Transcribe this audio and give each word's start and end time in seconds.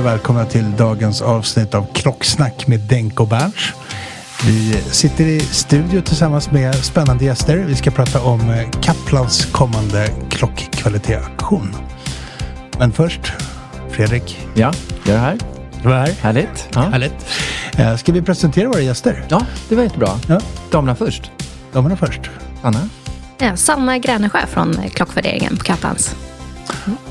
Och 0.00 0.06
välkomna 0.06 0.44
till 0.44 0.76
dagens 0.76 1.22
avsnitt 1.22 1.74
av 1.74 1.86
Klocksnack 1.94 2.66
med 2.66 2.80
Denk 2.80 3.20
och 3.20 3.28
Berns. 3.28 3.72
Vi 4.46 4.72
sitter 4.90 5.24
i 5.24 5.40
studio 5.40 6.00
tillsammans 6.00 6.50
med 6.50 6.74
spännande 6.74 7.24
gäster. 7.24 7.56
Vi 7.56 7.74
ska 7.76 7.90
prata 7.90 8.20
om 8.22 8.50
eh, 8.50 8.70
Kaplans 8.82 9.46
kommande 9.46 10.08
klockkvalitetsaktion. 10.30 11.76
Men 12.78 12.92
först, 12.92 13.32
Fredrik. 13.90 14.38
Ja, 14.54 14.72
jag 15.04 15.14
är 15.14 15.20
här. 15.20 15.38
Du 15.82 15.92
är 15.92 15.98
här. 15.98 16.12
Härligt. 16.20 16.68
Ja, 16.74 16.80
Härligt. 16.80 17.26
Eh, 17.76 17.96
Ska 17.96 18.12
vi 18.12 18.22
presentera 18.22 18.68
våra 18.68 18.80
gäster? 18.80 19.24
ja 19.28 19.42
det 19.68 19.74
var 19.74 19.82
jättebra. 19.82 20.10
Ja. 20.28 20.40
Damerna 20.70 20.94
först. 20.94 21.30
Damerna 21.72 21.96
först. 21.96 22.20
Anna? 22.62 22.88
Ja, 23.38 23.56
Sanna 23.56 23.98
Gränesjö 23.98 24.46
från 24.46 24.76
klockvärderingen 24.94 25.56
på 25.56 25.64
Kaplans. 25.64 26.14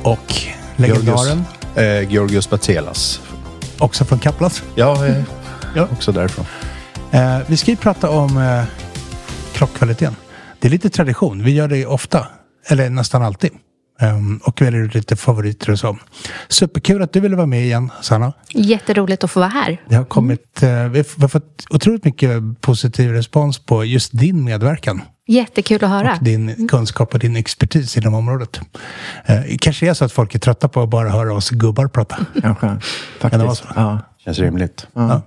Och 0.03 0.33
legendaren, 0.75 1.45
Eh, 1.77 2.11
Georgios 2.11 2.49
Batelas. 2.49 3.21
också 3.79 4.05
från 4.05 4.19
Kaplans. 4.19 4.63
Ja, 4.75 5.05
eh, 5.07 5.23
Ja. 5.75 5.87
också 5.91 6.11
därifrån. 6.11 6.45
Eh, 7.11 7.37
vi 7.47 7.57
ska 7.57 7.71
ju 7.71 7.77
prata 7.77 8.09
om 8.09 8.37
eh, 8.37 8.63
klockkvaliteten. 9.53 10.15
Det 10.59 10.67
är 10.67 10.69
lite 10.71 10.89
tradition. 10.89 11.43
Vi 11.43 11.51
gör 11.51 11.67
det 11.67 11.85
ofta. 11.85 12.27
Eller 12.67 12.89
nästan 12.89 13.23
alltid. 13.23 13.51
Um, 14.01 14.37
och 14.43 14.61
väljer 14.61 14.81
ut 14.81 14.93
lite 14.95 15.15
favoriter 15.15 15.71
och 15.71 15.79
så. 15.79 15.97
Superkul 16.47 17.01
att 17.01 17.13
du 17.13 17.19
ville 17.19 17.35
vara 17.35 17.45
med 17.47 17.63
igen, 17.63 17.91
Sanna. 18.01 18.33
Jätteroligt 18.53 19.23
att 19.23 19.31
få 19.31 19.39
vara 19.39 19.49
här. 19.49 19.81
Det 19.89 19.95
har 19.95 20.05
kommit, 20.05 20.57
vi 20.61 20.67
har 20.67 20.89
vi 20.89 21.03
har 21.21 21.27
fått 21.27 21.65
otroligt 21.69 22.05
mycket 22.05 22.61
positiv 22.61 23.11
respons 23.11 23.59
på 23.59 23.85
just 23.85 24.17
din 24.17 24.43
medverkan. 24.43 25.01
Jättekul 25.27 25.83
att 25.83 25.89
höra. 25.89 26.13
Och 26.15 26.23
din 26.23 26.67
kunskap 26.67 27.13
och 27.13 27.19
din 27.19 27.35
expertis 27.35 27.97
inom 27.97 28.13
området. 28.13 28.59
Eh, 29.25 29.41
kanske 29.59 29.89
är 29.89 29.93
så 29.93 30.05
att 30.05 30.11
folk 30.11 30.35
är 30.35 30.39
trötta 30.39 30.67
på 30.67 30.81
att 30.81 30.89
bara 30.89 31.09
höra 31.09 31.33
oss 31.33 31.49
gubbar 31.49 31.87
prata. 31.87 32.17
Kanske. 32.41 32.67
Kan 32.67 32.79
det 33.31 33.37
vara 33.37 33.47
Faktiskt. 33.47 33.73
så? 33.73 33.73
Ja. 33.75 33.99
Känns 34.17 34.39
rimligt. 34.39 34.87
Ja. 34.93 35.21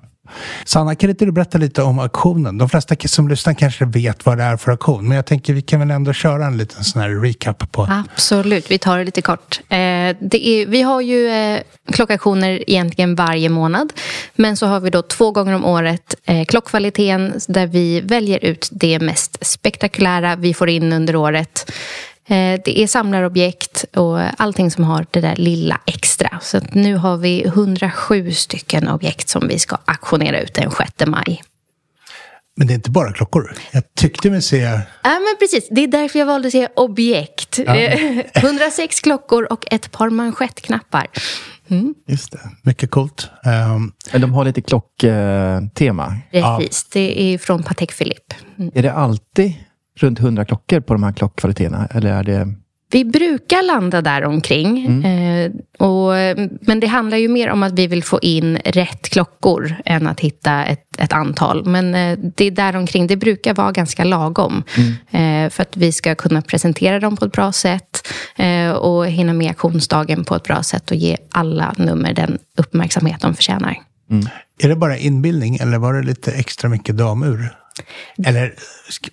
Sanna, 0.64 0.94
kan 0.94 1.10
inte 1.10 1.24
du 1.24 1.32
berätta 1.32 1.58
lite 1.58 1.82
om 1.82 1.98
auktionen? 1.98 2.58
De 2.58 2.68
flesta 2.68 2.96
som 3.08 3.28
lyssnar 3.28 3.54
kanske 3.54 3.84
vet 3.84 4.26
vad 4.26 4.38
det 4.38 4.44
är 4.44 4.56
för 4.56 4.70
auktion. 4.70 5.08
Men 5.08 5.16
jag 5.16 5.26
tänker 5.26 5.54
vi 5.54 5.62
kan 5.62 5.80
väl 5.80 5.90
ändå 5.90 6.12
köra 6.12 6.46
en 6.46 6.56
liten 6.56 6.84
sån 6.84 7.02
här 7.02 7.08
recap 7.22 7.72
på. 7.72 7.88
Absolut, 7.90 8.70
vi 8.70 8.78
tar 8.78 8.98
det 8.98 9.04
lite 9.04 9.22
kort. 9.22 9.60
Eh, 9.68 9.76
det 10.20 10.48
är, 10.48 10.66
vi 10.66 10.82
har 10.82 11.00
ju 11.00 11.28
eh, 11.28 11.60
klockauktioner 11.92 12.70
egentligen 12.70 13.14
varje 13.14 13.48
månad. 13.48 13.92
Men 14.36 14.56
så 14.56 14.66
har 14.66 14.80
vi 14.80 14.90
då 14.90 15.02
två 15.02 15.30
gånger 15.30 15.52
om 15.52 15.64
året 15.64 16.14
eh, 16.24 16.44
klockkvaliteten 16.44 17.32
där 17.48 17.66
vi 17.66 18.00
väljer 18.00 18.44
ut 18.44 18.68
det 18.72 18.98
mest 18.98 19.46
spektakulära 19.46 20.36
vi 20.36 20.54
får 20.54 20.68
in 20.68 20.92
under 20.92 21.16
året. 21.16 21.72
Eh, 22.30 22.60
det 22.64 22.80
är 22.80 22.86
samlarobjekt 22.86 23.84
och 23.96 24.40
allting 24.40 24.70
som 24.70 24.84
har 24.84 25.06
det 25.10 25.20
där 25.20 25.36
lilla 25.36 25.80
extra. 25.86 26.38
Så 26.42 26.56
att 26.56 26.74
nu 26.74 26.94
har 26.96 27.16
vi 27.16 27.42
107 27.46 28.32
stycken 28.32 28.88
objekt 28.88 29.28
som 29.28 29.48
vi 29.48 29.58
ska 29.58 29.76
auktionera 29.84 30.40
ut 30.40 30.54
den 30.54 30.70
6 30.70 30.92
maj. 31.06 31.42
Men 32.56 32.66
det 32.66 32.72
är 32.72 32.74
inte 32.74 32.90
bara 32.90 33.12
klockor. 33.12 33.54
Jag 33.70 33.82
tyckte 33.94 34.30
mig 34.30 34.42
se... 34.42 34.56
Ja, 34.56 34.80
men 35.02 35.36
precis. 35.38 35.68
Det 35.70 35.80
är 35.80 35.88
därför 35.88 36.18
jag 36.18 36.26
valde 36.26 36.48
att 36.48 36.52
säga 36.52 36.68
objekt. 36.76 37.58
Eh, 37.58 38.18
106 38.34 39.00
klockor 39.00 39.52
och 39.52 39.64
ett 39.72 39.90
par 39.92 40.10
manschettknappar. 40.10 41.06
Mm, 41.68 41.94
Just 42.06 42.32
det. 42.32 42.40
Mycket 42.62 42.90
coolt. 42.90 43.28
Men 44.12 44.20
de 44.20 44.32
har 44.32 44.44
lite 44.44 44.62
klocktema. 44.62 46.14
precis. 46.32 46.84
Det 46.92 47.20
är 47.34 47.38
från 47.38 47.62
Patek 47.62 47.98
Philippe. 47.98 48.34
Mm. 48.58 48.70
Är 48.74 48.82
det 48.82 48.92
alltid 48.92 49.54
runt 50.02 50.20
100 50.20 50.44
klockor 50.44 50.80
på 50.80 50.92
de 50.92 51.02
här 51.02 51.12
klockkvaliteterna? 51.12 51.88
Eller 51.94 52.12
är 52.12 52.24
det... 52.24 52.54
Vi 52.92 53.04
brukar 53.04 53.62
landa 53.62 54.02
där 54.02 54.24
omkring. 54.24 55.04
Eh, 55.04 55.50
och, 55.78 56.12
men 56.60 56.80
det 56.80 56.86
handlar 56.86 57.16
ju 57.16 57.28
mer 57.28 57.50
om 57.50 57.62
att 57.62 57.72
vi 57.72 57.86
vill 57.86 58.04
få 58.04 58.18
in 58.22 58.56
rätt 58.64 59.08
klockor 59.08 59.74
än 59.84 60.06
att 60.06 60.20
hitta 60.20 60.64
ett, 60.64 61.00
ett 61.00 61.12
antal. 61.12 61.64
Men 61.64 61.94
eh, 61.94 62.18
det 62.36 62.44
är 62.44 62.50
där 62.50 62.76
omkring. 62.76 63.06
Det 63.06 63.16
brukar 63.16 63.54
vara 63.54 63.72
ganska 63.72 64.04
lagom. 64.04 64.62
Eh, 65.10 65.50
för 65.50 65.62
att 65.62 65.76
vi 65.76 65.92
ska 65.92 66.14
kunna 66.14 66.42
presentera 66.42 67.00
dem 67.00 67.16
på 67.16 67.24
ett 67.24 67.32
bra 67.32 67.52
sätt 67.52 68.06
och 68.80 69.06
hinna 69.06 69.32
med 69.32 69.48
auktionsdagen 69.48 70.24
på 70.24 70.34
ett 70.34 70.42
bra 70.42 70.62
sätt 70.62 70.90
och 70.90 70.96
ge 70.96 71.16
alla 71.30 71.74
nummer 71.78 72.14
den 72.14 72.38
uppmärksamhet 72.56 73.20
de 73.20 73.34
förtjänar. 73.34 73.76
är 74.62 74.68
det 74.68 74.76
bara 74.76 74.96
inbildning 74.96 75.56
eller 75.56 75.78
var 75.78 75.94
det 75.94 76.02
lite 76.02 76.32
extra 76.32 76.68
mycket 76.68 76.96
damur? 76.96 77.59
Eller 78.26 78.54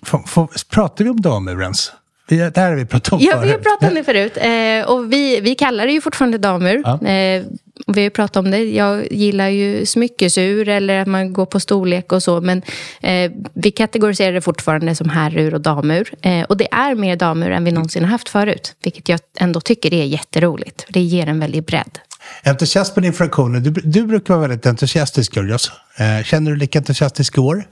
få- 0.02 0.22
få- 0.26 0.48
pratar 0.70 1.04
vi 1.04 1.10
om 1.10 1.20
damur 1.20 1.62
ens? 1.62 1.92
Vi, 2.30 2.36
det 2.36 2.56
här 2.56 2.68
har 2.70 2.76
vi 2.76 2.84
pratat 2.86 3.12
om 3.12 3.18
Ja, 3.22 3.40
vi 3.40 3.48
har 3.48 3.54
förut. 3.54 3.62
pratat 3.64 3.88
om 3.88 3.94
det 3.94 4.04
förut. 4.04 4.36
Eh, 4.36 4.90
och 4.94 5.12
vi, 5.12 5.40
vi 5.40 5.54
kallar 5.54 5.86
det 5.86 5.92
ju 5.92 6.00
fortfarande 6.00 6.38
damur. 6.38 6.82
Ja. 6.84 7.06
Eh, 7.08 7.44
vi 7.86 7.92
har 8.00 8.00
ju 8.00 8.10
pratat 8.10 8.36
om 8.36 8.50
det. 8.50 8.58
Jag 8.58 9.12
gillar 9.12 9.48
ju 9.48 9.86
smyckesur 9.86 10.68
eller 10.68 10.98
att 11.00 11.08
man 11.08 11.32
går 11.32 11.46
på 11.46 11.60
storlek 11.60 12.12
och 12.12 12.22
så. 12.22 12.40
Men 12.40 12.62
eh, 13.00 13.32
vi 13.54 13.70
kategoriserar 13.70 14.32
det 14.32 14.40
fortfarande 14.40 14.94
som 14.94 15.08
herrur 15.08 15.54
och 15.54 15.60
damur. 15.60 16.10
Eh, 16.22 16.42
och 16.42 16.56
det 16.56 16.68
är 16.72 16.94
mer 16.94 17.16
damur 17.16 17.50
än 17.50 17.64
vi 17.64 17.72
någonsin 17.72 18.02
har 18.04 18.10
haft 18.10 18.28
förut. 18.28 18.74
Vilket 18.82 19.08
jag 19.08 19.20
ändå 19.38 19.60
tycker 19.60 19.94
är 19.94 20.04
jätteroligt. 20.04 20.86
Det 20.88 21.00
ger 21.00 21.26
en 21.28 21.40
väldig 21.40 21.64
bredd. 21.64 21.98
Entusiasmen 22.42 23.04
inför 23.04 23.24
auktionen. 23.24 23.62
Du, 23.62 23.70
du 23.70 24.06
brukar 24.06 24.34
vara 24.34 24.48
väldigt 24.48 24.66
entusiastisk, 24.66 25.36
Georgios. 25.36 25.70
Eh, 25.96 26.24
känner 26.24 26.50
du 26.50 26.56
lika 26.56 26.78
entusiastisk 26.78 27.36
i 27.36 27.40
år? 27.40 27.64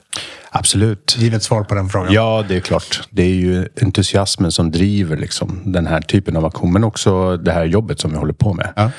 Absolut. 0.50 1.16
Givet 1.18 1.42
svar 1.42 1.64
på 1.64 1.74
den 1.74 1.88
frågan. 1.88 2.12
Ja, 2.12 2.44
det 2.48 2.56
är 2.56 2.60
klart. 2.60 3.08
Det 3.10 3.22
är 3.22 3.34
ju 3.34 3.68
entusiasmen 3.80 4.52
som 4.52 4.70
driver 4.70 5.16
liksom, 5.16 5.62
den 5.64 5.86
här 5.86 6.00
typen 6.00 6.36
av 6.36 6.44
aktion. 6.44 6.72
Men 6.72 6.84
också 6.84 7.36
det 7.36 7.52
här 7.52 7.64
jobbet 7.64 8.00
som 8.00 8.10
vi 8.10 8.16
håller 8.16 8.32
på 8.32 8.52
med. 8.52 8.72
Ja. 8.76 8.90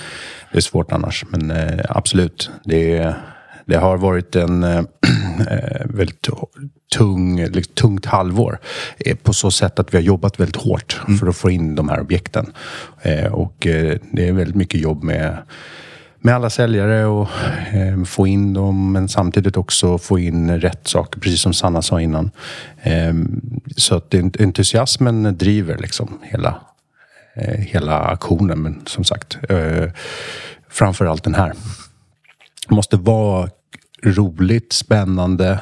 Det 0.51 0.57
är 0.57 0.61
svårt 0.61 0.91
annars. 0.91 1.25
Men 1.29 1.51
eh, 1.51 1.85
absolut. 1.89 2.49
Det, 2.63 2.97
är, 2.97 3.15
det 3.67 3.77
har 3.77 3.97
varit 3.97 4.35
en 4.35 4.63
eh, 4.63 4.85
väldigt 5.85 6.27
tung, 6.97 7.45
liksom, 7.45 7.73
tungt 7.73 8.05
halvår. 8.05 8.59
Eh, 8.97 9.15
på 9.15 9.33
så 9.33 9.51
sätt 9.51 9.79
att 9.79 9.93
vi 9.93 9.97
har 9.97 10.03
jobbat 10.03 10.39
väldigt 10.39 10.55
hårt 10.55 11.01
för 11.19 11.27
att 11.27 11.37
få 11.37 11.49
in 11.49 11.75
de 11.75 11.89
här 11.89 12.01
objekten. 12.01 12.53
Eh, 13.01 13.33
och 13.33 13.67
eh, 13.67 13.97
det 14.11 14.27
är 14.27 14.33
väldigt 14.33 14.55
mycket 14.55 14.81
jobb 14.81 15.03
med 15.03 15.37
med 16.19 16.35
alla 16.35 16.49
säljare 16.49 17.05
och 17.05 17.29
eh, 17.73 18.03
få 18.03 18.27
in 18.27 18.53
dem 18.53 18.91
men 18.91 19.09
samtidigt 19.09 19.57
också 19.57 19.97
få 19.97 20.19
in 20.19 20.61
rätt 20.61 20.87
saker, 20.87 21.19
precis 21.19 21.41
som 21.41 21.53
Sanna 21.53 21.81
sa 21.81 22.01
innan. 22.01 22.31
Eh, 22.81 23.13
så 23.77 23.95
att 23.95 24.13
entusiasmen 24.13 25.37
driver 25.37 25.77
liksom 25.77 26.19
hela, 26.23 26.61
eh, 27.35 27.59
hela 27.59 27.99
aktionen. 27.99 28.61
Men 28.61 28.81
som 28.85 29.03
sagt, 29.03 29.37
eh, 29.49 29.91
framför 30.69 31.05
allt 31.05 31.23
den 31.23 31.35
här. 31.35 31.53
Det 32.67 32.75
måste 32.75 32.97
vara 32.97 33.49
roligt, 34.03 34.73
spännande, 34.73 35.59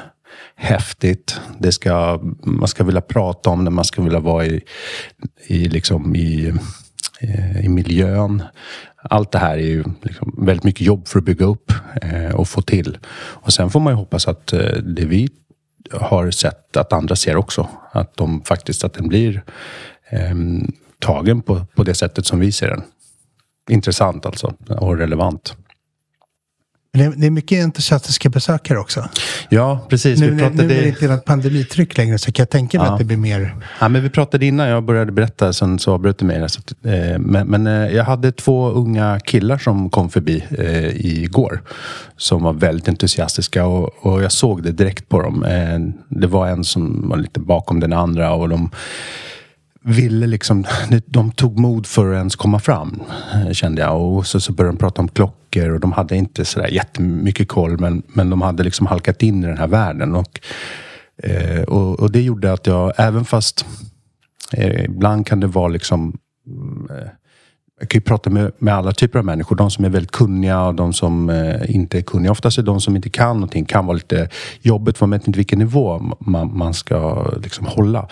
häftigt. 0.54 1.40
Det 1.58 1.72
ska, 1.72 2.20
man 2.42 2.68
ska 2.68 2.84
vilja 2.84 3.00
prata 3.00 3.50
om 3.50 3.64
det, 3.64 3.70
man 3.70 3.84
ska 3.84 4.02
vilja 4.02 4.20
vara 4.20 4.46
i, 4.46 4.60
i, 5.46 5.68
liksom 5.68 6.16
i, 6.16 6.52
eh, 7.20 7.64
i 7.64 7.68
miljön. 7.68 8.42
Allt 9.02 9.32
det 9.32 9.38
här 9.38 9.58
är 9.58 9.66
ju 9.66 9.84
liksom 10.02 10.34
väldigt 10.38 10.64
mycket 10.64 10.86
jobb 10.86 11.08
för 11.08 11.18
att 11.18 11.24
bygga 11.24 11.46
upp 11.46 11.72
eh, 12.02 12.34
och 12.34 12.48
få 12.48 12.62
till. 12.62 12.98
Och 13.16 13.52
sen 13.52 13.70
får 13.70 13.80
man 13.80 13.92
ju 13.92 13.96
hoppas 13.96 14.28
att 14.28 14.52
eh, 14.52 14.72
det 14.72 15.04
vi 15.04 15.28
har 15.90 16.30
sett 16.30 16.76
att 16.76 16.92
andra 16.92 17.16
ser 17.16 17.36
också. 17.36 17.68
Att 17.92 18.16
de 18.16 18.42
faktiskt, 18.42 18.84
att 18.84 18.94
den 18.94 19.08
blir 19.08 19.42
eh, 20.10 20.34
tagen 20.98 21.42
på, 21.42 21.66
på 21.74 21.84
det 21.84 21.94
sättet 21.94 22.26
som 22.26 22.40
vi 22.40 22.52
ser 22.52 22.68
den. 22.68 22.82
Intressant 23.70 24.26
alltså 24.26 24.54
och 24.68 24.98
relevant. 24.98 25.56
Det 26.96 27.26
är 27.26 27.30
mycket 27.30 27.64
entusiastiska 27.64 28.28
besökare 28.28 28.78
också. 28.78 29.08
Ja, 29.48 29.86
precis. 29.88 30.20
Nu, 30.20 30.30
vi 30.30 30.38
pratade... 30.38 30.62
nu 30.62 30.74
är 30.74 30.82
det 30.82 30.88
inte 30.88 31.08
något 31.08 31.24
pandemitryck 31.24 31.98
längre 31.98 32.18
så 32.18 32.32
kan 32.32 32.42
jag 32.42 32.50
tänka 32.50 32.78
mig 32.78 32.86
ja. 32.86 32.92
att 32.92 32.98
det 32.98 33.04
blir 33.04 33.16
mer... 33.16 33.56
Ja, 33.80 33.88
men 33.88 34.02
vi 34.02 34.10
pratade 34.10 34.46
innan 34.46 34.68
jag 34.68 34.84
började 34.84 35.12
berätta, 35.12 35.52
sen 35.52 35.78
så 35.78 35.92
avbröt 35.92 36.18
du 36.18 36.24
mig. 36.24 36.48
Så, 36.48 36.60
eh, 36.88 37.18
men, 37.18 37.46
men 37.46 37.66
eh, 37.66 37.96
jag 37.96 38.04
hade 38.04 38.32
två 38.32 38.68
unga 38.68 39.20
killar 39.20 39.58
som 39.58 39.90
kom 39.90 40.10
förbi 40.10 40.44
eh, 40.58 41.06
igår. 41.06 41.62
Som 42.16 42.42
var 42.42 42.52
väldigt 42.52 42.88
entusiastiska 42.88 43.66
och, 43.66 44.06
och 44.06 44.22
jag 44.22 44.32
såg 44.32 44.62
det 44.62 44.72
direkt 44.72 45.08
på 45.08 45.22
dem. 45.22 45.44
Eh, 45.44 45.78
det 46.08 46.26
var 46.26 46.46
en 46.46 46.64
som 46.64 47.08
var 47.08 47.16
lite 47.16 47.40
bakom 47.40 47.80
den 47.80 47.92
andra 47.92 48.32
och 48.32 48.48
de 48.48 48.70
ville 49.86 50.26
liksom, 50.26 50.64
de 51.06 51.32
tog 51.32 51.58
mod 51.58 51.86
för 51.86 52.12
att 52.12 52.16
ens 52.16 52.36
komma 52.36 52.58
fram, 52.58 53.02
eh, 53.34 53.52
kände 53.52 53.82
jag. 53.82 54.02
Och 54.02 54.26
så, 54.26 54.40
så 54.40 54.52
började 54.52 54.76
de 54.76 54.78
prata 54.78 55.02
om 55.02 55.08
klockor 55.08 55.70
och 55.70 55.80
de 55.80 55.92
hade 55.92 56.16
inte 56.16 56.44
sådär 56.44 56.68
jättemycket 56.68 57.48
koll, 57.48 57.80
men, 57.80 58.02
men 58.06 58.30
de 58.30 58.42
hade 58.42 58.64
liksom 58.64 58.86
halkat 58.86 59.22
in 59.22 59.44
i 59.44 59.46
den 59.46 59.58
här 59.58 59.66
världen. 59.66 60.14
Och, 60.14 60.40
eh, 61.22 61.62
och, 61.62 62.00
och, 62.00 62.12
det 62.12 62.22
gjorde 62.22 62.52
att 62.52 62.66
jag, 62.66 62.92
även 62.96 63.24
fast 63.24 63.66
eh, 64.52 64.84
ibland 64.84 65.26
kan 65.26 65.40
det 65.40 65.46
vara 65.46 65.68
liksom 65.68 66.18
eh, 66.90 67.08
jag 67.80 67.88
kan 67.88 67.98
ju 67.98 68.02
prata 68.02 68.30
med, 68.30 68.52
med 68.58 68.74
alla 68.74 68.92
typer 68.92 69.18
av 69.18 69.24
människor. 69.24 69.56
De 69.56 69.70
som 69.70 69.84
är 69.84 69.88
väldigt 69.88 70.10
kunniga 70.10 70.62
och 70.62 70.74
de 70.74 70.92
som 70.92 71.30
eh, 71.30 71.74
inte 71.74 71.98
är 71.98 72.02
kunniga. 72.02 72.32
Oftast 72.32 72.58
är 72.58 72.62
de 72.62 72.80
som 72.80 72.96
inte 72.96 73.10
kan 73.10 73.36
någonting 73.36 73.64
kan 73.64 73.86
vara 73.86 73.94
lite 73.94 74.28
jobbigt 74.60 74.98
för 74.98 75.06
man 75.06 75.18
vet 75.18 75.26
inte 75.26 75.36
vilken 75.36 75.58
nivå 75.58 76.14
man, 76.18 76.58
man 76.58 76.74
ska 76.74 77.30
liksom 77.42 77.66
hålla. 77.66 78.08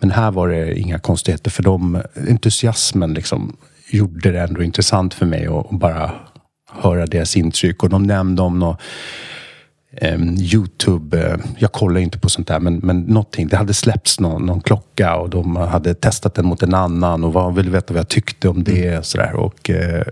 Men 0.00 0.10
här 0.10 0.30
var 0.30 0.48
det 0.48 0.78
inga 0.78 0.98
konstigheter 0.98 1.50
för 1.50 1.62
de 1.62 2.02
Entusiasmen 2.28 3.14
liksom 3.14 3.56
gjorde 3.90 4.32
det 4.32 4.40
ändå 4.40 4.62
intressant 4.62 5.14
för 5.14 5.26
mig 5.26 5.46
att 5.46 5.70
bara 5.70 6.10
höra 6.72 7.06
deras 7.06 7.36
intryck. 7.36 7.82
Och 7.82 7.88
de 7.88 8.02
nämnde 8.02 8.42
om 8.42 8.58
något 8.58 8.80
Youtube, 10.38 11.16
uh, 11.16 11.44
jag 11.58 11.72
kollar 11.72 12.00
inte 12.00 12.18
på 12.18 12.28
sånt 12.28 12.48
där, 12.48 12.60
men, 12.60 12.76
men 12.76 13.00
någonting. 13.00 13.48
Det 13.48 13.56
hade 13.56 13.74
släppts 13.74 14.20
någon, 14.20 14.46
någon, 14.46 14.60
klocka 14.60 15.16
och 15.16 15.30
de 15.30 15.56
hade 15.56 15.94
testat 15.94 16.34
den 16.34 16.46
mot 16.46 16.62
en 16.62 16.74
annan 16.74 17.24
och 17.24 17.32
vad, 17.32 17.54
ville 17.54 17.70
veta 17.70 17.94
vad 17.94 18.00
jag 18.00 18.08
tyckte 18.08 18.48
om 18.48 18.64
det. 18.64 18.88
Mm. 18.88 19.02
Sådär. 19.02 19.34
Och 19.34 19.70
uh, 19.70 20.02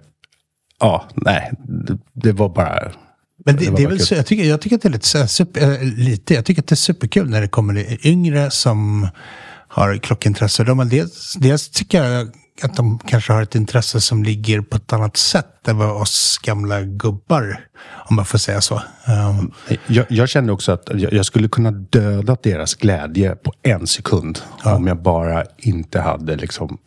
ja, 0.80 1.04
nej, 1.14 1.52
det, 1.64 1.98
det, 2.12 2.32
var 2.32 2.48
bara... 2.48 2.92
Men 3.44 3.56
det, 3.56 3.64
det, 3.64 3.76
det 3.76 3.82
är 3.82 3.88
väl 3.88 4.00
så, 4.00 4.14
jag, 4.14 4.26
tycker, 4.26 4.44
jag 4.44 4.60
tycker 4.60 4.76
att 4.76 4.82
det 4.82 4.88
är 4.88 4.92
lite, 4.92 5.28
super, 5.28 5.84
lite, 5.84 6.34
jag 6.34 6.44
tycker 6.44 6.62
att 6.62 6.68
det 6.68 6.74
är 6.74 6.76
superkul 6.76 7.30
när 7.30 7.40
det 7.40 7.48
kommer 7.48 8.06
yngre 8.06 8.50
som 8.50 9.08
har 9.68 9.96
klockintresse. 9.96 10.64
De, 10.64 10.88
dels, 10.88 11.34
dels 11.34 11.68
tycker 11.68 12.04
jag 12.04 12.28
att 12.62 12.76
de 12.76 12.98
kanske 12.98 13.32
har 13.32 13.42
ett 13.42 13.54
intresse 13.54 14.00
som 14.00 14.22
ligger 14.22 14.60
på 14.60 14.76
ett 14.76 14.92
annat 14.92 15.16
sätt 15.16 15.68
än 15.68 15.78
vad 15.78 16.02
oss 16.02 16.38
gamla 16.42 16.82
gubbar, 16.82 17.60
om 18.08 18.16
man 18.16 18.24
får 18.24 18.38
säga 18.38 18.60
så. 18.60 18.82
Um, 19.06 19.52
jag, 19.86 20.06
jag 20.08 20.28
kände 20.28 20.52
också 20.52 20.72
att 20.72 20.90
jag, 20.94 21.12
jag, 21.12 21.26
skulle 21.26 21.48
kunna 21.48 21.70
döda 21.70 22.36
deras 22.42 22.74
glädje 22.74 23.36
på 23.36 23.52
en 23.62 23.86
sekund 23.86 24.38
ja. 24.64 24.74
om 24.74 24.86
jag 24.86 25.02
bara 25.02 25.44
inte 25.58 26.00
hade 26.00 26.36
liksom 26.36 26.78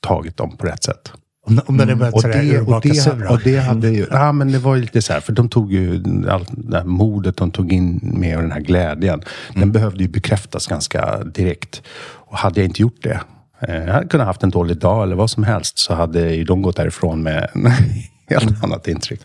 tagit 0.00 0.36
dem 0.36 0.56
på 0.56 0.66
rätt 0.66 0.84
sätt. 0.84 1.12
Om, 1.46 1.60
om 1.66 1.80
mm. 1.80 1.98
det 1.98 2.10
och, 2.10 2.22
det, 2.22 2.60
och, 2.60 2.80
det, 2.82 3.28
och 3.28 3.40
det 3.44 3.58
hade 3.58 3.90
ju, 3.90 4.06
ja 4.10 4.32
men 4.32 4.52
det 4.52 4.58
var 4.58 4.74
ju 4.74 4.80
lite 4.80 5.02
så 5.02 5.12
här, 5.12 5.20
för 5.20 5.32
de 5.32 5.48
tog 5.48 5.72
ju 5.72 6.02
allt 6.30 6.48
det 6.52 6.76
här 6.76 6.84
modet 6.84 7.36
de 7.36 7.50
tog 7.50 7.72
in 7.72 8.00
med 8.02 8.36
och 8.36 8.42
den 8.42 8.52
här 8.52 8.60
glädjen. 8.60 9.22
Mm. 9.48 9.60
Den 9.60 9.72
behövde 9.72 10.02
ju 10.02 10.08
bekräftas 10.08 10.66
ganska 10.66 11.24
direkt. 11.24 11.82
Och 12.00 12.38
hade 12.38 12.60
jag 12.60 12.68
inte 12.68 12.82
gjort 12.82 13.02
det, 13.02 13.20
jag 13.60 13.92
hade 13.92 14.08
kunnat 14.08 14.26
haft 14.26 14.42
en 14.42 14.50
dålig 14.50 14.78
dag 14.78 15.02
eller 15.02 15.16
vad 15.16 15.30
som 15.30 15.42
helst 15.42 15.78
så 15.78 15.94
hade 15.94 16.34
ju 16.34 16.44
de 16.44 16.62
gått 16.62 16.76
därifrån 16.76 17.22
med 17.22 17.50
helt 18.28 18.50
mm. 18.50 18.62
annat 18.62 18.88
intryck. 18.88 19.20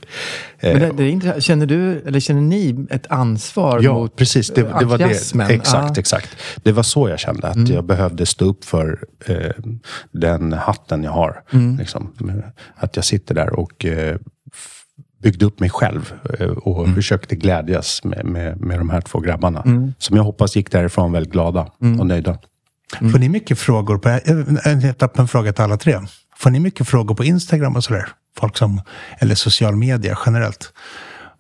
Men 0.62 0.80
det, 0.80 0.92
det 0.92 1.04
är 1.04 1.40
känner 1.40 1.66
du, 1.66 2.00
eller 2.00 2.20
känner 2.20 2.42
ni 2.42 2.86
ett 2.90 3.12
ansvar 3.12 3.80
ja, 3.84 3.94
mot 3.94 4.16
precis. 4.16 4.50
Det, 4.50 4.62
det 4.80 4.86
var 4.86 4.98
det. 4.98 5.54
Exakt, 5.54 5.98
ah. 5.98 6.00
exakt. 6.00 6.30
Det 6.64 6.72
var 6.72 6.84
så 6.84 7.10
jag 7.10 7.20
kände. 7.20 7.48
Att 7.48 7.56
mm. 7.56 7.74
jag 7.74 7.86
behövde 7.86 8.26
stå 8.26 8.46
upp 8.46 8.66
för 8.66 9.06
eh, 9.26 9.52
den 10.12 10.54
hatten 10.54 11.04
jag 11.04 11.12
har. 11.12 11.44
Mm. 11.52 11.78
Liksom. 11.78 12.14
Att 12.76 12.96
jag 12.96 13.06
sitter 13.06 13.36
där 13.36 13.60
och 13.60 13.86
eh, 13.86 14.18
byggde 15.24 15.46
upp 15.46 15.60
mig 15.60 15.70
själv 15.70 16.14
eh, 16.40 16.48
och 16.48 16.84
mm. 16.84 16.96
försökte 16.96 17.36
glädjas 17.36 18.04
med, 18.04 18.26
med, 18.26 18.62
med 18.62 18.80
de 18.80 18.90
här 18.90 19.02
två 19.02 19.20
grabbarna. 19.20 19.62
Mm. 19.62 19.94
Som 19.98 20.18
jag 20.18 20.24
hoppas 20.24 20.56
gick 20.56 20.72
därifrån 20.72 21.12
väldigt 21.12 21.34
glada 21.34 21.72
mm. 21.82 22.00
och 22.00 22.08
nöjda. 22.08 22.38
Mm. 23.00 23.12
Får 23.12 23.20
ni 23.20 23.30
mycket 23.30 23.60
frågor 23.60 23.98
på, 23.98 24.20
en 24.64 24.82
helt 24.82 25.04
öppen 25.04 25.28
fråga 25.28 25.54
till 25.54 25.64
alla 25.64 25.78
tre. 25.78 26.00
Får 26.38 26.50
ni 26.50 26.60
mycket 26.60 26.88
frågor 26.88 27.16
på 27.16 27.24
Instagram 27.24 27.76
och 27.76 27.84
sådär? 27.84 28.08
Folk 28.38 28.58
som, 28.58 28.82
eller 29.20 29.36
social 29.36 29.76
media 29.76 30.18
generellt. 30.26 30.74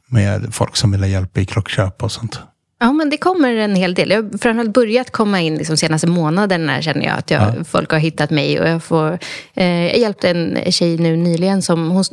Med 0.07 0.55
folk 0.55 0.75
som 0.75 0.91
vill 0.91 1.01
ha 1.01 1.07
hjälp 1.07 1.37
i 1.37 1.45
klockköp 1.45 2.03
och 2.03 2.11
sånt. 2.11 2.39
Ja, 2.79 2.93
men 2.93 3.09
det 3.09 3.17
kommer 3.17 3.55
en 3.55 3.75
hel 3.75 3.93
del. 3.93 4.09
Jag 4.09 4.23
har 4.23 4.37
framförallt 4.37 4.73
börjat 4.73 5.11
komma 5.11 5.41
in 5.41 5.55
liksom 5.57 5.77
senaste 5.77 6.07
månaderna 6.07 6.81
känner 6.81 7.05
jag 7.05 7.17
att 7.17 7.31
jag, 7.31 7.41
ja. 7.41 7.63
folk 7.63 7.91
har 7.91 7.99
hittat 7.99 8.29
mig. 8.29 8.59
Och 8.59 8.67
jag, 8.67 8.83
får, 8.83 9.19
eh, 9.53 9.65
jag 9.65 9.97
hjälpte 9.97 10.29
en 10.29 10.71
tjej 10.71 10.97
nu 10.97 11.15
nyligen 11.15 11.61
som 11.61 11.91
hon, 11.91 12.03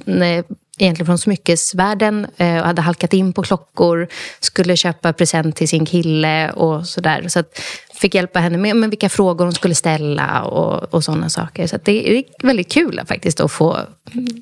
egentligen 0.83 1.07
från 1.07 1.19
smyckesvärlden 1.19 2.27
eh, 2.37 2.59
och 2.59 2.67
hade 2.67 2.83
halkat 2.83 3.13
in 3.13 3.33
på 3.33 3.43
klockor, 3.43 4.09
skulle 4.41 4.77
köpa 4.77 5.13
present 5.13 5.57
till 5.57 5.69
sin 5.69 5.87
kille 5.87 6.51
och 6.51 6.87
sådär. 6.87 7.29
Så 7.29 7.41
att 7.41 7.61
fick 8.01 8.15
hjälpa 8.15 8.41
henne 8.41 8.59
med, 8.59 8.77
med 8.77 8.91
vilka 8.91 9.09
frågor 9.09 9.45
hon 9.45 9.55
skulle 9.55 9.75
ställa 9.75 10.43
och, 10.43 10.95
och 10.95 11.05
sådana 11.05 11.29
saker. 11.29 11.67
Så 11.67 11.79
det 11.85 12.19
är 12.19 12.25
väldigt 12.43 12.73
kul 12.73 13.01
faktiskt 13.07 13.41
att 13.41 13.53
få 13.53 13.79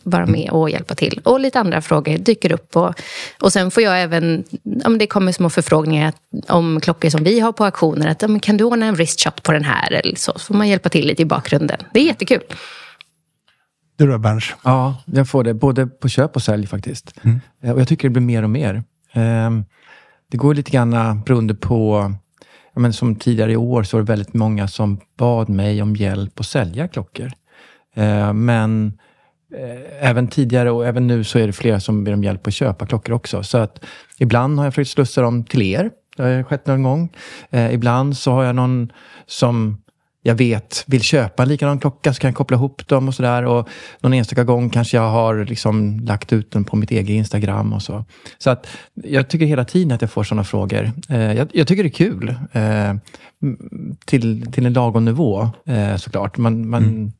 vara 0.03 0.27
med 0.27 0.51
och 0.51 0.71
hjälpa 0.71 0.95
till. 0.95 1.21
Och 1.25 1.41
lite 1.41 1.61
andra 1.61 1.81
frågor 1.81 2.19
dyker 2.19 2.53
upp. 2.53 2.77
Och, 2.77 2.95
och 3.41 3.53
sen 3.53 3.71
får 3.71 3.83
jag 3.83 4.03
även, 4.03 4.45
om 4.85 4.99
det 4.99 5.07
kommer 5.07 5.33
små 5.33 5.51
förfrågningar 5.51 6.13
om 6.49 6.81
klockor 6.81 7.09
som 7.09 7.25
vi 7.25 7.41
har 7.41 7.53
på 7.53 7.65
auktioner. 7.65 8.09
Att, 8.09 8.43
kan 8.43 8.57
du 8.57 8.65
ordna 8.65 8.87
en 8.87 8.95
wristshot 8.95 9.43
på 9.43 9.53
den 9.53 9.65
här? 9.65 9.93
Eller 9.93 10.17
så, 10.17 10.33
så 10.33 10.39
får 10.39 10.55
man 10.55 10.69
hjälpa 10.69 10.89
till 10.89 11.07
lite 11.07 11.23
i 11.23 11.25
bakgrunden. 11.25 11.79
Det 11.93 12.01
är 12.01 12.05
jättekul. 12.05 12.43
Du 13.99 14.07
då, 14.07 14.19
Berns? 14.19 14.55
Ja, 14.65 14.97
jag 15.07 15.29
får 15.29 15.45
det 15.45 15.55
både 15.55 15.87
på 15.87 16.09
köp 16.09 16.37
och 16.37 16.43
sälj 16.43 16.67
faktiskt. 16.67 17.15
Mm. 17.23 17.41
Eh, 17.63 17.73
och 17.73 17.81
jag 17.81 17.89
tycker 17.89 18.09
det 18.09 18.13
blir 18.13 18.23
mer 18.23 18.43
och 18.43 18.51
mer. 18.51 18.83
Ehm, 19.13 19.65
det 20.31 20.37
går 20.37 20.55
lite 20.55 20.71
grann 20.71 21.23
beroende 21.27 21.55
på 21.55 22.13
men 22.75 22.93
som 22.93 23.17
tidigare 23.17 23.53
i 23.53 23.57
år 23.57 23.83
så 23.83 23.97
var 23.97 24.03
det 24.03 24.13
väldigt 24.13 24.35
många 24.35 24.69
som 24.69 25.01
bad 25.17 25.49
mig 25.49 25.83
om 25.83 25.97
hjälp 25.97 26.41
att 26.41 26.47
sälja 26.47 26.89
klockor. 26.89 27.33
Eh, 27.95 28.33
men 28.33 28.99
eh, 29.55 30.09
även 30.09 30.29
tidigare 30.29 30.71
och 30.71 30.87
även 30.87 31.07
nu 31.07 31.25
så 31.25 31.39
är 31.39 31.47
det 31.47 31.53
flera 31.53 31.81
som 31.81 32.05
ber 32.05 32.13
om 32.13 32.25
hjälp 32.25 32.47
att 32.47 32.55
köpa 32.55 32.87
klockor 32.87 33.15
också. 33.15 33.43
Så 33.43 33.59
att 33.59 33.85
ibland 34.19 34.59
har 34.59 34.67
jag 34.67 34.75
försökt 34.75 34.91
slussa 34.91 35.23
dem 35.23 35.45
till 35.45 35.63
er. 35.63 35.91
Det 36.17 36.23
har 36.23 36.43
skett 36.43 36.67
någon 36.67 36.83
gång. 36.83 37.09
ibland 37.71 38.17
så 38.17 38.33
har 38.33 38.45
jag 38.45 38.55
någon 38.57 38.93
som 39.27 39.83
jag 40.29 40.35
vet 40.35 40.85
vill 40.87 41.03
köpa 41.03 41.43
en 41.43 41.49
likadan 41.49 41.79
klocka 41.79 42.15
så 42.15 42.21
kan 42.21 42.29
jag 42.29 42.37
koppla 42.37 42.57
ihop 42.57 42.89
dem 42.89 43.09
och 43.09 43.15
sådär. 43.15 43.45
Och 43.45 43.69
någon 44.01 44.13
enstaka 44.13 44.45
gång 44.45 44.71
kanske 44.71 44.97
jag 44.97 45.11
har 45.11 45.45
liksom 45.45 46.01
lagt 46.01 46.33
ut 46.33 46.51
den 46.51 46.65
på 46.65 46.77
mitt 46.77 46.91
eget 46.91 47.09
Instagram 47.09 47.73
och 47.73 47.83
så. 47.83 48.05
Så 48.39 48.51
att 48.51 48.67
jag 48.95 49.29
tycker 49.29 49.47
hela 49.47 49.65
tiden 49.65 49.93
att 49.93 50.01
jag 50.01 50.11
får 50.11 50.25
sådana 50.25 50.45
frågor. 50.45 50.93
Eh, 51.09 51.33
jag, 51.33 51.49
jag, 51.53 51.67
tycker 51.67 51.83
det 51.83 51.89
är 51.89 51.91
kul. 51.91 52.35
Eh, 52.53 52.95
till, 54.05 54.53
till 54.53 54.67
en 54.67 54.73
lagom 54.73 55.05
nivå 55.05 55.51
eh, 55.67 55.97
såklart. 55.97 56.39
Man, 56.39 56.69
man, 56.69 56.85
mm. 56.85 57.13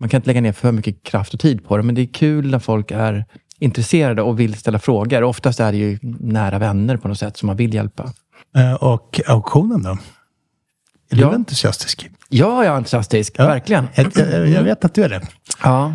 man 0.00 0.08
kan 0.08 0.18
inte 0.18 0.26
lägga 0.26 0.40
ner 0.40 0.52
för 0.52 0.72
mycket 0.72 1.02
kraft 1.02 1.34
och 1.34 1.40
tid 1.40 1.64
på 1.64 1.76
det, 1.76 1.82
men 1.82 1.94
det 1.94 2.02
är 2.02 2.06
kul 2.06 2.50
när 2.50 2.58
folk 2.58 2.90
är 2.90 3.24
intresserade 3.58 4.22
och 4.22 4.40
vill 4.40 4.54
ställa 4.54 4.78
frågor. 4.78 5.22
Oftast 5.22 5.60
är 5.60 5.72
det 5.72 5.78
ju 5.78 5.98
nära 6.02 6.58
vänner 6.58 6.96
på 6.96 7.08
något 7.08 7.18
sätt 7.18 7.36
som 7.36 7.46
man 7.46 7.56
vill 7.56 7.74
hjälpa. 7.74 8.12
Eh, 8.56 8.74
och 8.74 9.20
auktionen 9.26 9.82
då? 9.82 9.98
Är 11.10 11.16
ja. 11.20 11.28
du 11.28 11.34
entusiastisk? 11.34 12.08
Ja, 12.28 12.64
jag 12.64 12.72
är 12.72 12.76
entusiastisk. 12.76 13.34
Ja. 13.36 13.46
Verkligen. 13.46 13.88
Jag, 13.94 14.12
jag, 14.14 14.48
jag, 14.48 14.62
vet 14.62 14.84
att 14.84 14.94
du 14.94 15.04
är 15.04 15.08
det. 15.08 15.20
Ja. 15.62 15.94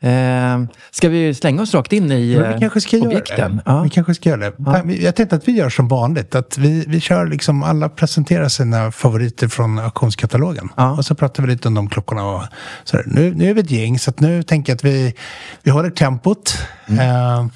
Eh, 0.00 0.60
ska 0.90 1.08
vi 1.08 1.34
slänga 1.34 1.62
oss 1.62 1.74
rakt 1.74 1.92
in 1.92 2.12
i 2.12 2.38
Men 2.38 2.52
vi 2.54 2.60
kanske 2.60 2.80
ska 2.80 2.96
objekten? 2.96 3.60
Ja. 3.64 3.82
Vi 3.82 3.90
kanske 3.90 4.14
ska 4.14 4.28
göra 4.28 4.40
det. 4.40 4.52
Ja. 4.58 4.84
Jag 4.84 5.16
tänkte 5.16 5.36
att 5.36 5.48
vi 5.48 5.52
gör 5.52 5.70
som 5.70 5.88
vanligt. 5.88 6.34
Att 6.34 6.58
vi, 6.58 6.84
vi 6.88 7.00
kör 7.00 7.26
liksom, 7.26 7.62
alla 7.62 7.88
presenterar 7.88 8.48
sina 8.48 8.92
favoriter 8.92 9.48
från 9.48 9.78
auktionskatalogen. 9.78 10.68
Ja. 10.76 10.90
Och 10.96 11.04
så 11.04 11.14
pratar 11.14 11.42
vi 11.42 11.48
lite 11.48 11.68
om 11.68 11.74
de 11.74 11.88
klockorna. 11.88 12.26
Och 12.26 12.42
så. 12.84 13.02
Nu, 13.06 13.34
nu 13.34 13.50
är 13.50 13.54
vi 13.54 13.60
ett 13.60 13.70
gäng, 13.70 13.98
så 13.98 14.12
nu 14.16 14.42
tänker 14.42 14.72
jag 14.72 14.76
att 14.76 14.84
vi, 14.84 15.14
vi 15.62 15.70
håller 15.70 15.90
tempot. 15.90 16.58
Mm. 16.86 17.00
Eh, 17.00 17.46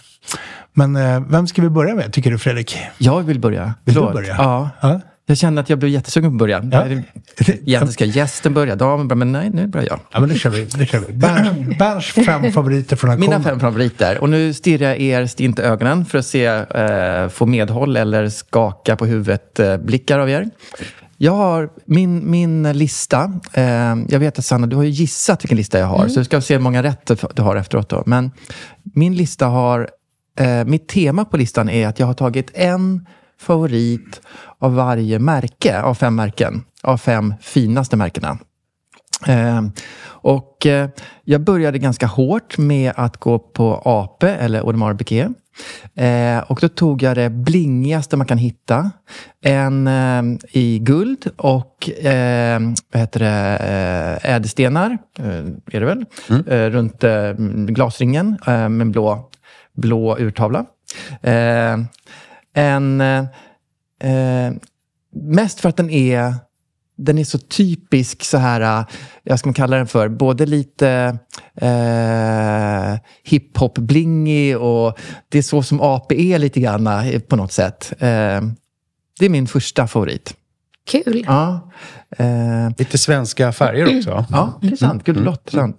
men 0.72 0.96
eh, 0.96 1.20
vem 1.28 1.46
ska 1.46 1.62
vi 1.62 1.70
börja 1.70 1.94
med, 1.94 2.12
tycker 2.12 2.30
du 2.30 2.38
Fredrik? 2.38 2.78
Jag 2.98 3.22
vill 3.22 3.40
börja. 3.40 3.74
Vill 3.84 3.94
du 3.94 4.00
Förlåt. 4.00 4.14
börja? 4.14 4.34
Ja. 4.38 4.70
Ja. 4.80 5.00
Jag 5.26 5.38
kände 5.38 5.60
att 5.60 5.70
jag 5.70 5.78
blev 5.78 5.90
jättesugen 5.90 6.30
på 6.30 6.34
att 6.34 6.38
börja. 6.38 6.68
Ja. 6.72 6.86
Egentligen 7.46 7.92
ska 7.92 8.04
gästen 8.04 8.54
börja, 8.54 8.76
damen 8.76 9.08
börja, 9.08 9.18
men 9.18 9.32
nej, 9.32 9.50
nu 9.50 9.66
börjar 9.66 9.86
jag. 9.86 10.00
Ja, 10.12 10.20
men 10.20 10.28
det 10.28 10.34
kör 10.34 10.50
vi. 10.50 10.64
Det 10.64 10.86
kör 10.86 11.00
vi. 11.00 11.12
Berns, 11.12 11.78
Berns 11.78 12.04
fem 12.04 12.52
favoriter 12.52 12.96
från 12.96 13.10
auktionen. 13.10 13.30
Mina 13.30 13.50
fem 13.50 13.60
favoriter. 13.60 14.18
Och 14.18 14.28
nu 14.28 14.52
stirrar 14.52 14.88
jag 14.88 15.00
er 15.00 15.26
stint 15.26 15.58
i 15.58 15.62
ögonen 15.62 16.04
för 16.04 16.18
att 16.18 16.26
se, 16.26 16.44
eh, 16.44 17.28
få 17.28 17.46
medhåll 17.46 17.96
eller 17.96 18.28
skaka 18.28 18.96
på 18.96 19.06
huvudet 19.06 19.58
eh, 19.58 19.76
blickar 19.76 20.18
av 20.18 20.30
er. 20.30 20.50
Jag 21.16 21.32
har 21.32 21.70
min, 21.86 22.30
min 22.30 22.72
lista. 22.72 23.40
Eh, 23.52 23.64
jag 24.08 24.18
vet 24.18 24.38
att 24.38 24.44
Sanna, 24.44 24.66
du 24.66 24.76
har 24.76 24.82
ju 24.82 24.90
gissat 24.90 25.44
vilken 25.44 25.58
lista 25.58 25.78
jag 25.78 25.86
har. 25.86 26.08
Så 26.08 26.20
vi 26.20 26.24
ska 26.24 26.40
se 26.40 26.54
hur 26.54 26.60
många 26.60 26.82
rätt 26.82 27.10
du 27.34 27.42
har 27.42 27.56
efteråt. 27.56 27.88
Då. 27.88 28.02
Men 28.06 28.30
min 28.94 29.16
lista 29.16 29.46
har... 29.46 29.90
Eh, 30.38 30.64
mitt 30.64 30.88
tema 30.88 31.24
på 31.24 31.36
listan 31.36 31.68
är 31.68 31.88
att 31.88 31.98
jag 31.98 32.06
har 32.06 32.14
tagit 32.14 32.50
en 32.54 33.06
favorit 33.40 34.20
av 34.58 34.74
varje 34.74 35.18
märke, 35.18 35.82
av 35.82 35.94
fem 35.94 36.14
märken. 36.14 36.64
Av 36.82 36.96
fem 36.96 37.34
finaste 37.40 37.96
märkena. 37.96 38.38
Eh, 39.26 39.62
och 40.02 40.66
eh, 40.66 40.88
jag 41.24 41.40
började 41.40 41.78
ganska 41.78 42.06
hårt 42.06 42.58
med 42.58 42.92
att 42.96 43.16
gå 43.16 43.38
på 43.38 43.82
AP 43.84 44.26
eller 44.26 44.60
Audemars 44.60 44.98
Piguet. 44.98 45.28
Eh, 45.94 46.38
och 46.38 46.58
då 46.60 46.68
tog 46.68 47.02
jag 47.02 47.16
det 47.16 47.30
blingigaste 47.30 48.16
man 48.16 48.26
kan 48.26 48.38
hitta. 48.38 48.90
En 49.44 49.86
eh, 49.86 50.22
i 50.52 50.78
guld 50.78 51.30
och 51.36 51.90
eh, 51.90 52.60
vad 52.92 53.00
heter 53.00 53.20
det, 53.20 53.56
eh, 54.24 54.34
ädelstenar, 54.34 54.98
eh, 55.18 55.26
är 55.72 55.80
det 55.80 55.86
väl? 55.86 56.04
Eh, 56.46 56.70
runt 56.70 57.04
glasringen 57.68 58.38
med 58.70 58.90
blå, 58.90 59.30
blå 59.76 60.18
urtavla. 60.18 60.64
En, 62.54 63.00
eh, 63.00 63.24
eh, 64.00 64.52
mest 65.12 65.60
för 65.60 65.68
att 65.68 65.76
den 65.76 65.90
är 65.90 66.34
den 67.02 67.18
är 67.18 67.24
så 67.24 67.38
typisk 67.38 68.24
så 68.24 68.38
här, 68.38 68.60
eh, 68.60 68.86
jag 69.22 69.38
ska 69.38 69.48
man 69.48 69.54
kalla 69.54 69.76
den 69.76 69.86
för, 69.86 70.08
både 70.08 70.46
lite 70.46 71.18
eh, 71.54 72.98
hiphop-blingig 73.24 74.56
och 74.56 74.98
det 75.28 75.38
är 75.38 75.42
så 75.42 75.62
som 75.62 75.80
AP 75.80 76.32
är 76.32 76.38
lite 76.38 76.60
grann 76.60 76.86
eh, 76.86 77.20
på 77.20 77.36
något 77.36 77.52
sätt. 77.52 77.92
Eh, 77.98 78.40
det 79.18 79.26
är 79.26 79.28
min 79.28 79.46
första 79.46 79.86
favorit. 79.86 80.34
Kul. 80.90 81.24
Ja. 81.26 81.70
Eh, 82.16 82.68
Lite 82.78 82.98
svenska 82.98 83.52
färger 83.52 83.96
också. 83.98 84.24
Ja, 84.30 84.58
det 84.62 84.68
är 84.68 84.76
sant. 84.76 85.04
Guld 85.04 85.18
och 85.18 85.22
blått. 85.22 85.50
sant. 85.52 85.76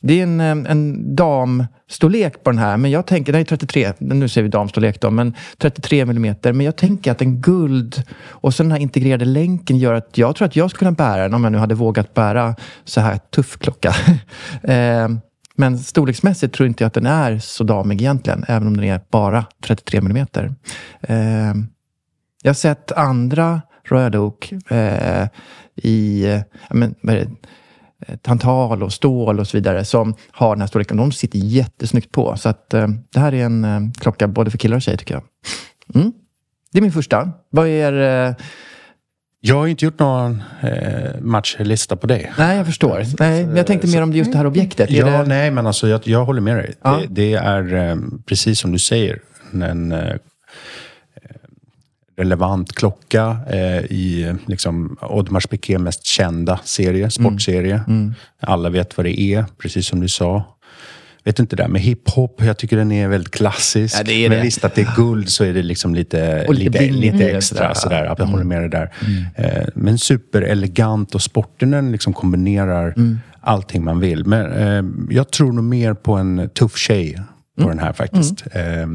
Det 0.00 0.20
är 0.20 0.22
en, 0.22 0.40
eh, 0.40 0.70
en 0.70 1.16
damstorlek 1.16 2.44
på 2.44 2.50
den 2.50 2.58
här, 2.58 2.76
men 2.76 2.90
jag 2.90 3.06
tänker, 3.06 3.32
den 3.32 3.40
är 3.40 3.44
33, 3.44 3.92
nu 3.98 4.28
säger 4.28 4.42
vi 4.42 4.48
damstorlek 4.48 5.00
då, 5.00 5.10
men 5.10 5.34
33 5.58 6.04
millimeter. 6.04 6.52
Men 6.52 6.66
jag 6.66 6.76
tänker 6.76 7.12
att 7.12 7.22
en 7.22 7.40
guld 7.40 8.02
och 8.28 8.54
så 8.54 8.62
den 8.62 8.72
här 8.72 8.78
integrerade 8.78 9.24
länken 9.24 9.78
gör 9.78 9.94
att 9.94 10.18
jag 10.18 10.36
tror 10.36 10.46
att 10.46 10.56
jag 10.56 10.70
skulle 10.70 10.78
kunna 10.78 10.92
bära 10.92 11.22
den 11.22 11.34
om 11.34 11.44
jag 11.44 11.52
nu 11.52 11.58
hade 11.58 11.74
vågat 11.74 12.14
bära 12.14 12.56
så 12.84 13.00
här 13.00 13.18
tuff 13.18 13.58
klocka. 13.58 13.94
eh, 14.62 15.08
men 15.56 15.78
storleksmässigt 15.78 16.54
tror 16.54 16.66
inte 16.66 16.84
jag 16.84 16.86
att 16.86 16.94
den 16.94 17.06
är 17.06 17.38
så 17.38 17.64
damig 17.64 18.02
egentligen, 18.02 18.44
även 18.48 18.68
om 18.68 18.76
den 18.76 18.86
är 18.86 19.00
bara 19.10 19.44
33 19.64 20.00
millimeter. 20.00 20.54
Eh, 21.00 21.54
jag 22.42 22.48
har 22.48 22.54
sett 22.54 22.92
andra 22.92 23.60
Royal 23.92 24.16
Oak 24.16 24.52
eh, 24.68 25.26
i 25.76 26.24
eh, 26.32 26.40
men, 26.70 26.94
vad 27.00 27.14
är 27.14 27.18
det? 27.18 27.30
Eh, 28.06 28.16
tantal 28.16 28.82
och 28.82 28.92
stål 28.92 29.40
och 29.40 29.46
så 29.48 29.56
vidare 29.56 29.84
som 29.84 30.14
har 30.30 30.54
den 30.56 30.60
här 30.60 30.68
storleken. 30.68 30.96
De 30.96 31.12
sitter 31.12 31.38
jättesnyggt 31.38 32.12
på. 32.12 32.36
Så 32.36 32.48
att, 32.48 32.74
eh, 32.74 32.88
det 33.12 33.20
här 33.20 33.34
är 33.34 33.44
en 33.44 33.64
eh, 33.64 33.80
klocka 34.00 34.28
både 34.28 34.50
för 34.50 34.58
killar 34.58 34.76
och 34.76 34.82
tjejer 34.82 34.98
tycker 34.98 35.14
jag. 35.14 35.22
Mm. 35.94 36.12
Det 36.72 36.78
är 36.78 36.82
min 36.82 36.92
första. 36.92 37.30
Vad 37.50 37.68
är... 37.68 38.26
Eh, 38.28 38.34
Jag 39.40 39.56
har 39.56 39.66
inte 39.66 39.84
gjort 39.84 39.98
någon 39.98 40.42
eh, 40.60 41.20
matchlista 41.20 41.96
på 41.96 42.06
dig. 42.06 42.32
nej, 42.38 42.56
jag 42.56 42.66
förstår. 42.66 43.02
Nej, 43.18 43.46
men 43.46 43.56
jag 43.56 43.66
tänkte 43.66 43.88
mer 43.88 44.02
om 44.02 44.10
det 44.10 44.18
just 44.18 44.32
det 44.32 44.38
här 44.38 44.46
objektet. 44.46 44.90
Är 44.90 44.94
Ja, 44.94 45.06
det, 45.06 45.28
nej, 45.28 45.50
men 45.50 45.66
alltså 45.66 45.88
jag, 45.88 46.00
jag 46.04 46.24
håller 46.24 46.40
med 46.40 46.56
dig. 46.56 46.74
Ja. 46.82 47.00
Det, 47.00 47.06
det 47.10 47.34
är 47.34 47.74
eh, 47.74 47.96
precis 48.26 48.60
som 48.60 48.72
du 48.72 48.78
säger. 48.78 49.20
En 49.52 49.92
eh, 49.92 50.14
relevant 52.20 52.72
klocka 52.72 53.36
eh, 53.50 53.78
i 53.84 54.34
liksom, 54.46 54.96
Audemars 55.00 55.46
Piguet 55.46 55.80
mest 55.80 56.04
kända 56.04 56.60
serie, 56.64 57.10
sportserie. 57.10 57.80
Alla 58.40 58.70
vet 58.70 58.96
vad 58.96 59.06
det 59.06 59.20
är, 59.20 59.44
precis 59.58 59.86
som 59.86 60.00
du 60.00 60.08
sa. 60.08 60.56
Vet 61.24 61.38
inte 61.38 61.56
det 61.56 61.62
där 61.62 61.68
med 61.68 61.80
hiphop, 61.82 62.42
jag 62.44 62.58
tycker 62.58 62.76
den 62.76 62.92
är 62.92 63.08
väldigt 63.08 63.30
klassisk. 63.34 63.98
Ja, 63.98 64.02
det 64.02 64.12
är 64.24 64.28
men 64.28 64.38
det. 64.38 64.44
visst 64.44 64.64
att 64.64 64.74
det 64.74 64.80
är 64.80 64.96
guld 64.96 65.28
så 65.28 65.44
är 65.44 65.52
det 65.54 65.62
liksom 65.62 65.94
lite, 65.94 66.44
Och 66.48 66.54
lite 66.54 66.82
lite, 66.82 66.94
lite, 66.94 67.30
extra. 67.30 67.40
sådär. 67.40 67.74
Sådär, 67.74 68.04
att 68.04 68.18
jag 68.18 68.26
håller 68.26 68.44
med 68.44 68.60
dig 68.62 68.70
där. 68.70 68.92
Eh, 69.34 69.66
men 69.74 69.98
superelegant 69.98 71.14
och 71.14 71.22
sporten 71.22 71.70
den 71.70 71.92
liksom 71.92 72.12
kombinerar 72.12 72.94
allting 73.40 73.84
man 73.84 74.00
vill. 74.00 74.24
Men 74.26 74.52
eh, 74.52 75.14
jag 75.16 75.30
tror 75.30 75.52
nog 75.52 75.64
mer 75.64 75.94
på 75.94 76.14
en 76.14 76.50
tuff 76.54 76.76
tjej 76.76 77.22
på 77.60 77.68
den 77.68 77.78
här 77.78 77.92
faktiskt. 77.92 78.44
Eh, 78.52 78.86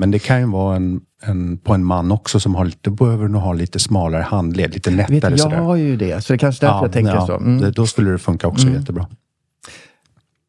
Men 0.00 0.10
det 0.10 0.18
kan 0.18 0.40
ju 0.40 0.46
vara 0.46 0.76
en, 0.76 1.00
en, 1.22 1.58
på 1.58 1.74
en 1.74 1.84
man 1.84 2.12
också 2.12 2.40
som 2.40 2.54
har 2.54 2.64
lite, 2.64 2.90
behöver 2.90 3.28
nog 3.28 3.42
ha 3.42 3.52
lite 3.52 3.78
smalare 3.78 4.22
handled, 4.22 4.74
lite 4.74 4.90
vet, 4.90 5.08
nättare 5.08 5.32
jag 5.32 5.40
sådär. 5.40 5.56
har 5.56 5.76
ju 5.76 5.96
det, 5.96 6.24
så 6.24 6.32
det 6.32 6.36
är 6.36 6.38
kanske 6.38 6.66
därför 6.66 6.82
jag 6.82 6.92
tänker 6.92 7.14
ja, 7.14 7.26
så. 7.26 7.36
Mm. 7.36 7.60
det, 7.60 7.70
då 7.70 7.86
skulle 7.86 8.10
det 8.10 8.18
funka 8.18 8.46
också 8.46 8.68
jättebra. 8.68 9.06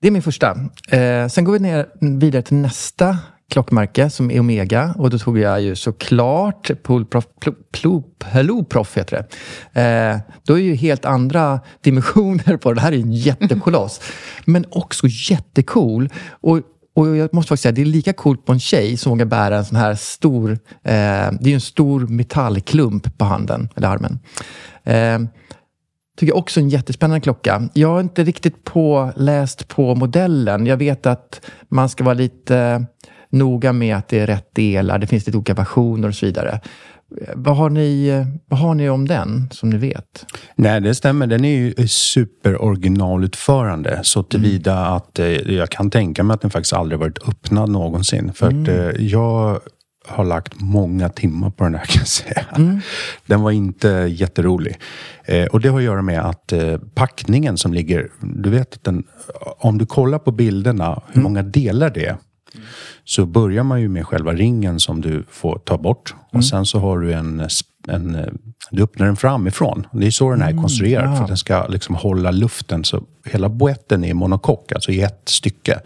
Det 0.01 0.07
är 0.07 0.11
min 0.11 0.21
första. 0.21 0.57
Eh, 0.89 1.27
sen 1.27 1.43
går 1.43 1.53
vi 1.53 1.59
ner 1.59 1.85
vidare 2.19 2.41
till 2.41 2.55
nästa 2.55 3.17
klockmärke 3.49 4.09
som 4.09 4.31
är 4.31 4.39
Omega. 4.39 4.93
Och 4.97 5.09
då 5.09 5.19
tog 5.19 5.39
jag 5.39 5.61
ju 5.61 5.75
såklart 5.75 6.71
Polprof, 6.83 7.25
Plo, 7.41 7.53
Plo, 7.71 8.03
Peloprof 8.19 8.97
heter 8.97 9.25
det. 9.73 9.81
Eh, 9.81 10.19
då 10.43 10.53
är 10.53 10.63
ju 10.63 10.75
helt 10.75 11.05
andra 11.05 11.59
dimensioner 11.81 12.57
på 12.57 12.69
det. 12.69 12.75
Det 12.75 12.81
här 12.81 12.91
är 12.91 12.97
en 12.97 13.13
jättekoloss. 13.13 14.01
men 14.45 14.65
också 14.69 15.07
jättecool. 15.29 16.09
Och 16.41 16.61
och 16.93 17.17
jag 17.17 17.33
måste 17.33 17.49
faktiskt 17.49 17.63
säga, 17.63 17.71
det 17.71 17.81
är 17.81 17.85
lika 17.85 18.13
coolt 18.13 18.45
på 18.45 18.51
en 18.51 18.59
tjej 18.59 18.97
som 18.97 19.09
vågar 19.09 19.25
bära 19.25 19.57
en 19.57 19.65
sån 19.65 19.77
här 19.77 19.95
stor... 19.95 20.51
Eh, 20.51 20.57
det 20.83 21.43
är 21.43 21.47
ju 21.47 21.53
en 21.53 21.61
stor 21.61 22.07
metallklump 22.07 23.17
på 23.17 23.25
handen, 23.25 23.69
eller 23.75 23.87
armen. 23.87 24.19
Eh, 24.83 25.19
tycker 26.17 26.31
jag 26.31 26.37
också 26.37 26.59
är 26.59 26.63
en 26.63 26.69
jättespännande 26.69 27.21
klocka. 27.21 27.69
Jag 27.73 27.87
har 27.87 27.99
inte 28.01 28.23
riktigt 28.23 28.63
påläst 28.63 29.67
på 29.67 29.95
modellen. 29.95 30.65
Jag 30.65 30.77
vet 30.77 31.05
att 31.05 31.41
man 31.69 31.89
ska 31.89 32.03
vara 32.03 32.13
lite 32.13 32.57
eh, 32.57 32.81
noga 33.29 33.73
med 33.73 33.95
att 33.95 34.07
det 34.07 34.19
är 34.19 34.27
rätt 34.27 34.55
delar. 34.55 34.99
Det 34.99 35.07
finns 35.07 35.25
lite 35.25 35.37
olika 35.37 35.53
versioner 35.53 36.07
och 36.07 36.15
så 36.15 36.25
vidare. 36.25 36.59
Vad 37.35 37.57
har 37.57 37.69
ni, 37.69 38.25
vad 38.45 38.59
har 38.59 38.75
ni 38.75 38.89
om 38.89 39.07
den, 39.07 39.49
som 39.51 39.69
ni 39.69 39.77
vet? 39.77 40.25
Nej, 40.55 40.81
det 40.81 40.95
stämmer. 40.95 41.27
Den 41.27 41.45
är 41.45 41.57
ju 41.57 41.87
superoriginalutförande 41.87 43.99
så 44.03 44.23
tillvida 44.23 44.85
att 44.85 45.19
eh, 45.19 45.27
jag 45.27 45.69
kan 45.69 45.89
tänka 45.89 46.23
mig 46.23 46.33
att 46.33 46.41
den 46.41 46.51
faktiskt 46.51 46.73
aldrig 46.73 46.99
varit 46.99 47.27
öppnad 47.27 47.69
någonsin. 47.69 48.33
För 48.33 48.47
att 48.47 48.67
eh, 48.67 49.05
jag 49.05 49.59
har 50.07 50.25
lagt 50.25 50.61
många 50.61 51.09
timmar 51.09 51.49
på 51.49 51.63
den 51.63 51.75
här 51.75 51.85
kan 51.89 51.99
jag 51.99 52.07
säga. 52.07 52.45
Den 53.25 53.41
var 53.41 53.51
inte 53.51 53.87
jätterolig. 54.09 54.77
Eh, 55.25 55.45
och 55.45 55.61
det 55.61 55.69
har 55.69 55.77
att 55.77 55.83
göra 55.83 56.01
med 56.01 56.25
att 56.25 56.51
eh, 56.51 56.77
packningen 56.93 57.57
som 57.57 57.73
ligger, 57.73 58.09
du 58.21 58.49
vet 58.49 58.73
att 58.73 58.83
den, 58.83 59.03
om 59.57 59.77
du 59.77 59.85
kollar 59.85 60.19
på 60.19 60.31
bilderna 60.31 61.01
hur 61.11 61.21
många 61.21 61.43
delar 61.43 61.89
det 61.89 62.05
är. 62.05 62.17
Så 63.03 63.25
börjar 63.25 63.63
man 63.63 63.81
ju 63.81 63.89
med 63.89 64.07
själva 64.07 64.33
ringen 64.33 64.79
som 64.79 65.01
du 65.01 65.23
får 65.29 65.57
ta 65.57 65.77
bort. 65.77 66.15
Och 66.31 66.45
sen 66.45 66.65
så 66.65 66.79
har 66.79 66.99
du 66.99 67.13
en, 67.13 67.47
en 67.87 68.15
eh, 68.15 68.25
du 68.71 68.83
öppnar 68.83 69.05
den 69.05 69.15
framifrån. 69.15 69.87
Det 69.91 70.07
är 70.07 70.11
så 70.11 70.29
den 70.29 70.41
här 70.41 70.53
är 70.53 70.57
konstruerad. 70.57 71.15
För 71.15 71.23
att 71.23 71.27
den 71.27 71.37
ska 71.37 71.67
liksom 71.67 71.95
hålla 71.95 72.31
luften. 72.31 72.83
Så 72.83 73.03
hela 73.25 73.49
boetten 73.49 74.03
är 74.03 74.13
monokock, 74.13 74.71
alltså 74.71 74.91
i 74.91 75.01
ett 75.01 75.21
stycke. 75.25 75.79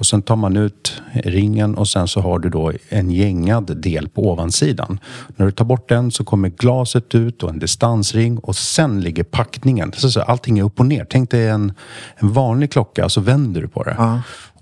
Och 0.00 0.06
sen 0.06 0.22
tar 0.22 0.36
man 0.36 0.56
ut 0.56 1.02
ringen 1.12 1.74
och 1.74 1.88
sen 1.88 2.08
så 2.08 2.20
har 2.20 2.38
du 2.38 2.48
då 2.48 2.72
en 2.88 3.10
gängad 3.10 3.76
del 3.76 4.08
på 4.08 4.32
ovansidan. 4.32 5.00
När 5.36 5.46
du 5.46 5.52
tar 5.52 5.64
bort 5.64 5.88
den 5.88 6.10
så 6.10 6.24
kommer 6.24 6.48
glaset 6.48 7.14
ut 7.14 7.42
och 7.42 7.50
en 7.50 7.58
distansring 7.58 8.38
och 8.38 8.56
sen 8.56 9.00
ligger 9.00 9.22
packningen. 9.22 9.92
Så, 9.96 10.10
så 10.10 10.22
allting 10.22 10.58
är 10.58 10.62
upp 10.62 10.80
och 10.80 10.86
ner. 10.86 11.06
Tänk 11.10 11.30
dig 11.30 11.48
en, 11.48 11.72
en 12.16 12.32
vanlig 12.32 12.72
klocka 12.72 13.08
så 13.08 13.20
vänder 13.20 13.62
du 13.62 13.68
på 13.68 13.82
det. 13.82 13.96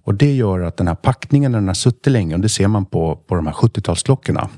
Och 0.08 0.14
det 0.14 0.34
gör 0.34 0.60
att 0.60 0.76
den 0.76 0.88
här 0.88 0.94
packningen, 0.94 1.52
när 1.52 1.58
den 1.58 1.66
har 1.66 1.74
suttit 1.74 2.12
länge, 2.12 2.34
och 2.34 2.40
det 2.40 2.48
ser 2.48 2.68
man 2.68 2.86
på, 2.86 3.16
på 3.16 3.34
de 3.34 3.46
här 3.46 3.54
70-talsklockorna, 3.54 4.48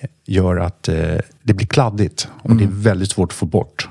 eh, 0.00 0.08
gör 0.26 0.56
att 0.56 0.88
eh, 0.88 1.16
det 1.42 1.54
blir 1.54 1.66
kladdigt 1.66 2.28
och 2.42 2.56
det 2.56 2.64
är 2.64 2.68
väldigt 2.68 3.10
svårt 3.10 3.32
att 3.32 3.36
få 3.36 3.46
bort. 3.46 3.88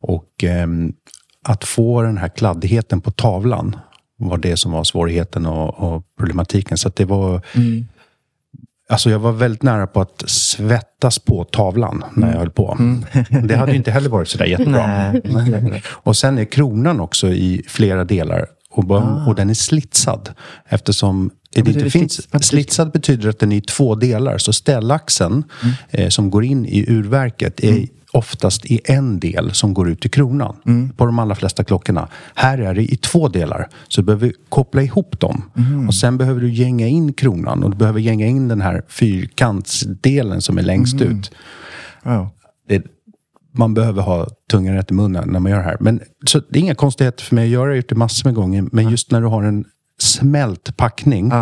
Och 0.00 0.44
ehm, 0.44 0.92
att 1.44 1.64
få 1.64 2.02
den 2.02 2.18
här 2.18 2.28
kladdigheten 2.28 3.00
på 3.00 3.10
tavlan 3.10 3.76
var 4.16 4.38
det 4.38 4.56
som 4.56 4.72
var 4.72 4.84
svårigheten 4.84 5.46
och, 5.46 5.94
och 5.94 6.02
problematiken. 6.18 6.78
Så 6.78 6.88
det 6.88 7.04
var... 7.04 7.40
Alltså 8.88 9.10
jag 9.10 9.18
var 9.18 9.32
väldigt 9.32 9.62
nära 9.62 9.86
på 9.86 10.00
att 10.00 10.24
svettas 10.26 11.18
på 11.18 11.44
tavlan 11.44 12.04
när 12.14 12.32
jag 12.32 12.38
höll 12.38 12.50
på. 12.50 12.78
Det 13.44 13.56
hade 13.56 13.76
inte 13.76 13.90
heller 13.90 14.08
varit 14.08 14.28
sådär 14.28 14.46
jättebra. 14.46 15.12
Nej. 15.24 15.82
Och 15.88 16.16
sen 16.16 16.38
är 16.38 16.44
kronan 16.44 17.00
också 17.00 17.28
i 17.28 17.62
flera 17.68 18.04
delar. 18.04 18.46
Och, 18.70 18.84
bara, 18.84 19.26
och 19.26 19.34
den 19.34 19.50
är 19.50 19.54
slitsad. 19.54 20.30
Eftersom 20.68 21.30
det 21.54 21.60
inte 21.60 21.90
finns, 21.90 22.28
slitsad 22.40 22.90
betyder 22.92 23.28
att 23.28 23.38
den 23.38 23.52
är 23.52 23.56
i 23.56 23.60
två 23.60 23.94
delar. 23.94 24.38
Så 24.38 24.52
ställaxeln 24.52 25.44
eh, 25.90 26.08
som 26.08 26.30
går 26.30 26.44
in 26.44 26.66
i 26.66 26.84
urverket 26.88 27.60
är 27.60 27.88
oftast 28.12 28.66
i 28.66 28.80
en 28.84 29.20
del 29.20 29.52
som 29.54 29.74
går 29.74 29.88
ut 29.90 30.06
i 30.06 30.08
kronan. 30.08 30.56
På 30.96 31.06
de 31.06 31.18
allra 31.18 31.34
flesta 31.34 31.64
klockorna. 31.64 32.08
Här 32.34 32.58
är 32.58 32.74
det 32.74 32.92
i 32.92 32.96
två 32.96 33.28
delar. 33.28 33.68
Så 33.88 34.00
du 34.00 34.04
behöver 34.04 34.32
koppla 34.48 34.82
ihop 34.82 35.20
dem. 35.20 35.42
Och 35.88 35.94
sen 35.94 36.18
behöver 36.18 36.40
du 36.40 36.52
gänga 36.52 36.86
in 36.86 37.12
kronan. 37.12 37.64
Och 37.64 37.70
du 37.70 37.76
behöver 37.76 38.00
gänga 38.00 38.26
in 38.26 38.48
den 38.48 38.60
här 38.60 38.82
fyrkantsdelen 38.88 40.42
som 40.42 40.58
är 40.58 40.62
längst 40.62 41.00
ut. 41.00 41.30
Wow. 42.02 42.28
Det, 42.68 42.86
man 43.58 43.74
behöver 43.74 44.02
ha 44.02 44.26
tungan 44.50 44.74
rätt 44.74 44.90
i 44.90 44.94
munnen 44.94 45.28
när 45.28 45.40
man 45.40 45.52
gör 45.52 45.58
det 45.58 45.64
här. 45.64 45.76
Men, 45.80 46.00
så 46.26 46.38
det 46.38 46.58
är 46.58 46.60
inga 46.60 46.74
konstigheter 46.74 47.24
för 47.24 47.34
mig 47.34 47.44
att 47.44 47.50
göra. 47.50 47.64
Jag 47.64 47.70
har 47.70 47.76
gjort 47.76 47.88
det 47.88 47.94
massor 47.94 48.28
med 48.28 48.34
gånger. 48.34 48.64
Men 48.72 48.90
just 48.90 49.10
när 49.10 49.20
du 49.20 49.26
har 49.26 49.42
en 49.42 49.64
smält 49.98 50.76
packning. 50.76 51.32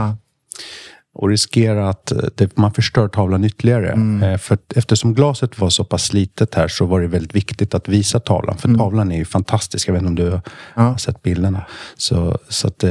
Och 1.18 1.28
riskerar 1.28 1.90
att 1.90 2.12
eh, 2.12 2.18
det, 2.34 2.56
man 2.56 2.72
förstör 2.72 3.08
tavlan 3.08 3.44
ytterligare. 3.44 3.92
Eh, 4.32 4.38
för 4.38 4.58
eftersom 4.76 5.14
glaset 5.14 5.58
var 5.60 5.70
så 5.70 5.84
pass 5.84 6.02
slitet 6.04 6.54
här 6.54 6.68
så 6.68 6.86
var 6.86 7.00
det 7.00 7.06
väldigt 7.06 7.34
viktigt 7.34 7.74
att 7.74 7.88
visa 7.88 8.20
tavlan. 8.20 8.58
För 8.58 8.74
tavlan 8.74 9.12
är 9.12 9.16
ju 9.16 9.24
fantastisk. 9.24 9.88
Jag 9.88 9.92
vet 9.92 10.02
inte 10.02 10.22
om 10.22 10.30
du 10.30 10.40
har 10.74 10.96
sett 10.96 11.22
bilderna. 11.22 11.66
Så, 11.96 12.38
så 12.48 12.68
att, 12.68 12.84
eh, 12.84 12.90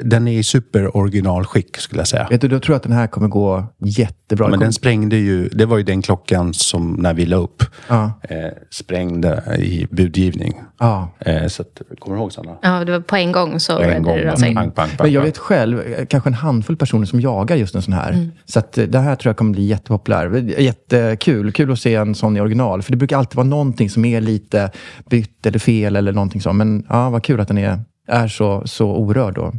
den 0.00 0.28
är 0.28 0.38
i 0.38 0.42
superoriginalskick 0.42 1.76
skulle 1.76 2.00
jag 2.00 2.08
säga. 2.08 2.26
Vet 2.30 2.40
du, 2.40 2.48
då 2.48 2.60
tror 2.60 2.74
jag 2.74 2.76
att 2.76 2.82
den 2.82 2.92
här 2.92 3.06
kommer 3.06 3.28
gå 3.28 3.64
jättebra. 3.78 4.48
Men 4.48 4.58
Det 4.58 4.64
den 4.64 4.72
sprängde 4.72 5.16
ju, 5.16 5.48
det 5.48 5.66
var 5.66 5.76
ju 5.76 5.82
den 5.82 6.02
klockan 6.02 6.54
som 6.54 6.92
när 6.92 7.14
vi 7.14 7.26
la 7.26 7.36
upp 7.36 7.62
Ja. 7.88 8.12
eh, 8.22 8.36
sprängde 8.70 9.56
i 9.58 9.86
budgivning. 9.90 10.60
Ja. 10.78 11.08
Eh, 11.20 11.46
så 11.46 11.62
att, 11.62 11.82
kommer 11.98 12.16
du 12.16 12.20
ihåg 12.22 12.32
Sanna? 12.32 12.56
Ja, 12.62 12.84
det 12.84 12.92
var 12.92 13.00
på 13.00 13.16
en 13.16 13.32
gång 13.32 13.60
så 13.60 13.78
En 13.78 14.02
gång, 14.02 14.16
det 14.16 14.24
rasade 14.26 14.48
in. 14.48 14.54
pang, 14.56 14.70
pang, 14.70 14.88
pang, 14.88 14.96
Men 15.02 15.12
jag 15.12 15.22
vet 15.22 15.38
själv, 15.38 16.04
kanske 16.06 16.30
en 16.30 16.34
handfull 16.34 16.76
personer 16.76 17.06
som 17.06 17.20
jagar 17.20 17.56
just 17.62 17.74
en 17.74 17.82
sån 17.82 17.94
här. 17.94 18.12
Mm. 18.12 18.30
Så 18.44 18.58
att 18.58 18.78
eh, 18.78 18.84
det 18.84 18.98
här 18.98 19.16
tror 19.16 19.30
jag 19.30 19.36
kommer 19.36 19.52
bli 19.52 19.64
jättepopulär. 19.64 20.34
Jättekul. 20.60 21.52
Kul 21.52 21.72
att 21.72 21.80
se 21.80 21.94
en 21.94 22.14
sån 22.14 22.36
i 22.36 22.40
original. 22.40 22.82
För 22.82 22.90
det 22.90 22.96
brukar 22.96 23.18
alltid 23.18 23.36
vara 23.36 23.46
någonting 23.46 23.90
som 23.90 24.04
är 24.04 24.20
lite 24.20 24.70
bytt 25.10 25.46
eller 25.46 25.58
fel 25.58 25.96
eller 25.96 26.12
någonting 26.12 26.40
sånt. 26.40 26.56
Men 26.56 26.86
ja, 26.88 27.10
vad 27.10 27.22
kul 27.22 27.40
att 27.40 27.48
den 27.48 27.58
är, 27.58 27.80
är 28.08 28.28
så, 28.28 28.62
så 28.66 28.90
orörd 28.90 29.34
då. 29.34 29.52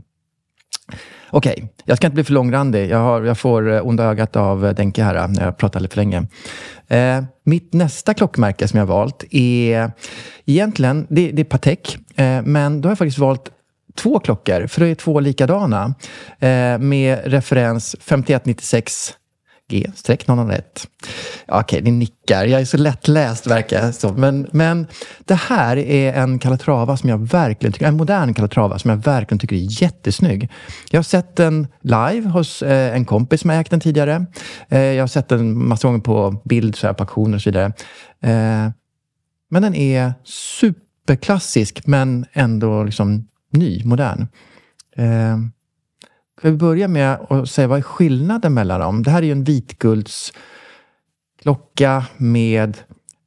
Okej, 1.29 1.69
jag 1.85 1.97
ska 1.97 2.07
inte 2.07 2.15
bli 2.15 2.23
för 2.23 2.33
långrandig. 2.33 2.89
Jag, 2.89 2.97
har, 2.97 3.21
jag 3.23 3.37
får 3.37 3.71
eh, 3.71 3.87
onda 3.87 4.03
ögat 4.03 4.35
av 4.35 4.65
eh, 4.65 4.73
Denke 4.73 5.03
här 5.03 5.27
när 5.27 5.45
jag 5.45 5.57
pratar 5.57 5.79
lite 5.79 5.93
för 5.93 6.01
länge. 6.01 6.27
Eh, 6.87 7.23
mitt 7.43 7.73
nästa 7.73 8.13
klockmärke 8.13 8.67
som 8.67 8.77
jag 8.77 8.85
har 8.85 8.95
valt 8.95 9.23
är 9.31 9.91
egentligen, 10.45 11.07
det, 11.09 11.31
det 11.31 11.41
är 11.41 11.45
Patek. 11.45 11.97
Eh, 12.15 12.41
men 12.41 12.81
då 12.81 12.87
har 12.87 12.91
jag 12.91 12.97
faktiskt 12.97 13.17
valt 13.17 13.49
två 13.95 14.19
klockor, 14.19 14.67
för 14.67 14.81
det 14.81 14.87
är 14.87 14.95
två 14.95 15.19
likadana. 15.19 15.95
Eh, 16.39 16.77
med 16.79 17.19
referens 17.25 17.95
5196 17.99 19.13
G-001. 19.69 20.87
Ja, 21.47 21.61
Okej, 21.61 21.81
ni 21.81 21.91
nickar. 21.91 22.45
Jag 22.45 22.61
är 22.61 22.65
så 22.65 22.77
lättläst 22.77 23.47
verkar 23.47 23.81
det 23.81 23.93
som. 23.93 24.15
Men, 24.15 24.47
men 24.51 24.87
det 25.25 25.35
här 25.35 25.77
är 25.77 26.13
en 26.13 26.39
Calatrava 26.39 26.97
som 26.97 27.09
jag 27.09 27.17
verkligen 27.17 27.73
tycker, 27.73 27.87
en 27.87 27.97
modern 27.97 28.33
Calatrava 28.33 28.79
som 28.79 28.89
jag 28.89 28.97
verkligen 28.97 29.39
tycker 29.39 29.55
är 29.55 29.81
jättesnygg. 29.81 30.51
Jag 30.91 30.97
har 30.97 31.03
sett 31.03 31.35
den 31.35 31.67
live 31.81 32.29
hos 32.29 32.61
eh, 32.61 32.95
en 32.95 33.05
kompis 33.05 33.41
som 33.41 33.49
har 33.49 33.57
ägt 33.57 33.71
den 33.71 33.79
tidigare. 33.79 34.25
Eh, 34.69 34.79
jag 34.79 35.03
har 35.03 35.07
sett 35.07 35.29
den 35.29 35.67
massa 35.67 35.87
gånger 35.87 35.99
på 35.99 36.41
bild, 36.45 36.75
så 36.75 36.87
här, 36.87 36.93
på 36.93 37.03
auktioner 37.03 37.35
och 37.35 37.41
så 37.41 37.49
vidare. 37.49 37.65
Eh, 38.21 38.71
men 39.49 39.61
den 39.61 39.75
är 39.75 40.13
superklassisk 40.25 41.87
men 41.87 42.25
ändå 42.33 42.83
liksom 42.83 43.27
ny, 43.53 43.81
modern. 43.85 44.27
Eh, 44.95 45.37
Ska 46.43 46.51
vi 46.51 46.57
börja 46.57 46.87
med 46.87 47.17
att 47.29 47.49
säga 47.49 47.67
vad 47.67 47.77
är 47.77 47.81
skillnaden 47.81 48.53
mellan 48.53 48.79
dem? 48.79 49.03
Det 49.03 49.11
här 49.11 49.21
är 49.21 49.25
ju 49.25 49.31
en 49.31 49.43
vitguldsklocka 49.43 52.05
med 52.17 52.77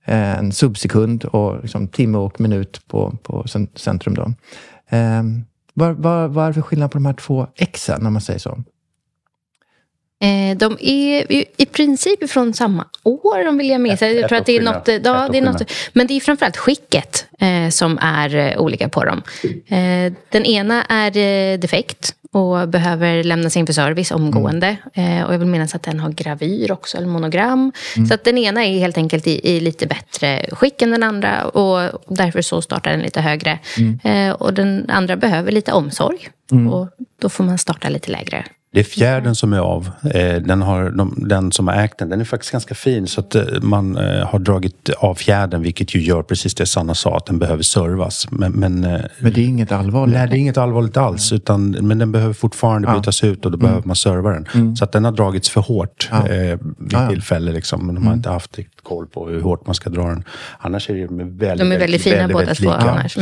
eh, 0.04 0.38
en 0.38 0.52
subsekund 0.52 1.24
och 1.24 1.62
liksom 1.62 1.88
timme 1.88 2.18
och 2.18 2.40
minut 2.40 2.80
på, 2.86 3.18
på 3.22 3.44
centrum. 3.74 4.14
Då. 4.14 4.32
Eh, 4.96 5.22
vad, 5.74 5.96
vad, 5.96 6.30
vad 6.30 6.44
är 6.44 6.48
det 6.48 6.54
för 6.54 6.62
skillnad 6.62 6.90
på 6.90 6.98
de 6.98 7.06
här 7.06 7.12
två 7.12 7.46
Xen, 7.72 8.06
om 8.06 8.12
man 8.12 8.22
säger 8.22 8.38
så? 8.38 8.58
Eh, 10.20 10.56
de 10.56 10.76
är 10.80 11.32
i 11.56 11.66
princip 11.66 12.30
från 12.30 12.54
samma 12.54 12.84
år, 13.02 13.48
om 13.48 13.58
vill 13.58 13.68
jag 13.68 13.80
minnas. 13.80 14.02
Jag 14.02 14.28
tror 14.28 14.38
att 14.38 14.46
det 14.46 14.56
är 14.56 14.60
något, 14.60 14.86
skillnad. 14.86 15.16
ja, 15.16 15.28
det 15.32 15.38
är 15.38 15.42
något, 15.42 15.72
men 15.92 16.06
det 16.06 16.14
är 16.14 16.20
framförallt 16.20 16.56
skicket 16.56 17.26
eh, 17.38 17.68
som 17.70 17.98
är 18.02 18.34
eh, 18.36 18.58
olika 18.58 18.88
på 18.88 19.04
dem. 19.04 19.22
Eh, 19.66 20.12
den 20.28 20.44
ena 20.44 20.84
är 20.84 21.16
eh, 21.16 21.58
defekt 21.58 22.14
och 22.32 22.68
behöver 22.68 23.24
lämnas 23.24 23.56
in 23.56 23.66
för 23.66 23.72
service 23.72 24.10
omgående. 24.10 24.76
Eh, 24.94 25.22
och 25.22 25.34
jag 25.34 25.38
vill 25.38 25.48
minnas 25.48 25.74
att 25.74 25.82
den 25.82 26.00
har 26.00 26.10
gravyr 26.10 26.72
också, 26.72 26.96
eller 26.96 27.06
monogram. 27.08 27.72
Så 28.08 28.14
att 28.14 28.24
den 28.24 28.38
ena 28.38 28.64
är 28.66 28.78
helt 28.78 28.98
enkelt 28.98 29.26
i, 29.26 29.56
i 29.56 29.60
lite 29.60 29.86
bättre 29.86 30.46
skick 30.52 30.82
än 30.82 30.90
den 30.90 31.02
andra 31.02 31.44
och 31.44 32.02
därför 32.08 32.42
så 32.42 32.62
startar 32.62 32.90
den 32.90 33.00
lite 33.00 33.20
högre. 33.20 33.58
Eh, 34.04 34.30
och 34.30 34.54
den 34.54 34.90
andra 34.90 35.16
behöver 35.16 35.52
lite 35.52 35.72
omsorg 35.72 36.28
och 36.70 36.88
då 37.20 37.28
får 37.28 37.44
man 37.44 37.58
starta 37.58 37.88
lite 37.88 38.10
lägre. 38.10 38.44
Det 38.76 38.80
är 38.80 38.84
fjärden 38.84 39.34
som 39.34 39.52
är 39.52 39.58
av. 39.58 39.90
Eh, 40.14 40.42
den, 40.42 40.62
har, 40.62 40.90
de, 40.90 41.14
den 41.28 41.52
som 41.52 41.68
har 41.68 41.74
ägt 41.74 41.98
den, 41.98 42.08
den 42.08 42.20
är 42.20 42.24
faktiskt 42.24 42.52
ganska 42.52 42.74
fin. 42.74 43.06
Så 43.06 43.20
att 43.20 43.34
eh, 43.34 43.42
man 43.62 43.96
eh, 43.96 44.26
har 44.26 44.38
dragit 44.38 44.90
av 44.98 45.14
fjärden, 45.14 45.62
vilket 45.62 45.94
ju 45.94 46.00
gör 46.00 46.22
precis 46.22 46.54
det 46.54 46.66
Sanna 46.66 46.94
sa, 46.94 47.16
att 47.16 47.26
den 47.26 47.38
behöver 47.38 47.62
servas. 47.62 48.26
Men, 48.30 48.52
men, 48.52 48.80
Men 48.80 49.32
det 49.32 49.40
är 49.40 49.44
inget 49.44 49.72
allvarligt. 49.72 50.14
nej, 50.14 50.28
det 50.28 50.36
är 50.36 50.38
inget 50.38 50.56
allvarligt 50.58 50.96
alls. 50.96 51.32
Utan, 51.32 51.70
men 51.70 51.98
den 51.98 52.12
behöver 52.12 52.34
fortfarande 52.34 52.92
bytas 52.96 53.24
ut 53.24 53.44
och 53.44 53.50
då 53.50 53.58
behöver 53.58 53.82
man 53.84 53.96
serva 53.96 54.30
den. 54.30 54.76
Så 54.76 54.84
att 54.84 54.92
den 54.92 55.04
har 55.04 55.12
dragits 55.12 55.50
för 55.50 55.60
hårt 55.60 56.08
Ja. 56.10 56.28
eh, 56.28 56.34
vid 56.34 56.92
Ja, 56.92 57.02
ja. 57.02 57.08
tillfälle. 57.08 57.52
Liksom. 57.52 57.86
Men 57.86 57.94
de 57.94 58.06
har 58.06 58.14
inte 58.14 58.30
haft 58.30 58.58
riktigt 58.58 58.80
koll 58.82 59.06
på 59.06 59.28
hur 59.28 59.40
hårt 59.40 59.66
man 59.66 59.74
ska 59.74 59.90
dra 59.90 60.08
den. 60.08 60.24
Annars 60.58 60.90
är 60.90 60.94
det 60.94 61.06
de 61.06 61.20
är 61.20 61.24
väldigt, 61.24 61.68
De 61.68 61.74
är 61.74 61.78
väldigt 61.78 62.02
fina 62.02 62.28
båda 62.28 62.54
två 62.54 62.70
annars. 62.70 63.16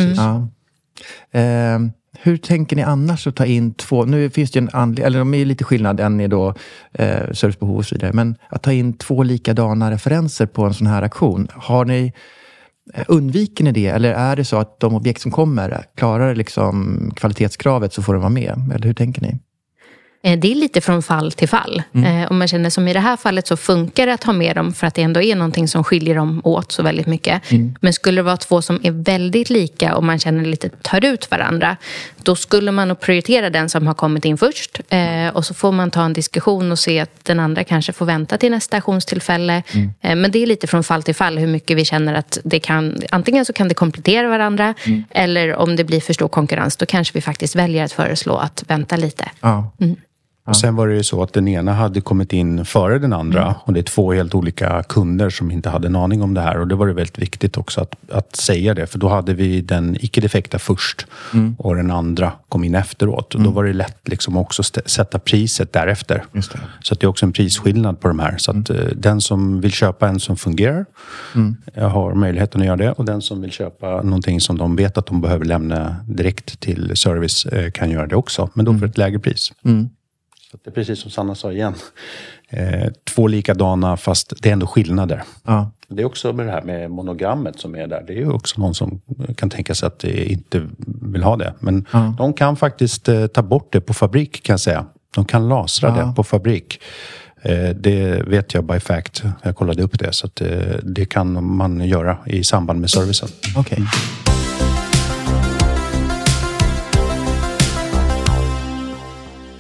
Hur 2.18 2.36
tänker 2.36 2.76
ni 2.76 2.82
annars 2.82 3.26
att 3.26 3.36
ta 3.36 3.46
in 3.46 3.74
två, 3.74 4.04
nu 4.04 4.30
finns 4.30 4.50
det 4.50 4.58
ju 4.58 4.62
en 4.62 4.70
anledning, 4.72 5.04
eller 5.06 5.18
de 5.18 5.34
är 5.34 5.38
ju 5.38 5.44
lite 5.44 5.64
skillnad, 5.64 6.00
en 6.00 6.20
är 6.20 6.28
då 6.28 6.54
eh, 6.92 7.32
servicebehov 7.32 7.76
och 7.76 7.86
så 7.86 7.94
vidare, 7.94 8.12
men 8.12 8.36
att 8.48 8.62
ta 8.62 8.72
in 8.72 8.92
två 8.92 9.22
likadana 9.22 9.90
referenser 9.90 10.46
på 10.46 10.64
en 10.64 10.74
sån 10.74 10.86
här 10.86 11.02
aktion, 11.02 11.48
har 11.52 11.84
ni 11.84 12.12
eh, 12.94 13.04
Undviker 13.08 13.64
ni 13.64 13.72
det 13.72 13.86
eller 13.86 14.12
är 14.12 14.36
det 14.36 14.44
så 14.44 14.56
att 14.56 14.80
de 14.80 14.94
objekt 14.94 15.20
som 15.20 15.30
kommer 15.30 15.84
klarar 15.96 16.34
liksom 16.34 17.10
kvalitetskravet 17.16 17.92
så 17.92 18.02
får 18.02 18.12
de 18.12 18.22
vara 18.22 18.30
med? 18.30 18.70
Eller 18.74 18.86
hur 18.86 18.94
tänker 18.94 19.22
ni? 19.22 19.38
Eh, 20.24 20.38
Det 20.38 20.50
är 20.50 20.54
lite 20.54 20.80
från 20.80 21.02
fall 21.02 21.32
till 21.32 21.48
fall. 21.48 21.82
Eh, 21.94 22.30
Om 22.30 22.38
man 22.38 22.48
känner 22.48 22.70
som 22.70 22.88
i 22.88 22.92
det 22.92 23.00
här 23.00 23.16
fallet 23.16 23.46
så 23.46 23.56
funkar 23.56 24.06
det 24.06 24.14
att 24.14 24.24
ha 24.24 24.32
med 24.32 24.56
dem 24.56 24.72
för 24.74 24.86
att 24.86 24.94
det 24.94 25.02
ändå 25.02 25.22
är 25.22 25.36
någonting 25.36 25.68
som 25.68 25.84
skiljer 25.84 26.14
dem 26.14 26.40
åt 26.44 26.72
så 26.72 26.82
väldigt 26.82 27.06
mycket. 27.06 27.42
Men 27.80 27.92
skulle 27.92 28.18
det 28.18 28.22
vara 28.22 28.36
två 28.36 28.62
som 28.62 28.80
är 28.82 28.90
väldigt 28.90 29.50
lika 29.50 29.94
och 29.96 30.04
man 30.04 30.18
känner 30.18 30.44
lite 30.44 30.68
tar 30.68 31.04
ut 31.04 31.30
varandra 31.30 31.76
då 32.22 32.36
skulle 32.36 32.72
man 32.72 32.88
nog 32.88 33.00
prioritera 33.00 33.50
den 33.50 33.68
som 33.68 33.86
har 33.86 33.94
kommit 33.94 34.24
in 34.24 34.38
först 34.38 34.80
eh, 34.88 35.28
och 35.32 35.44
så 35.46 35.54
får 35.54 35.72
man 35.72 35.90
ta 35.90 36.02
en 36.04 36.12
diskussion 36.12 36.72
och 36.72 36.78
se 36.78 37.00
att 37.00 37.24
den 37.24 37.40
andra 37.40 37.64
kanske 37.64 37.92
får 37.92 38.06
vänta 38.06 38.38
till 38.38 38.50
nästa 38.50 38.76
auktionstillfälle. 38.76 39.62
Eh, 40.00 40.16
Men 40.16 40.30
det 40.30 40.42
är 40.42 40.46
lite 40.46 40.66
från 40.66 40.84
fall 40.84 41.02
till 41.02 41.14
fall 41.14 41.38
hur 41.38 41.46
mycket 41.46 41.76
vi 41.76 41.84
känner 41.84 42.14
att 42.14 42.38
det 42.44 42.58
kan 42.60 42.98
antingen 43.10 43.44
så 43.44 43.52
kan 43.52 43.68
det 43.68 43.74
komplettera 43.74 44.28
varandra 44.28 44.74
eller 45.10 45.54
om 45.56 45.76
det 45.76 45.84
blir 45.84 46.00
för 46.00 46.12
stor 46.12 46.28
konkurrens 46.28 46.76
då 46.76 46.86
kanske 46.86 47.14
vi 47.14 47.20
faktiskt 47.20 47.56
väljer 47.56 47.84
att 47.84 47.92
föreslå 47.92 48.36
att 48.36 48.64
vänta 48.68 48.96
lite. 48.96 49.30
Ja. 49.40 49.70
Och 50.46 50.56
sen 50.56 50.76
var 50.76 50.88
det 50.88 50.94
ju 50.94 51.02
så 51.02 51.22
att 51.22 51.32
den 51.32 51.48
ena 51.48 51.72
hade 51.72 52.00
kommit 52.00 52.32
in 52.32 52.64
före 52.64 52.98
den 52.98 53.12
andra. 53.12 53.42
Mm. 53.42 53.54
Och 53.64 53.72
det 53.72 53.80
är 53.80 53.84
två 53.84 54.12
helt 54.12 54.34
olika 54.34 54.82
kunder 54.82 55.30
som 55.30 55.50
inte 55.50 55.70
hade 55.70 55.86
en 55.86 55.96
aning 55.96 56.22
om 56.22 56.34
det 56.34 56.40
här. 56.40 56.60
Och 56.60 56.68
det 56.68 56.74
var 56.74 56.86
det 56.86 56.92
väldigt 56.92 57.18
viktigt 57.18 57.56
också 57.56 57.80
att, 57.80 57.94
att 58.12 58.36
säga 58.36 58.74
det. 58.74 58.86
För 58.86 58.98
då 58.98 59.08
hade 59.08 59.34
vi 59.34 59.60
den 59.60 59.96
icke-defekta 60.00 60.58
först. 60.58 61.06
Mm. 61.32 61.56
Och 61.58 61.76
den 61.76 61.90
andra 61.90 62.32
kom 62.48 62.64
in 62.64 62.74
efteråt. 62.74 63.34
Och 63.34 63.40
då 63.40 63.50
var 63.50 63.64
det 63.64 63.72
lätt 63.72 64.08
liksom 64.08 64.36
också 64.36 64.62
sätta 64.86 65.18
priset 65.18 65.72
därefter. 65.72 66.24
Så 66.82 66.94
att 66.94 67.00
det 67.00 67.06
är 67.06 67.08
också 67.08 67.26
en 67.26 67.32
prisskillnad 67.32 68.00
på 68.00 68.08
de 68.08 68.18
här. 68.18 68.34
Så 68.38 68.50
att 68.50 68.70
eh, 68.70 68.76
den 68.96 69.20
som 69.20 69.60
vill 69.60 69.72
köpa 69.72 70.08
en 70.08 70.20
som 70.20 70.36
fungerar 70.36 70.86
Mm. 71.34 71.56
jag 71.74 71.88
har 71.88 72.14
möjligheten 72.14 72.60
att 72.60 72.66
göra 72.66 72.76
det. 72.76 72.92
Och 72.92 73.04
den 73.04 73.22
som 73.22 73.40
vill 73.40 73.50
köpa 73.50 74.02
någonting 74.02 74.40
som 74.40 74.58
de 74.58 74.76
vet 74.76 74.98
att 74.98 75.06
de 75.06 75.20
behöver 75.20 75.44
lämna 75.44 75.96
direkt 76.08 76.60
till 76.60 76.92
service 76.96 77.46
eh, 77.46 77.70
kan 77.70 77.90
göra 77.90 78.06
det 78.06 78.16
också. 78.16 78.50
Men 78.54 78.64
då 78.64 78.78
för 78.78 78.86
ett 78.86 78.98
lägre 78.98 79.18
pris. 79.18 79.52
Så 80.54 80.58
det 80.64 80.70
är 80.70 80.74
precis 80.74 80.98
som 81.00 81.10
Sanna 81.10 81.34
sa 81.34 81.52
igen. 81.52 81.74
Eh, 82.48 82.92
två 83.04 83.26
likadana 83.26 83.96
fast 83.96 84.32
det 84.42 84.48
är 84.48 84.52
ändå 84.52 84.66
skillnader. 84.66 85.22
Ja. 85.44 85.70
Det 85.88 86.02
är 86.02 86.06
också 86.06 86.32
med 86.32 86.46
det 86.46 86.52
här 86.52 86.62
med 86.62 86.90
monogrammet 86.90 87.60
som 87.60 87.74
är 87.76 87.86
där. 87.86 88.04
Det 88.06 88.12
är 88.12 88.16
ju 88.16 88.30
också 88.30 88.60
någon 88.60 88.74
som 88.74 89.00
kan 89.36 89.50
tänka 89.50 89.74
sig 89.74 89.86
att 89.86 89.98
det 89.98 90.32
inte 90.32 90.66
vill 91.02 91.22
ha 91.22 91.36
det. 91.36 91.54
Men 91.60 91.86
Ja. 91.92 92.14
de 92.18 92.32
kan 92.32 92.56
faktiskt 92.56 93.08
eh, 93.08 93.26
ta 93.26 93.42
bort 93.42 93.72
det 93.72 93.80
på 93.80 93.94
fabrik 93.94 94.42
kan 94.42 94.52
jag 94.52 94.60
säga. 94.60 94.86
De 95.14 95.24
kan 95.24 95.48
lasra 95.48 95.88
Ja. 95.88 96.04
det 96.06 96.12
på 96.16 96.24
fabrik. 96.24 96.80
Eh, 97.42 97.68
det 97.68 98.22
vet 98.28 98.54
jag 98.54 98.64
by 98.64 98.80
fact. 98.80 99.22
Jag 99.42 99.56
kollade 99.56 99.82
upp 99.82 99.98
det. 99.98 100.12
Så 100.12 100.26
att, 100.26 100.40
eh, 100.40 100.48
det 100.82 101.04
kan 101.04 101.56
man 101.56 101.80
göra 101.80 102.18
i 102.26 102.44
samband 102.44 102.80
med 102.80 102.90
servicen. 102.90 103.28
Okej. 103.56 103.78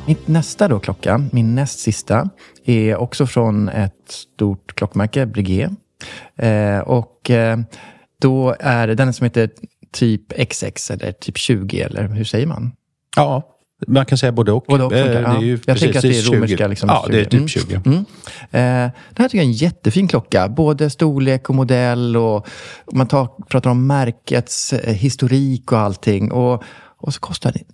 Mitt 0.06 0.28
nästa 0.28 0.68
då 0.68 0.78
klocka, 0.78 1.24
min 1.32 1.54
näst 1.54 1.78
sista, 1.78 2.28
är 2.64 2.96
också 2.96 3.26
från 3.26 3.68
ett 3.68 3.92
stort 4.08 4.74
klockmärke, 4.74 5.26
Breguet. 5.26 5.70
Eh, 6.36 6.78
och 6.78 7.30
eh, 7.30 7.58
då 8.20 8.56
är 8.60 8.86
det 8.86 8.94
den 8.94 9.12
som 9.12 9.24
heter 9.24 9.50
typ 9.92 10.48
XX 10.48 10.90
eller 10.90 11.12
typ 11.12 11.38
20 11.38 11.80
eller 11.80 12.08
hur 12.08 12.24
säger 12.24 12.46
man? 12.46 12.72
Ja, 13.16 13.50
man 13.86 14.06
kan 14.06 14.18
säga 14.18 14.32
både 14.32 14.52
och. 14.52 14.64
Både 14.68 14.84
och 14.84 14.92
Eh, 14.92 15.04
det 15.04 15.18
är 15.18 15.22
ja. 15.22 15.42
ju 15.42 15.50
Jag 15.50 15.60
precis, 15.66 15.82
tänker 15.82 15.98
att 15.98 16.02
det 16.02 16.18
är 16.18 16.22
20. 16.22 16.36
romerska, 16.36 16.66
liksom, 16.66 16.88
Ja, 16.88 17.06
det 17.10 17.20
är 17.20 17.24
20. 17.24 17.30
typ 17.30 17.38
Mm. 17.40 17.48
20. 17.48 17.80
Mm. 17.90 17.98
Eh, 18.86 18.92
det 19.14 19.22
här 19.22 19.28
tycker 19.28 19.38
jag 19.38 19.44
är 19.44 19.48
en 19.48 19.52
jättefin 19.52 20.08
klocka. 20.08 20.48
Både 20.48 20.90
storlek 20.90 21.48
och 21.48 21.54
modell 21.54 22.16
och 22.16 22.46
och 22.84 22.94
man 22.96 23.06
tar, 23.06 23.28
pratar 23.48 23.70
om 23.70 23.86
märkets 23.86 24.72
eh, 24.72 24.94
historik 24.94 25.72
och 25.72 25.78
allting. 25.78 26.32
Och, 26.32 26.62
och 26.96 27.14
så 27.14 27.20
kostar 27.20 27.52
det, 27.52 27.58
i 27.58 27.64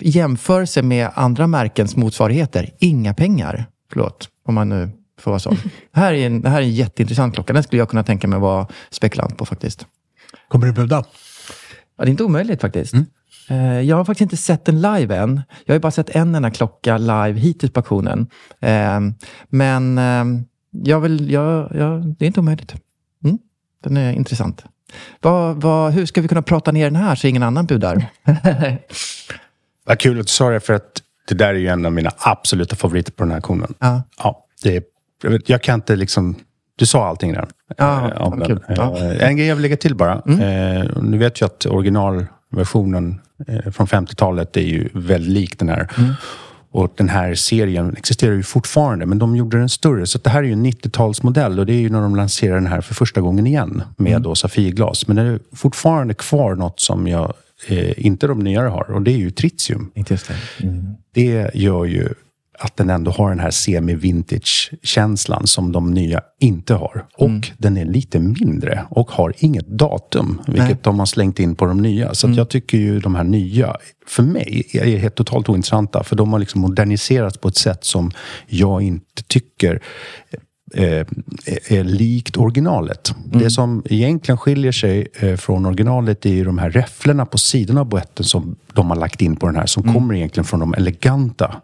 jämförelse 0.00 0.82
med 0.82 1.10
andra 1.14 1.46
märkens 1.46 1.96
motsvarigheter, 1.96 2.70
inga 2.78 3.14
pengar. 3.14 3.66
Förlåt, 3.92 4.28
om 4.46 4.54
man 4.54 4.68
nu 4.68 4.90
får 5.20 5.30
vara 5.30 5.38
så. 5.38 5.50
Det 5.94 6.00
här 6.00 6.12
är 6.12 6.26
en, 6.26 6.40
det 6.42 6.48
här 6.48 6.58
är 6.58 6.62
en 6.62 6.70
jätteintressant 6.72 7.34
klocka. 7.34 7.52
Den 7.52 7.62
skulle 7.62 7.78
jag 7.82 7.88
kunna 7.88 8.02
tänka 8.04 8.28
mig 8.28 8.38
vara 8.38 8.66
spekulant 8.90 9.36
på 9.38 9.46
faktiskt. 9.46 9.86
Kommer 10.48 10.66
du 10.66 10.72
buda? 10.72 11.04
Ja, 11.98 12.04
det 12.04 12.08
är 12.08 12.10
inte 12.10 12.24
omöjligt 12.24 12.60
faktiskt. 12.60 12.94
Eh, 13.50 13.80
Jag 13.80 13.96
har 13.96 14.04
faktiskt 14.04 14.20
inte 14.22 14.36
sett 14.36 14.64
den 14.64 14.80
live 14.80 15.16
än. 15.16 15.42
Jag 15.64 15.72
har 15.72 15.76
ju 15.76 15.80
bara 15.80 15.90
sett 15.90 16.10
en 16.10 16.34
enda 16.34 16.50
klocka 16.50 16.98
live 16.98 17.32
hittills 17.40 17.72
på 17.72 17.80
auktionen. 17.80 18.26
Eh, 18.60 19.00
Men 19.48 19.98
eh, 19.98 20.24
jag 20.70 21.00
vill, 21.00 21.30
jag, 21.30 21.76
jag, 21.76 22.06
det 22.18 22.24
är 22.24 22.26
inte 22.26 22.40
omöjligt. 22.40 22.74
Mm. 23.24 23.38
Den 23.84 23.96
är 23.96 24.12
intressant. 24.12 24.64
Vad, 25.20 25.62
vad, 25.62 25.92
hur 25.92 26.06
ska 26.06 26.20
vi 26.20 26.28
kunna 26.28 26.42
prata 26.42 26.72
ner 26.72 26.84
den 26.90 26.96
här 27.02 27.14
så 27.14 27.26
ingen 27.26 27.42
annan 27.42 27.66
budar? 27.66 28.06
Vad 29.86 29.98
kul 29.98 30.20
att 30.20 30.26
du 30.26 30.30
sa 30.32 30.50
det, 30.50 30.60
för 30.60 30.74
att 30.74 31.02
det 31.28 31.34
där 31.34 31.48
är 31.48 31.54
ju 31.58 31.66
en 31.68 31.86
av 31.86 31.92
mina 31.92 32.10
absoluta 32.18 32.76
favoriter 32.76 33.12
på 33.12 33.22
den 33.24 33.30
här 33.30 33.36
auktionen. 33.36 33.74
Ja. 33.78 34.02
Ja, 34.18 34.46
det 34.62 34.76
är, 34.76 34.82
jag, 35.46 35.62
kan 35.62 35.74
inte 35.74 35.96
liksom... 35.96 36.34
Du 36.78 36.86
sa 36.86 37.06
allting 37.06 37.32
där. 37.32 37.46
Ja, 37.76 38.10
Eh, 38.14 38.22
om 38.22 38.38
den. 38.38 38.60
Ja. 38.68 38.96
Mm. 38.98 39.10
Eh, 39.20 39.28
En 39.28 39.36
grej 39.36 39.46
jag 39.46 39.56
vill 39.56 39.62
lägga 39.62 39.76
till 39.76 39.94
bara. 39.94 40.12
Eh, 40.14 40.84
nu 41.02 41.18
vet 41.18 41.40
jag 41.40 41.48
att 41.48 41.66
originalversionen 41.66 43.20
eh, 43.48 43.70
från 43.72 43.86
50-talet 43.86 44.56
är 44.56 44.60
ju 44.60 44.88
väldigt 44.94 45.30
lik 45.32 45.58
den 45.58 45.68
här. 45.68 45.90
Mm. 45.98 46.12
Och 46.70 46.92
den 46.96 47.08
här 47.08 47.34
serien 47.34 47.96
existerar 47.96 48.32
ju 48.34 48.42
fortfarande, 48.42 49.06
men 49.06 49.18
de 49.18 49.36
gjorde 49.36 49.58
den 49.58 49.68
större. 49.68 50.06
Så 50.06 50.18
det 50.18 50.30
här 50.30 50.38
är 50.38 50.42
ju 50.46 50.52
en 50.52 50.66
90-talsmodell 50.66 51.58
och 51.58 51.66
det 51.66 51.72
är 51.72 51.80
ju 51.80 51.90
när 51.90 52.00
de 52.00 52.16
lanserar 52.16 52.54
den 52.54 52.66
här 52.66 52.80
för 52.80 52.94
första 52.94 53.20
gången 53.20 53.46
igen 53.46 53.82
med 53.96 54.10
Mm. 54.10 54.22
då 54.22 54.34
Safirglas. 54.34 55.06
Men 55.08 55.16
det 55.16 55.22
är 55.22 55.38
fortfarande 55.52 56.14
kvar 56.14 56.54
något 56.54 56.80
som 56.80 57.06
jag 57.08 57.34
eh, 57.68 58.06
inte 58.06 58.26
de 58.26 58.38
nyare 58.38 58.68
har 58.68 58.90
och 58.90 59.02
det 59.02 59.12
är 59.12 59.16
ju 59.18 59.30
tritium. 59.30 59.90
Just 59.94 60.28
det. 60.28 60.66
Mm. 60.66 60.84
Det 61.14 61.50
gör 61.54 61.84
ju 61.84 62.08
att 62.58 62.76
den 62.76 62.90
ändå 62.90 63.10
har 63.10 63.28
den 63.30 63.38
här 63.40 63.50
semi-vintage-känslan 63.50 65.46
som 65.46 65.72
de 65.72 65.90
nya 65.94 66.20
inte 66.40 66.74
har. 66.74 67.06
Och 67.14 67.28
Mm. 67.28 67.42
den 67.58 67.76
är 67.76 67.84
lite 67.84 68.18
mindre 68.20 68.86
och 68.90 69.10
har 69.10 69.32
inget 69.38 69.66
datum, 69.66 70.40
vilket 70.46 70.58
Nej. 70.62 70.66
Mm. 70.66 70.78
de 70.82 70.98
har 70.98 71.06
slängt 71.06 71.38
in 71.38 71.54
på 71.54 71.66
de 71.66 71.82
nya. 71.82 72.14
Så 72.14 72.30
att 72.30 72.36
jag 72.36 72.48
tycker 72.48 72.78
ju 72.78 73.00
de 73.00 73.14
här 73.14 73.24
nya, 73.24 73.76
för 74.06 74.22
mig, 74.22 74.66
är 74.72 74.96
helt 74.98 75.14
totalt 75.14 75.48
ointressanta. 75.48 76.04
För 76.04 76.16
de 76.16 76.32
har 76.32 76.38
liksom 76.38 76.60
moderniserats 76.60 77.38
på 77.38 77.48
ett 77.48 77.56
sätt 77.56 77.84
som 77.84 78.10
jag 78.46 78.82
inte 78.82 79.22
tycker 79.26 79.82
eh, 80.74 81.06
är- 81.68 81.84
likt 81.84 82.36
originalet. 82.36 83.14
Mm. 83.26 83.38
Det 83.38 83.50
som 83.50 83.82
egentligen 83.90 84.38
skiljer 84.38 84.72
sig 84.72 85.08
eh, 85.20 85.36
från 85.36 85.66
originalet 85.66 86.26
är 86.26 86.30
ju 86.30 86.44
de 86.44 86.58
här 86.58 86.70
räfflorna 86.70 87.26
på 87.26 87.38
sidan 87.38 87.78
av 87.78 87.86
boetten 87.86 88.24
som 88.24 88.56
de 88.72 88.90
har 88.90 88.96
lagt 88.96 89.22
in 89.22 89.36
på 89.36 89.46
den 89.46 89.56
här, 89.56 89.66
som 89.66 89.94
kommer 89.94 90.14
egentligen 90.14 90.44
från 90.44 90.60
de 90.60 90.74
eleganta 90.74 91.56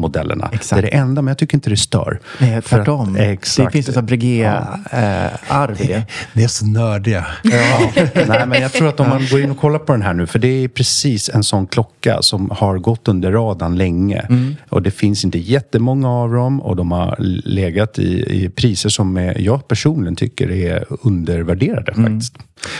modellerna. 0.00 0.44
Mm. 0.44 0.54
Exakt. 0.54 0.82
Det 0.82 0.88
är 0.88 0.90
det 0.90 0.96
enda, 0.96 1.22
men 1.22 1.30
jag 1.30 1.38
tycker 1.38 1.56
inte 1.56 1.70
det 1.70 1.76
stör. 1.76 2.20
Nej, 2.38 2.50
För 2.50 2.56
att- 2.58 2.64
tvärtom. 2.64 3.16
exakt. 3.16 3.72
Det 3.72 3.82
finns 3.82 3.96
ett 3.96 4.04
Breguet-arv 4.04 5.80
i 5.80 5.86
det. 5.86 6.06
Ni 6.32 6.42
är 6.44 6.48
så 6.48 6.66
nördiga. 6.66 7.26
Ja. 7.42 7.90
Nej, 8.28 8.46
men 8.46 8.62
jag 8.62 8.72
tror 8.72 8.88
att 8.88 9.00
om 9.00 9.08
man 9.08 9.26
går 9.30 9.40
in 9.40 9.50
och 9.50 9.58
kollar 9.58 9.78
på 9.78 9.92
den 9.92 10.02
här 10.02 10.14
nu, 10.14 10.26
för 10.26 10.38
det 10.38 10.48
är 10.48 10.68
precis 10.68 11.28
en 11.28 11.44
sån 11.44 11.66
klocka 11.66 12.22
som 12.22 12.50
har 12.50 12.78
gått 12.78 13.08
under 13.08 13.32
radarn 13.32 13.76
länge. 13.76 14.26
Och 14.68 14.82
det 14.82 14.90
finns 14.90 15.24
inte 15.24 15.38
jättemånga 15.38 16.08
av 16.10 16.32
dem 16.32 16.60
och 16.62 16.76
de 16.76 16.90
har 16.92 17.16
legat 17.44 17.98
i, 17.98 18.42
i 18.44 18.48
priser 18.48 18.88
som 18.88 19.16
eh, 19.16 19.32
jag 19.42 19.68
personligen 19.68 20.16
tycker 20.16 20.50
är 20.50 20.84
undervärderade 21.02 21.94
faktiskt. 21.94 22.34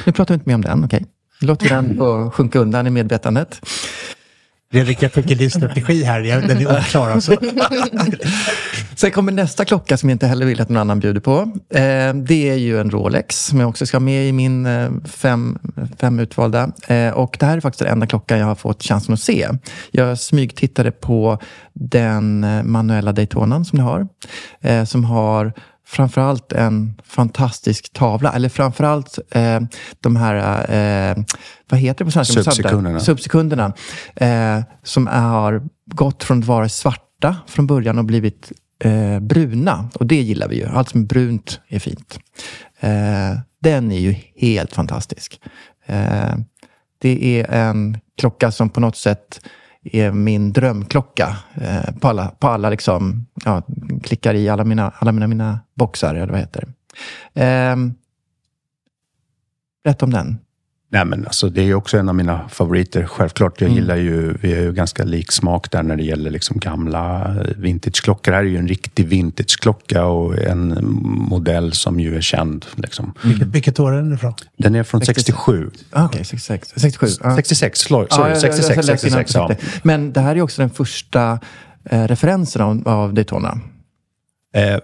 Nu 0.07 0.13
pratar 0.13 0.35
vi 0.35 0.37
inte 0.37 0.49
mer 0.49 0.55
om 0.55 0.63
den, 0.63 0.85
okej? 0.85 1.05
Nu 1.41 1.47
låter 1.49 1.65
vi 1.65 1.71
den 1.71 2.31
sjunka 2.31 2.59
undan 2.59 2.87
i 2.87 2.91
medvetandet. 2.91 3.61
Fredrik, 4.73 5.03
jag 5.03 5.13
fick 5.13 5.31
en 5.31 5.39
ny 5.39 5.51
strategi 5.51 6.03
här. 6.03 6.21
Den 6.21 6.59
är 6.59 6.79
oklar 6.79 7.11
alltså. 7.11 7.37
Sen 8.97 9.11
kommer 9.11 9.33
nästa 9.33 9.65
klocka 9.65 9.97
som 9.97 10.09
jag 10.09 10.15
inte 10.15 10.27
heller 10.27 10.47
vill 10.47 10.61
att 10.61 10.69
någon 10.69 10.81
annan 10.81 11.01
bjuder 11.01 11.21
på. 11.21 11.39
Eh, 11.75 12.15
det 12.15 12.51
är 12.51 12.55
ju 12.55 12.81
en 12.81 12.91
Rolex 12.91 13.47
som 13.47 13.61
jag 13.61 13.69
också 13.69 13.87
ska 13.87 13.97
ha 13.97 14.01
med 14.01 14.29
i 14.29 14.33
min 14.33 14.67
eh, 14.67 14.91
fem, 15.05 15.59
fem 16.01 16.19
utvalda. 16.19 16.73
Eh, 16.89 17.11
och 17.11 17.37
det 17.41 17.47
här 17.47 17.57
är 17.57 17.61
faktiskt 17.61 17.79
den 17.79 17.93
enda 17.93 18.07
klockan 18.07 18.39
jag 18.39 18.47
har 18.47 18.55
fått 18.55 18.83
chansen 18.83 19.15
att 19.15 19.21
se. 19.21 19.49
Jag 19.91 20.19
smygtittade 20.19 20.91
på 20.91 21.39
den 21.73 22.47
manuella 22.71 23.13
Daytonan 23.13 23.65
som 23.65 23.79
ni 23.79 23.85
har. 23.85 24.07
Som 24.87 25.05
har 25.05 25.53
framförallt 25.91 26.53
en 26.53 27.01
fantastisk 27.05 27.93
tavla, 27.93 28.33
eller 28.33 28.49
framförallt 28.49 29.19
eh, 29.31 29.61
de 30.01 30.17
här, 30.17 30.37
eh, 30.71 31.25
vad 31.71 31.81
heter 31.81 31.99
det 31.99 32.05
på 32.05 32.11
svenska? 32.11 32.43
Subsekunderna. 32.43 33.01
Subsekunderna. 33.01 33.73
Eh, 34.15 34.61
som 34.83 35.07
har 35.07 35.63
gått 35.87 36.25
från 36.25 36.39
att 36.39 36.45
vara 36.45 36.69
svarta 36.69 37.37
från 37.47 37.67
början 37.67 37.99
och 37.99 38.05
blivit 38.05 38.53
eh, 38.85 39.21
bruna. 39.21 39.89
Och 39.95 40.07
det 40.07 40.21
gillar 40.21 40.49
vi 40.49 40.57
ju. 40.57 40.67
Allt 40.67 40.89
som 40.89 41.01
är 41.01 41.07
brunt 41.07 41.61
är 41.69 41.79
fint. 41.79 42.19
Eh, 42.81 43.39
den 43.63 43.93
är 43.93 44.01
ju 44.01 44.17
helt 44.37 44.73
fantastisk. 44.73 45.41
Eh, 45.87 46.35
det 46.99 47.41
är 47.41 47.51
en 47.51 47.99
klocka 48.19 48.51
som 48.51 48.71
på 48.71 48.81
något 48.81 48.97
sätt 48.97 49.41
är 49.85 50.13
min 50.13 50.53
drömklocka. 50.53 51.37
Eh, 51.55 51.95
på 52.01 52.09
alla, 52.09 52.29
på 52.29 52.49
alla 52.49 52.71
liksom, 52.71 53.27
ja, 53.45 53.63
klickar 54.03 54.35
i 54.35 54.49
alla 54.49 54.65
mina, 54.65 54.93
alla 54.99 55.13
mina, 55.13 55.27
mina 55.27 55.61
boxar, 55.75 56.15
eller 56.15 56.33
vad 56.33 56.41
heter 56.41 56.69
det. 57.35 57.43
Eh, 57.45 57.77
berätta 59.85 60.05
om 60.07 60.13
den. 60.13 60.39
Nej, 60.93 61.05
men 61.05 61.25
alltså, 61.27 61.49
det 61.49 61.63
är 61.63 61.75
också 61.75 61.99
en 61.99 62.09
av 62.09 62.15
mina 62.15 62.49
favoriter. 62.49 63.05
Självklart, 63.07 63.61
jag 63.61 63.71
gillar 63.71 63.97
ju, 63.97 64.35
vi 64.41 64.55
har 64.55 64.61
ju 64.63 64.73
ganska 64.73 65.05
lik 65.05 65.33
smak 65.33 65.71
där 65.71 65.83
när 65.83 65.97
det 65.97 66.03
gäller 66.03 66.31
liksom 66.31 66.59
gamla 66.59 67.37
vintageklockor. 67.57 68.31
Det 68.33 68.37
här 68.37 68.45
är 68.45 68.49
ju 68.49 68.57
en 68.57 68.69
riktig 68.69 69.07
vintageklocka 69.09 70.05
och 70.05 70.39
en 70.39 70.79
modell 71.31 71.73
som 71.73 72.01
ju 72.01 72.17
är 72.17 72.21
känd. 72.21 72.67
Liksom. 72.77 73.15
Vilket, 73.23 73.49
vilket 73.49 73.81
år 73.81 73.93
är 73.93 73.97
den 73.97 74.15
ifrån? 74.15 74.35
Den 74.57 74.75
är 74.75 74.83
från 74.83 75.01
67. 75.01 75.71
Ah, 75.91 76.05
Okej, 76.05 76.25
66. 76.25 76.73
67. 76.77 77.07
ja. 77.23 77.37
66, 77.37 77.81
sorry, 77.81 78.07
jag- 78.11 78.31
jag- 78.31 78.41
66, 78.41 78.69
jag 78.69 78.85
innan 78.85 78.99
66, 78.99 79.35
ja. 79.35 79.47
jag. 79.49 79.57
Men 79.83 80.13
det 80.13 80.21
här 80.21 80.37
är 80.37 80.43
också 80.43 80.63
den 80.63 80.71
första 80.71 81.39
eh, 81.91 82.05
referensen 82.09 82.63
av, 82.63 82.89
av 82.89 83.15
Daytona. 83.15 83.61
Eh, 84.55 84.79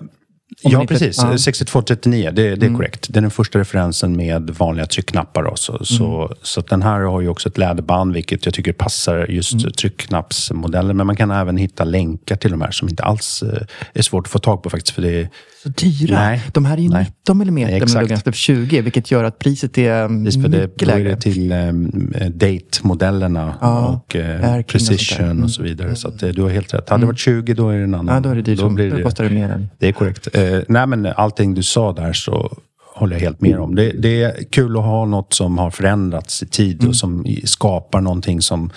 Om 0.64 0.72
ja, 0.72 0.84
precis. 0.88 1.18
ja. 1.22 1.38
6239, 1.38 2.30
det, 2.34 2.56
det 2.56 2.66
är 2.66 2.74
korrekt. 2.74 3.06
Det 3.10 3.18
är 3.18 3.20
den 3.20 3.30
första 3.30 3.58
referensen 3.58 4.16
med 4.16 4.50
vanliga 4.50 4.86
tryckknappar. 4.86 5.42
Då, 5.42 5.56
så, 5.56 5.84
så, 5.84 6.34
så 6.42 6.60
den 6.60 6.82
här 6.82 7.00
har 7.00 7.20
ju 7.20 7.28
också 7.28 7.48
ett 7.48 7.58
läderband, 7.58 8.14
vilket 8.14 8.44
jag 8.44 8.54
tycker 8.54 8.72
passar 8.72 9.26
just 9.28 9.76
tryckknappsmodellen. 9.76 10.96
Men 10.96 11.06
man 11.06 11.16
kan 11.16 11.30
även 11.30 11.56
hitta 11.56 11.84
länkar 11.84 12.36
till 12.36 12.50
de 12.50 12.60
här 12.60 12.70
som 12.70 12.88
inte 12.88 13.02
alls 13.02 13.42
eh, 13.42 13.62
är 13.94 14.02
svårt 14.02 14.26
att 14.26 14.32
få 14.32 14.38
tag 14.38 14.62
på 14.62 14.70
faktiskt. 14.70 14.94
För 14.94 15.02
det 15.02 15.20
är, 15.20 15.28
Så 15.62 15.68
dyra. 15.68 16.18
Nej. 16.18 16.42
De 16.52 16.64
här 16.64 16.76
är 16.76 16.82
ju 16.82 16.88
Nej. 16.88 17.04
19 17.04 17.40
mm 17.40 17.54
med 17.54 17.90
luggen 17.90 18.32
20, 18.32 18.80
vilket 18.80 19.10
gör 19.10 19.24
att 19.24 19.38
priset 19.38 19.78
är 19.78 20.04
mm, 20.04 20.24
Precis, 20.24 20.42
för 20.42 20.48
det, 20.48 20.62
mycket 20.62 20.88
då 20.88 20.94
är 20.94 20.98
lägre. 20.98 21.10
det 21.10 21.20
till 21.20 21.52
um, 21.52 22.12
Date-modellerna 22.30 23.54
Ja, 23.60 23.86
och 23.86 24.16
sånt 24.16 24.66
Precision 24.66 25.42
och, 25.42 25.50
så 25.50 25.62
vidare. 25.62 25.96
Så 25.96 26.08
att, 26.08 26.22
eh, 26.22 26.28
du 26.28 26.42
har 26.42 26.48
helt 26.48 26.74
rätt. 26.74 26.88
Hade 26.88 27.02
det 27.02 27.06
varit 27.06 27.18
20 27.18 27.54
då 27.54 27.68
är 27.68 27.76
det 27.76 27.84
en 27.84 27.94
annan. 27.94 28.14
Ja, 28.14 28.20
då 28.20 28.28
är 28.28 28.34
det 28.34 28.42
dyrt. 28.42 28.58
Då 28.58 28.70
blir 28.70 28.90
Då 28.90 28.96
det, 28.96 29.02
kostar 29.02 29.24
det 29.24 29.30
mer 29.30 29.48
än... 29.48 29.68
det 29.78 29.88
är 29.88 29.92
korrekt. 29.92 30.28
Eh, 30.36 30.60
nej, 30.68 30.86
men 30.86 31.06
allting 31.06 31.54
du 31.54 31.62
sa 31.62 31.92
där 31.92 32.12
så 32.12 32.56
håller 32.94 33.16
jag 33.16 33.20
helt 33.20 33.40
med 33.40 33.58
om. 33.60 33.74
Det, 33.74 33.90
det 33.92 34.22
är 34.22 34.44
kul 34.50 34.76
att 34.76 34.82
ha 34.84 35.04
något 35.04 35.34
som 35.34 35.58
har 35.58 35.70
förändrats 35.70 36.42
i 36.42 36.46
tid 36.46 36.76
Mm. 36.80 36.88
och 36.88 36.96
som 36.96 37.26
i- 37.26 37.46
skapar 37.46 38.00
någonting 38.00 38.40
som 38.42 38.70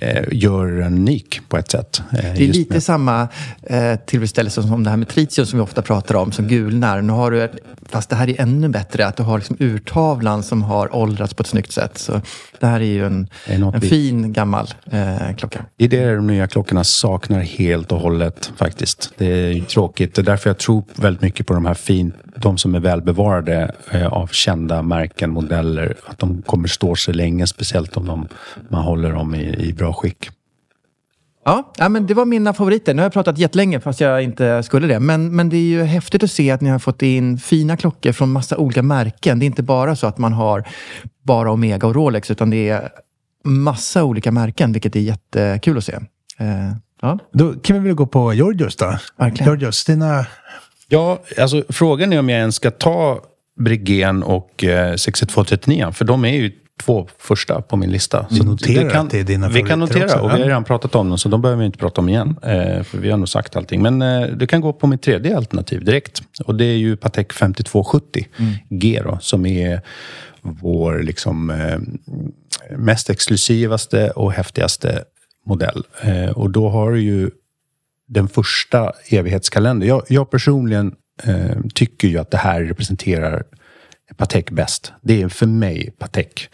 eh, 0.00 0.24
gör 0.32 0.66
den 0.66 0.94
unik 0.94 1.40
på 1.48 1.56
ett 1.56 1.70
sätt. 1.70 2.02
Eh, 2.12 2.18
det 2.18 2.44
är 2.44 2.52
lite 2.52 2.72
med... 2.72 2.82
samma 2.82 3.28
eh, 3.62 3.96
tillfredsställelse 4.06 4.62
som 4.62 4.84
det 4.84 4.90
här 4.90 4.96
med 4.96 5.08
tritium 5.08 5.46
som 5.46 5.58
vi 5.58 5.62
ofta 5.62 5.82
pratar 5.82 6.14
om, 6.14 6.32
som 6.32 6.48
gulnar. 6.48 7.02
Nu 7.02 7.12
har 7.12 7.30
du 7.30 7.48
fast 7.88 8.10
det 8.10 8.16
här 8.16 8.28
är 8.28 8.40
ännu 8.40 8.68
bättre, 8.68 9.06
att 9.06 9.16
du 9.16 9.22
har 9.22 9.38
liksom 9.38 9.56
urtavlan 9.60 10.42
som 10.42 10.62
har 10.62 10.96
åldrats 10.96 11.34
på 11.34 11.40
ett 11.40 11.46
snyggt 11.46 11.72
sätt. 11.72 11.98
Så 11.98 12.20
det 12.60 12.66
här 12.66 12.80
är 12.80 12.84
ju 12.84 13.06
en, 13.06 13.28
en 13.46 13.80
fin 13.80 14.32
gammal 14.32 14.68
eh, 14.90 15.36
klocka. 15.36 15.64
Det 15.76 15.84
är 15.84 15.88
det 15.88 16.14
de 16.14 16.26
nya 16.26 16.46
klockorna 16.46 16.84
saknar 16.84 17.40
helt 17.40 17.92
och 17.92 18.00
hållet 18.00 18.52
faktiskt. 18.56 19.12
Det 19.16 19.26
är 19.26 19.60
tråkigt. 19.60 20.14
Det 20.14 20.22
är 20.22 20.24
därför 20.24 20.50
jag 20.50 20.58
tror 20.58 20.84
väldigt 20.94 21.22
mycket 21.22 21.46
på 21.46 21.54
de 21.54 21.66
här 21.66 21.74
fin, 21.74 22.12
de 22.36 22.58
som 22.58 22.74
är 22.74 22.80
välbevarade 22.80 23.74
eh, 23.90 24.06
av 24.06 24.26
kända 24.26 24.82
märken, 24.82 25.30
modeller. 25.30 25.96
Att 26.06 26.18
de 26.18 26.42
kommer 26.42 26.68
stå 26.68 26.96
sig 26.96 27.14
länge, 27.14 27.46
speciellt 27.46 27.96
om 27.96 28.06
de, 28.06 28.28
man 28.68 28.82
håller 28.82 29.12
dem 29.12 29.34
i, 29.34 29.68
i 29.68 29.72
bra 29.72 29.87
skick. 29.92 30.30
Ja, 31.44 31.72
ja, 31.78 31.88
men 31.88 32.06
det 32.06 32.14
var 32.14 32.24
mina 32.24 32.54
favoriter. 32.54 32.94
Nu 32.94 33.02
har 33.02 33.04
jag 33.04 33.12
pratat 33.12 33.38
jättelänge 33.38 33.80
fast 33.80 34.00
jag 34.00 34.22
inte 34.22 34.62
skulle 34.62 34.86
det. 34.86 35.00
Men, 35.00 35.36
men 35.36 35.48
det 35.48 35.56
är 35.56 35.60
ju 35.60 35.82
häftigt 35.82 36.22
att 36.22 36.30
se 36.30 36.50
att 36.50 36.60
ni 36.60 36.70
har 36.70 36.78
fått 36.78 37.02
in 37.02 37.38
fina 37.38 37.76
klockor 37.76 38.12
från 38.12 38.32
massa 38.32 38.56
olika 38.56 38.82
märken. 38.82 39.38
Det 39.38 39.44
är 39.44 39.46
inte 39.46 39.62
bara 39.62 39.96
så 39.96 40.06
att 40.06 40.18
man 40.18 40.32
har 40.32 40.68
bara 41.22 41.52
Omega 41.52 41.86
och 41.86 41.94
Rolex 41.94 42.30
utan 42.30 42.50
det 42.50 42.68
är 42.68 42.88
massa 43.44 44.04
olika 44.04 44.32
märken, 44.32 44.72
vilket 44.72 44.96
är 44.96 45.00
jättekul 45.00 45.78
att 45.78 45.84
se. 45.84 45.92
Eh, 46.38 46.72
ja. 47.02 47.18
Då 47.32 47.52
kan 47.52 47.82
vi 47.82 47.88
väl 47.88 47.94
gå 47.94 48.06
på 48.06 48.34
Georgios 48.34 48.76
då? 48.76 48.98
Verkligen. 49.16 49.46
Georgios, 49.46 49.84
dina... 49.84 50.26
Ja, 50.88 51.22
alltså 51.38 51.64
frågan 51.68 52.12
är 52.12 52.18
om 52.18 52.28
jag 52.28 52.38
ens 52.38 52.54
ska 52.54 52.70
ta 52.70 53.20
Brigén 53.58 54.22
och 54.22 54.64
eh, 54.64 54.94
6239 54.94 55.92
för 55.92 56.04
de 56.04 56.24
är 56.24 56.32
ju 56.32 56.52
två 56.78 57.08
första 57.18 57.62
på 57.62 57.76
min 57.76 57.90
lista. 57.90 58.26
Vi 58.30 58.40
noterar 58.40 58.90
kan, 58.90 59.06
att 59.06 59.10
det 59.10 59.20
är 59.20 59.24
dina 59.24 59.48
Vi 59.48 59.62
kan 59.62 59.78
notera 59.78 60.04
också, 60.04 60.18
och 60.18 60.30
vi 60.30 60.32
har 60.32 60.46
redan 60.46 60.64
pratat 60.64 60.94
om 60.94 61.08
dem 61.08 61.18
så 61.18 61.28
de 61.28 61.42
behöver 61.42 61.60
vi 61.60 61.66
inte 61.66 61.78
prata 61.78 62.00
om 62.00 62.08
igen. 62.08 62.36
Eh, 62.42 62.82
för 62.82 62.98
vi 62.98 63.10
har 63.10 63.18
nog 63.18 63.28
sagt 63.28 63.56
allting. 63.56 63.82
Men 63.82 64.02
eh, 64.02 64.26
du 64.26 64.46
kan 64.46 64.60
gå 64.60 64.72
på 64.72 64.86
mitt 64.86 65.02
tredje 65.02 65.36
alternativ 65.36 65.84
direkt. 65.84 66.22
Och 66.44 66.54
det 66.54 66.64
är 66.64 66.76
ju 66.76 66.96
Patek 66.96 67.32
5270 67.32 68.26
mm. 68.38 68.54
G 68.68 69.00
då, 69.04 69.18
som 69.20 69.46
är 69.46 69.82
vår 70.42 71.02
liksom, 71.02 71.50
eh, 71.50 71.78
mest 72.76 73.10
exklusivaste 73.10 74.10
och 74.10 74.32
häftigaste 74.32 75.04
modell. 75.46 75.82
Och 76.34 76.50
då 76.50 76.68
har 76.68 76.92
du 76.92 77.00
ju 77.00 77.30
den 78.08 78.28
första 78.28 78.92
evighetskalendern. 79.08 79.88
Jag, 79.88 80.02
jag 80.08 80.30
personligen 80.30 80.94
tycker 81.74 82.08
ju 82.08 82.18
att 82.18 82.30
det 82.30 82.36
här 82.36 82.62
representerar 82.62 83.42
Patek 84.16 84.50
bäst. 84.50 84.92
Det 85.00 85.22
är 85.22 85.28
för 85.28 85.46
mig 85.46 85.90
Patek. 85.98 86.48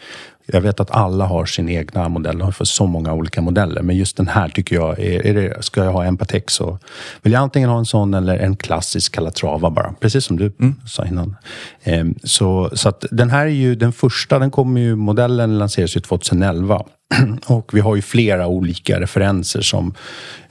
Jag 0.47 0.61
vet 0.61 0.79
att 0.79 0.91
alla 0.91 1.25
har 1.25 1.45
sin 1.45 1.69
egna 1.69 2.09
modell, 2.09 2.41
har 2.41 2.51
för 2.51 2.65
så 2.65 2.85
många 2.85 3.13
olika 3.13 3.41
modeller. 3.41 3.81
Men 3.81 3.97
just 3.97 4.17
den 4.17 4.27
här 4.27 4.49
tycker 4.49 4.75
jag, 4.75 4.99
är, 4.99 5.25
är 5.25 5.33
det, 5.33 5.63
ska 5.63 5.83
jag 5.83 5.91
ha 5.91 6.05
en 6.05 6.17
Patek 6.17 6.49
så 6.49 6.79
vill 7.21 7.33
jag 7.33 7.41
antingen 7.41 7.69
ha 7.69 7.77
en 7.77 7.85
sån 7.85 8.13
eller 8.13 8.37
en 8.37 8.55
klassisk 8.55 9.15
Calatrava 9.15 9.69
bara. 9.69 9.93
Precis 9.99 10.25
som 10.25 10.37
du 10.37 10.53
mm. 10.59 10.75
sa 10.87 11.05
innan. 11.05 11.35
Ehm, 11.83 12.15
så 12.23 12.69
så 12.73 12.89
att 12.89 13.05
den 13.11 13.29
här 13.29 13.45
är 13.45 13.49
ju 13.49 13.75
den 13.75 13.93
första, 13.93 14.39
den 14.39 14.51
kommer 14.51 14.81
ju, 14.81 14.95
modellen 14.95 15.57
lanseras 15.57 15.95
ju 15.97 16.01
2011. 16.01 16.83
Och 17.47 17.73
vi 17.73 17.79
har 17.79 17.95
ju 17.95 18.01
flera 18.01 18.47
olika 18.47 18.99
referenser 18.99 19.61
som 19.61 19.93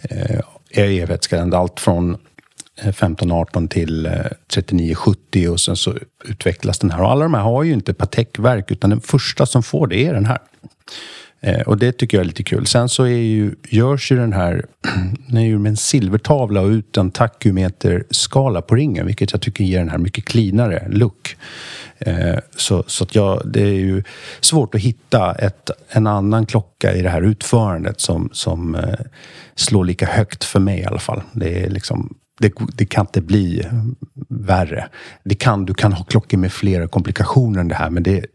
eh, 0.03 0.41
är 0.71 0.85
evighetskalender. 0.85 1.59
Allt 1.59 1.81
från 1.81 2.17
1518 2.77 3.69
till 3.69 4.07
eh, 4.07 4.13
3970 4.55 5.49
och 5.49 5.61
sen 5.61 5.77
så 5.77 5.95
utvecklas 6.25 6.79
den 6.79 6.91
här. 6.91 7.03
Och 7.03 7.11
alla 7.11 7.23
de 7.23 7.35
här 7.35 7.43
har 7.43 7.63
ju 7.63 7.73
inte 7.73 7.95
Patek-verk 7.95 8.71
utan 8.71 8.91
den 8.91 9.01
första 9.01 9.47
som 9.47 9.63
får 9.63 9.87
det 9.87 10.07
är 10.07 10.15
den 10.15 10.27
här. 10.27 10.39
Eh, 11.41 11.61
och 11.61 11.79
det 11.79 11.93
tycker 11.93 12.17
jag 12.17 12.23
är 12.23 12.29
lite 12.29 12.43
kul. 12.43 12.67
Sen 12.67 12.89
så 12.89 13.05
är 13.05 13.09
ju, 13.09 13.55
görs 13.69 14.13
ju 14.13 14.17
den 14.17 14.33
här 14.33 14.67
den 15.29 15.37
är 15.37 15.47
ju 15.47 15.59
med 15.59 15.71
en 15.71 15.77
silvertavla 15.77 16.61
och 16.61 16.69
utan 16.69 17.11
takumeterskala 17.11 18.63
på 18.63 18.75
ringen, 18.75 19.07
vilket 19.07 19.33
jag 19.33 19.41
tycker 19.41 19.65
ger 19.65 19.79
den 19.79 19.89
här 19.89 19.99
mycket 19.99 20.25
cleanare 20.25 20.89
look. 20.89 21.37
Eh, 21.99 22.39
så, 22.57 22.85
så 22.87 23.05
att 23.05 23.15
jag, 23.15 23.43
det 23.45 23.63
är 23.63 23.73
ju 23.73 24.03
svårt 24.41 24.75
att 24.75 24.81
hitta 24.81 25.35
ett, 25.35 25.71
en 25.89 26.07
annan 26.07 26.47
klocka 26.47 26.95
i 26.95 27.03
det 27.03 27.11
här 27.11 27.23
utförandet 27.23 28.01
som, 28.01 28.29
som 28.33 28.77
slår 29.55 29.85
lika 29.85 30.07
högt 30.07 30.45
för 30.45 30.61
mig 30.61 30.81
i 30.81 30.85
alla 30.85 30.99
fall. 30.99 31.23
Det 31.33 31.65
är 31.65 31.71
liksom 31.71 32.15
det, 32.49 32.53
det, 32.77 32.85
kan 32.85 33.03
inte 33.03 33.21
bli 33.21 33.69
värre. 34.29 34.89
Det 35.25 35.35
kan, 35.35 35.65
du 35.65 35.75
kan 35.75 35.93
ha 35.93 36.05
klockor 36.05 36.39
med 36.39 36.53
flera 36.53 36.89
komplikationer 36.89 37.61
än 37.61 37.69
det 37.69 37.75
här, 37.75 37.91
men 37.91 38.03
det, 38.03 38.27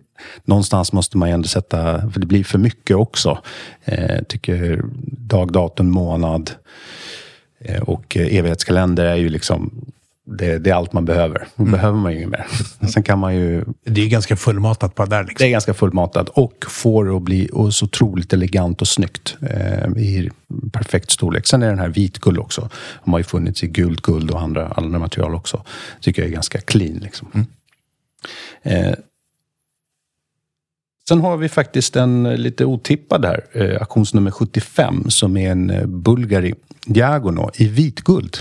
någonstans 0.46 0.94
måste 0.94 1.18
man 1.18 1.30
ju 1.30 1.34
ändå 1.34 1.48
sätta, 1.48 2.12
för 2.12 2.20
det 2.20 2.26
blir 2.26 2.44
för 2.44 2.58
mycket 2.58 2.96
också. 2.96 3.40
Eh, 3.86 4.24
tycker 4.28 4.82
dag, 5.06 5.52
datum, 5.52 5.90
månad 5.90 6.52
eh, 7.60 7.82
och 7.82 8.18
eh, 8.18 8.36
evighetskalender 8.36 9.06
är 9.06 9.16
ju 9.16 9.30
liksom 9.30 9.86
det, 10.38 10.60
det, 10.60 10.70
är 10.70 10.74
allt 10.74 10.94
man 10.94 11.06
behöver. 11.06 11.48
Då 11.56 11.64
mm. 11.64 11.72
behöver 11.72 11.98
man 11.98 12.12
ju 12.12 12.18
inget 12.18 12.30
mer. 12.30 12.48
Sen 12.94 13.04
kan 13.04 13.20
man 13.20 13.36
ju... 13.36 13.66
Det 13.84 14.02
är 14.02 14.08
ganska 14.08 14.36
fullmatat 14.36 14.96
på 14.96 15.06
där. 15.06 15.24
Liksom. 15.24 15.36
Det 15.38 15.46
är 15.46 15.52
ganska 15.52 15.74
fullmatat 15.74 16.30
och 16.30 16.66
får 16.70 17.06
det 17.06 17.16
att 17.16 17.22
bli 17.22 17.50
så 17.72 17.86
otroligt 17.86 18.34
elegant 18.34 18.82
och 18.82 18.88
snyggt. 18.88 19.38
Eh, 19.42 19.88
I 19.98 20.30
perfekt 20.72 21.12
storlek. 21.12 21.48
Sen 21.48 21.64
är 21.64 21.70
den 21.70 21.80
här 21.80 21.90
vitguld 21.90 22.40
också. 22.40 22.70
De 23.04 23.14
har 23.14 23.20
ju 23.20 23.24
funnits 23.24 23.64
i 23.64 23.68
guld, 23.68 24.02
guld 24.02 24.32
och 24.32 24.42
andra, 24.42 24.68
andra 24.68 25.00
material 25.00 25.36
också. 25.36 25.64
Tycker 26.02 26.22
jag 26.22 26.30
är 26.30 26.34
ganska 26.34 26.62
clean. 26.62 26.98
Liksom. 26.98 27.28
Mm. 27.34 27.48
Eh, 28.64 28.96
Sen 31.10 31.22
har 31.22 31.38
vi 31.38 31.50
faktiskt 31.50 31.96
en 31.96 32.24
lite 32.24 32.66
otippad 32.66 33.26
här, 33.26 33.46
eh, 33.52 33.82
auktionsnummer 33.82 34.32
75, 34.32 35.10
som 35.10 35.38
är 35.38 35.52
en 35.52 35.70
eh, 35.70 35.86
Bulgari 35.86 36.54
Diagono 36.86 37.52
i 37.56 37.68
vitguld. 37.68 38.38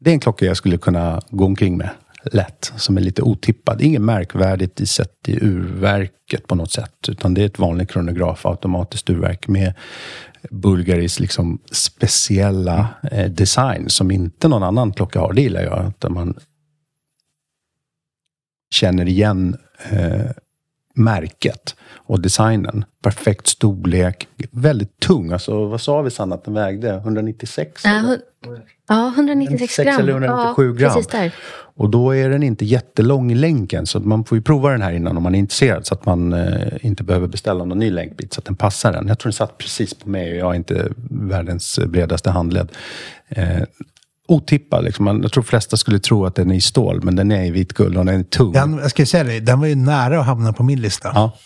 Det 0.00 0.10
är 0.10 0.14
en 0.14 0.20
klocka 0.20 0.46
jag 0.46 0.56
skulle 0.56 0.78
kunna 0.78 1.20
gå 1.30 1.44
omkring 1.44 1.76
med 1.76 1.90
lätt, 2.24 2.72
som 2.76 2.96
är 2.96 3.00
lite 3.00 3.22
otippad. 3.22 3.80
Inget 3.80 4.02
märkvärdigt 4.02 4.80
i 4.80 4.86
sett 4.86 5.28
i 5.28 5.44
urverket 5.44 6.46
på 6.46 6.54
något 6.54 6.72
sätt, 6.72 7.08
utan 7.08 7.34
det 7.34 7.42
är 7.42 7.46
ett 7.46 7.58
vanligt 7.58 7.90
kronograf, 7.90 8.46
automatiskt 8.46 9.10
urverk 9.10 9.48
med 9.48 9.74
Bulgaris 10.50 11.20
liksom 11.20 11.58
speciella 11.70 12.88
eh, 13.10 13.30
design 13.30 13.88
som 13.88 14.10
inte 14.10 14.48
någon 14.48 14.62
annan 14.62 14.92
klocka 14.92 15.20
har. 15.20 15.32
Det 15.32 15.42
gillar 15.42 15.62
jag, 15.62 15.78
att 15.78 16.12
man 16.12 16.38
känner 18.70 19.08
igen 19.08 19.56
eh, 19.90 20.30
märket 20.94 21.76
och 21.94 22.20
designen. 22.20 22.84
Perfekt 23.02 23.46
storlek, 23.46 24.28
väldigt 24.50 25.00
tung. 25.00 25.32
Alltså, 25.32 25.66
vad 25.66 25.80
sa 25.80 26.02
vi 26.02 26.10
Sanna 26.10 26.34
att 26.34 26.44
den 26.44 26.54
vägde? 26.54 26.94
196? 26.94 27.84
Ja, 27.84 28.16
ja 28.90 29.12
196 29.16 29.76
gram. 29.76 30.00
eller 30.00 30.12
197 30.12 30.76
ja, 30.78 30.88
gram. 30.88 31.02
Där. 31.10 31.32
Och 31.76 31.90
då 31.90 32.16
är 32.16 32.30
den 32.30 32.42
inte 32.42 32.64
jättelång 32.64 33.32
i 33.32 33.34
länken 33.34 33.86
så 33.86 34.00
man 34.00 34.24
får 34.24 34.38
ju 34.38 34.42
prova 34.42 34.70
den 34.70 34.82
här 34.82 34.92
innan 34.92 35.16
om 35.16 35.22
man 35.22 35.34
är 35.34 35.38
intresserad 35.38 35.86
så 35.86 35.94
att 35.94 36.06
man 36.06 36.32
eh, 36.32 36.72
inte 36.80 37.04
behöver 37.04 37.26
beställa 37.26 37.64
någon 37.64 37.78
ny 37.78 37.90
länkbit 37.90 38.32
så 38.32 38.40
att 38.40 38.44
den 38.44 38.56
passar 38.56 38.92
den. 38.92 39.08
Jag 39.08 39.18
tror 39.18 39.28
den 39.28 39.32
satt 39.32 39.58
precis 39.58 39.94
på 39.94 40.08
mig 40.08 40.30
och 40.30 40.38
jag 40.38 40.50
är 40.50 40.56
inte 40.56 40.88
världens 41.10 41.78
bredaste 41.86 42.30
handled. 42.30 42.68
Eh, 43.28 43.62
otippad. 44.30 44.84
Liksom. 44.84 45.06
Jag 45.06 45.32
tror 45.32 45.42
de 45.42 45.48
flesta 45.48 45.76
skulle 45.76 45.98
tro 45.98 46.26
att 46.26 46.34
den 46.34 46.50
är 46.50 46.54
i 46.54 46.60
stål, 46.60 47.00
men 47.02 47.16
den 47.16 47.32
är 47.32 47.44
i 47.44 47.50
vitguld 47.50 47.96
och 47.96 48.04
den 48.04 48.20
är 48.20 48.24
tung. 48.24 48.52
Den, 48.52 48.78
jag 48.78 48.90
ska 48.90 49.06
säga 49.06 49.24
det, 49.24 49.40
den 49.40 49.60
var 49.60 49.66
ju 49.66 49.74
nära 49.74 50.20
att 50.20 50.26
hamna 50.26 50.52
på 50.52 50.62
min 50.62 50.80
lista. 50.80 51.12
Ja. 51.14 51.38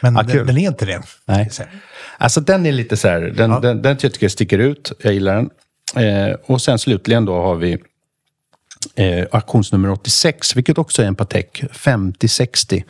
Men 0.00 0.14
ja, 0.14 0.22
den, 0.22 0.46
den, 0.46 0.58
är 0.58 0.68
inte 0.68 0.86
det. 0.86 1.02
Nej. 1.24 1.50
Alltså 2.18 2.40
den 2.40 2.66
är 2.66 2.72
lite 2.72 2.96
så 2.96 3.08
här, 3.08 3.20
den, 3.20 3.50
ja. 3.50 3.60
den, 3.60 3.82
den 3.82 3.96
tycker 3.96 4.24
jag 4.24 4.30
sticker 4.30 4.58
ut. 4.58 4.92
Jag 5.02 5.12
gillar 5.12 5.36
den. 5.36 5.50
Eh, 5.96 6.36
och 6.46 6.62
sen 6.62 6.78
slutligen 6.78 7.24
då 7.24 7.34
har 7.34 7.54
vi 7.54 7.78
eh, 8.94 9.26
auktionsnummer 9.30 9.90
86, 9.90 10.56
vilket 10.56 10.78
också 10.78 11.02
är 11.02 11.06
en 11.06 11.14
Patek 11.14 11.62
5060 11.72 12.84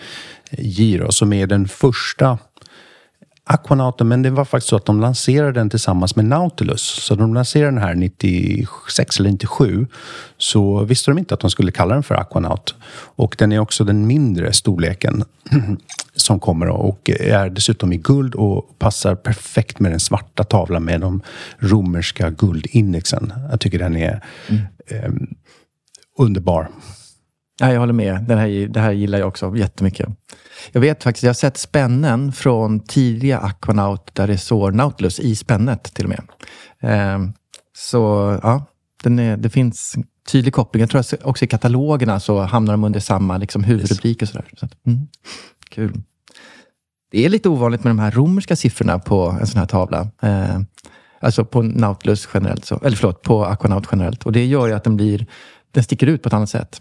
Giro, 0.51 1.13
som 1.13 1.33
är 1.33 1.47
den 1.47 1.69
första 1.69 2.39
Aquanauten, 3.53 4.09
men 4.09 4.23
det 4.23 4.31
var 4.31 4.45
faktiskt 4.45 4.69
så 4.69 4.77
att 4.77 4.85
de 4.85 5.01
lanserade 5.01 5.53
den 5.53 5.71
tillsammans 5.71 6.17
med 6.17 6.25
Nautilus. 6.25 6.83
Så 6.83 7.15
de 7.15 7.35
lanserade 7.35 7.71
den 7.71 7.83
här 7.83 7.95
96 7.95 9.21
eller 9.21 9.31
97. 9.31 9.87
Så 10.39 10.85
visste 10.85 11.11
de 11.11 11.19
inte 11.19 11.35
att 11.35 11.41
de 11.41 11.51
skulle 11.51 11.73
kalla 11.73 11.95
den 11.95 12.03
för 12.03 12.15
Aquanaut. 12.15 12.75
Och 13.17 13.37
den 13.39 13.53
är 13.53 13.59
också 13.59 13.85
den 13.85 14.07
mindre 14.07 14.53
storleken 14.53 15.25
som 16.15 16.41
kommer 16.41 16.69
och 16.69 17.11
är 17.11 17.51
dessutom 17.51 17.93
i 17.93 17.97
guld 17.97 18.35
och 18.35 18.79
passar 18.79 19.15
perfekt 19.15 19.81
med 19.81 19.93
den 19.93 20.01
svarta 20.01 20.45
tavlan 20.45 20.85
med 20.85 21.01
de 21.01 21.23
romerska 21.59 22.31
guldindexen. 22.31 23.33
Jag 23.51 23.61
tycker 23.61 23.79
den 23.79 23.97
är 23.97 24.25
mm. 24.49 24.63
eh, 24.87 25.11
underbar. 26.19 26.69
Ja, 27.61 27.73
jag 27.73 27.81
håller 27.81 27.93
med. 27.93 28.25
Den 28.29 28.39
här, 28.39 28.69
det 28.69 28.81
här 28.81 28.93
gillar 28.93 29.19
jag 29.19 29.29
också 29.29 29.57
jättemycket. 29.57 30.09
Jag 30.73 30.81
vet 30.81 31.03
faktiskt, 31.03 31.23
jag 31.23 31.29
har 31.29 31.35
sett 31.35 31.57
spännen 31.57 32.33
från 32.33 32.81
tidiga 32.81 33.39
Aquanaut 33.39 34.15
där 34.15 34.27
det 34.27 34.39
står 34.39 34.71
Nautilus 34.71 35.21
i 35.21 35.37
spännet 35.37 35.83
till 35.83 36.05
och 36.05 36.11
med. 36.11 36.23
Eh, 36.81 37.19
så 37.77 37.99
ja, 38.43 38.65
den 39.03 39.19
är, 39.19 39.37
det 39.37 39.51
finns 39.51 39.95
tydlig 40.33 40.55
koppling. 40.55 40.81
Jag 40.81 40.91
tror 40.91 41.01
att 41.01 41.15
också 41.23 41.45
i 41.45 41.49
katalogerna 41.49 42.21
så 42.21 42.41
hamnar 42.41 42.73
de 42.73 42.85
under 42.85 43.01
samma 43.01 43.39
liksom, 43.39 43.65
huvudrubrik 43.65 44.23
och 44.23 44.29
sådär. 44.29 44.49
Så, 44.57 44.69
mm, 44.87 45.09
kul. 45.71 46.03
Det 47.11 47.25
är 47.25 47.29
lite 47.29 47.49
ovanligt 47.49 47.85
med 47.85 47.91
de 47.91 47.99
här 47.99 48.11
romerska 48.11 48.57
siffrorna 48.57 48.99
på 48.99 49.37
en 49.41 49.47
sån 49.47 49.59
här 49.59 49.67
tavla. 49.67 50.09
Eh, 50.23 50.61
alltså 51.21 51.45
på 51.45 51.63
Nautilus 51.63 52.29
generellt, 52.35 52.65
så, 52.65 52.81
eller 52.85 52.97
förlåt, 52.97 53.23
på 53.23 53.45
Aquanaut 53.45 53.89
generellt. 53.93 54.23
Och 54.23 54.33
det 54.33 54.47
gör 54.47 54.67
ju 54.67 54.73
att 54.73 54.85
den 54.85 54.97
blir, 54.97 55.27
den 55.71 55.85
sticker 55.85 56.07
ut 56.07 56.23
på 56.23 56.27
ett 56.27 56.33
annat 56.33 56.51
sätt. 56.51 56.81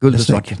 Guld 0.00 0.14
och 0.14 0.20
svart. 0.20 0.52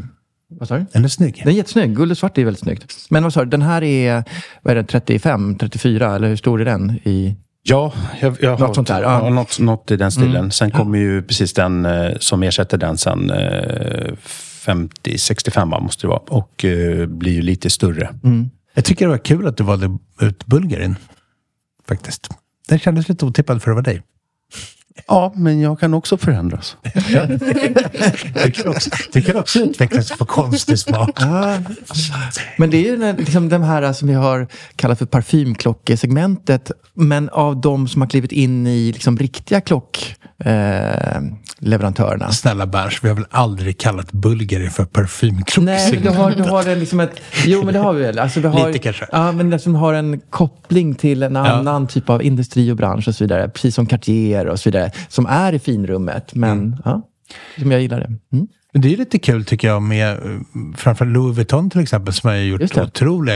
Vad 0.48 0.68
sa 0.68 0.78
du? 0.78 0.86
Den 0.92 1.04
är 1.04 1.08
snygg. 1.08 1.40
Den 1.44 1.52
är 1.52 1.56
jättesnygg. 1.56 1.96
Guld 1.96 2.10
och 2.10 2.18
svart 2.18 2.38
är 2.38 2.44
väldigt 2.44 2.62
snyggt. 2.62 3.06
Men 3.10 3.22
vad 3.22 3.32
sa 3.32 3.44
du, 3.44 3.50
den 3.50 3.62
här 3.62 3.82
är, 3.82 4.24
vad 4.62 4.70
är 4.70 4.74
det, 4.82 4.84
35, 4.84 5.58
34 5.58 6.16
eller 6.16 6.28
hur 6.28 6.36
stor 6.36 6.60
är 6.60 6.64
den? 6.64 6.90
I... 6.90 7.36
Ja, 7.62 7.92
jag, 8.20 8.36
jag 8.40 8.60
Något 8.60 8.74
sånt 8.74 8.88
där, 8.88 9.02
ja. 9.02 9.24
Ja, 9.24 9.30
något, 9.30 9.58
något 9.58 9.90
i 9.90 9.96
den 9.96 10.12
stilen. 10.12 10.36
Mm. 10.36 10.50
Sen 10.50 10.70
kommer 10.70 10.98
ju 10.98 11.22
precis 11.22 11.52
den 11.52 11.86
eh, 11.86 12.12
som 12.20 12.42
ersätter 12.42 12.78
den 12.78 12.98
sen. 12.98 13.30
Eh, 13.30 14.12
50-65 14.66 15.70
va, 15.70 15.80
måste 15.80 16.06
det 16.06 16.08
vara. 16.08 16.18
Och 16.18 16.64
eh, 16.64 17.06
blir 17.06 17.32
ju 17.32 17.42
lite 17.42 17.70
större. 17.70 18.14
Jag 18.74 18.84
tycker 18.84 19.04
det 19.04 19.10
var 19.10 19.18
kul 19.18 19.46
att 19.46 19.56
du 19.56 19.64
valde 19.64 19.98
ut 20.20 20.46
Bulgarin. 20.46 20.96
Faktiskt. 21.88 22.28
Den 22.68 22.78
kändes 22.78 23.08
lite 23.08 23.24
otippad 23.24 23.62
för 23.62 23.70
att 23.70 23.74
vara 23.74 23.84
dig. 23.84 24.02
Ja, 25.06 25.32
men 25.36 25.60
jag 25.60 25.80
kan 25.80 25.94
också 25.94 26.16
förändras. 26.18 26.76
Du 28.44 28.50
kan 28.50 28.68
också, 28.70 28.90
du 29.12 29.22
kan 29.22 29.36
också 29.36 29.58
utvecklas 29.58 30.10
på 30.18 30.24
konstig 30.26 30.78
smak. 30.78 31.20
Men 32.58 32.70
det 32.70 32.76
är 32.76 32.90
ju 32.90 32.96
den- 32.96 33.16
liksom 33.16 33.48
de 33.48 33.62
här 33.62 33.92
som 33.92 34.08
vi 34.08 34.14
har 34.14 34.46
kallat 34.76 34.98
för 34.98 35.06
parfymklockesegmentet. 35.06 36.70
Men 36.94 37.28
av 37.28 37.60
de 37.60 37.88
som 37.88 38.02
har 38.02 38.08
klivit 38.08 38.32
in 38.32 38.66
i 38.66 38.92
liksom 38.92 39.18
riktiga 39.18 39.60
klockleverantörerna. 39.60 41.16
Eh, 41.16 41.22
leverantörerna. 41.58 42.32
Snälla 42.32 42.66
Berns, 42.66 42.98
vi 43.04 43.08
har 43.08 43.14
väl 43.16 43.26
aldrig 43.30 43.78
kallat 43.78 44.12
Bulgarin 44.12 44.70
för 44.70 44.82
Nej, 44.82 44.90
parfymklock? 44.92 45.66
du 46.02 46.08
har, 46.10 46.30
du 46.30 46.42
har 46.42 46.68
en, 46.68 46.78
liksom 46.80 47.00
ett... 47.00 47.20
Jo, 47.46 47.64
men 47.64 47.74
det 47.74 47.80
har 47.80 47.92
vi 47.92 48.02
väl. 48.02 48.18
Alltså, 48.18 48.40
du 48.40 48.48
har, 48.48 48.66
Lite 48.66 48.78
kanske. 48.78 49.06
Ja, 49.12 49.32
men 49.32 49.50
det 49.50 49.58
som 49.58 49.74
har 49.74 49.94
en 49.94 50.20
koppling 50.30 50.94
till 50.94 51.22
en 51.22 51.36
annan 51.36 51.86
typ 51.86 52.10
av 52.10 52.22
industri 52.22 52.70
och 52.70 52.76
bransch 52.76 53.08
och 53.08 53.14
så 53.14 53.24
vidare. 53.24 53.48
Precis 53.48 53.74
som 53.74 53.86
Cartier 53.86 54.46
och 54.46 54.60
så 54.60 54.70
vidare. 54.70 54.90
Som 55.08 55.26
är 55.26 55.52
i 55.52 55.58
finrummet, 55.58 56.34
men 56.34 56.58
Mm. 56.58 56.76
ja, 56.84 57.02
som 57.58 57.72
jag 57.72 57.80
gillar 57.80 58.00
det. 58.00 58.06
Mm. 58.32 58.46
Men 58.72 58.82
det 58.82 58.92
är 58.92 58.96
lite 58.96 59.18
kul 59.18 59.44
tycker 59.44 59.68
jag 59.68 59.82
med 59.82 60.10
eh, 60.12 60.18
framförallt 60.76 61.12
Louis 61.14 61.36
Vuitton 61.36 61.70
till 61.70 61.80
exempel 61.80 62.14
som 62.14 62.30
har 62.30 62.36
gjort 62.36 62.60
det. 62.74 62.82
otroliga 62.82 63.35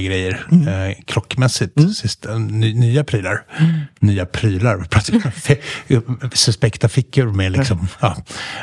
Grejer 0.00 0.46
Mm. 0.52 0.68
eh, 0.68 0.94
klockmässigt. 1.06 1.96
Sista, 1.96 2.38
ny, 2.38 2.74
nya 2.74 3.04
prylar. 3.04 3.42
Nya 4.00 4.26
prylar. 4.26 4.86
Suspekta 6.34 6.88
fickor 6.88 7.26
med 7.26 7.52
liksom. 7.52 7.88
Ja. 8.00 8.16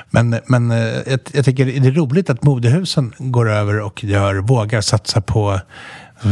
Men, 0.09 0.39
men 0.47 0.71
eh, 0.71 0.77
jag, 0.77 1.19
jag 1.33 1.45
tycker 1.45 1.65
det 1.65 1.77
är 1.87 1.91
roligt 1.91 2.29
att 2.29 2.43
modehusen 2.43 3.13
går 3.17 3.49
över 3.49 3.79
och 3.79 4.03
gör, 4.03 4.35
vågar 4.35 4.81
satsa 4.81 5.21
på 5.21 5.59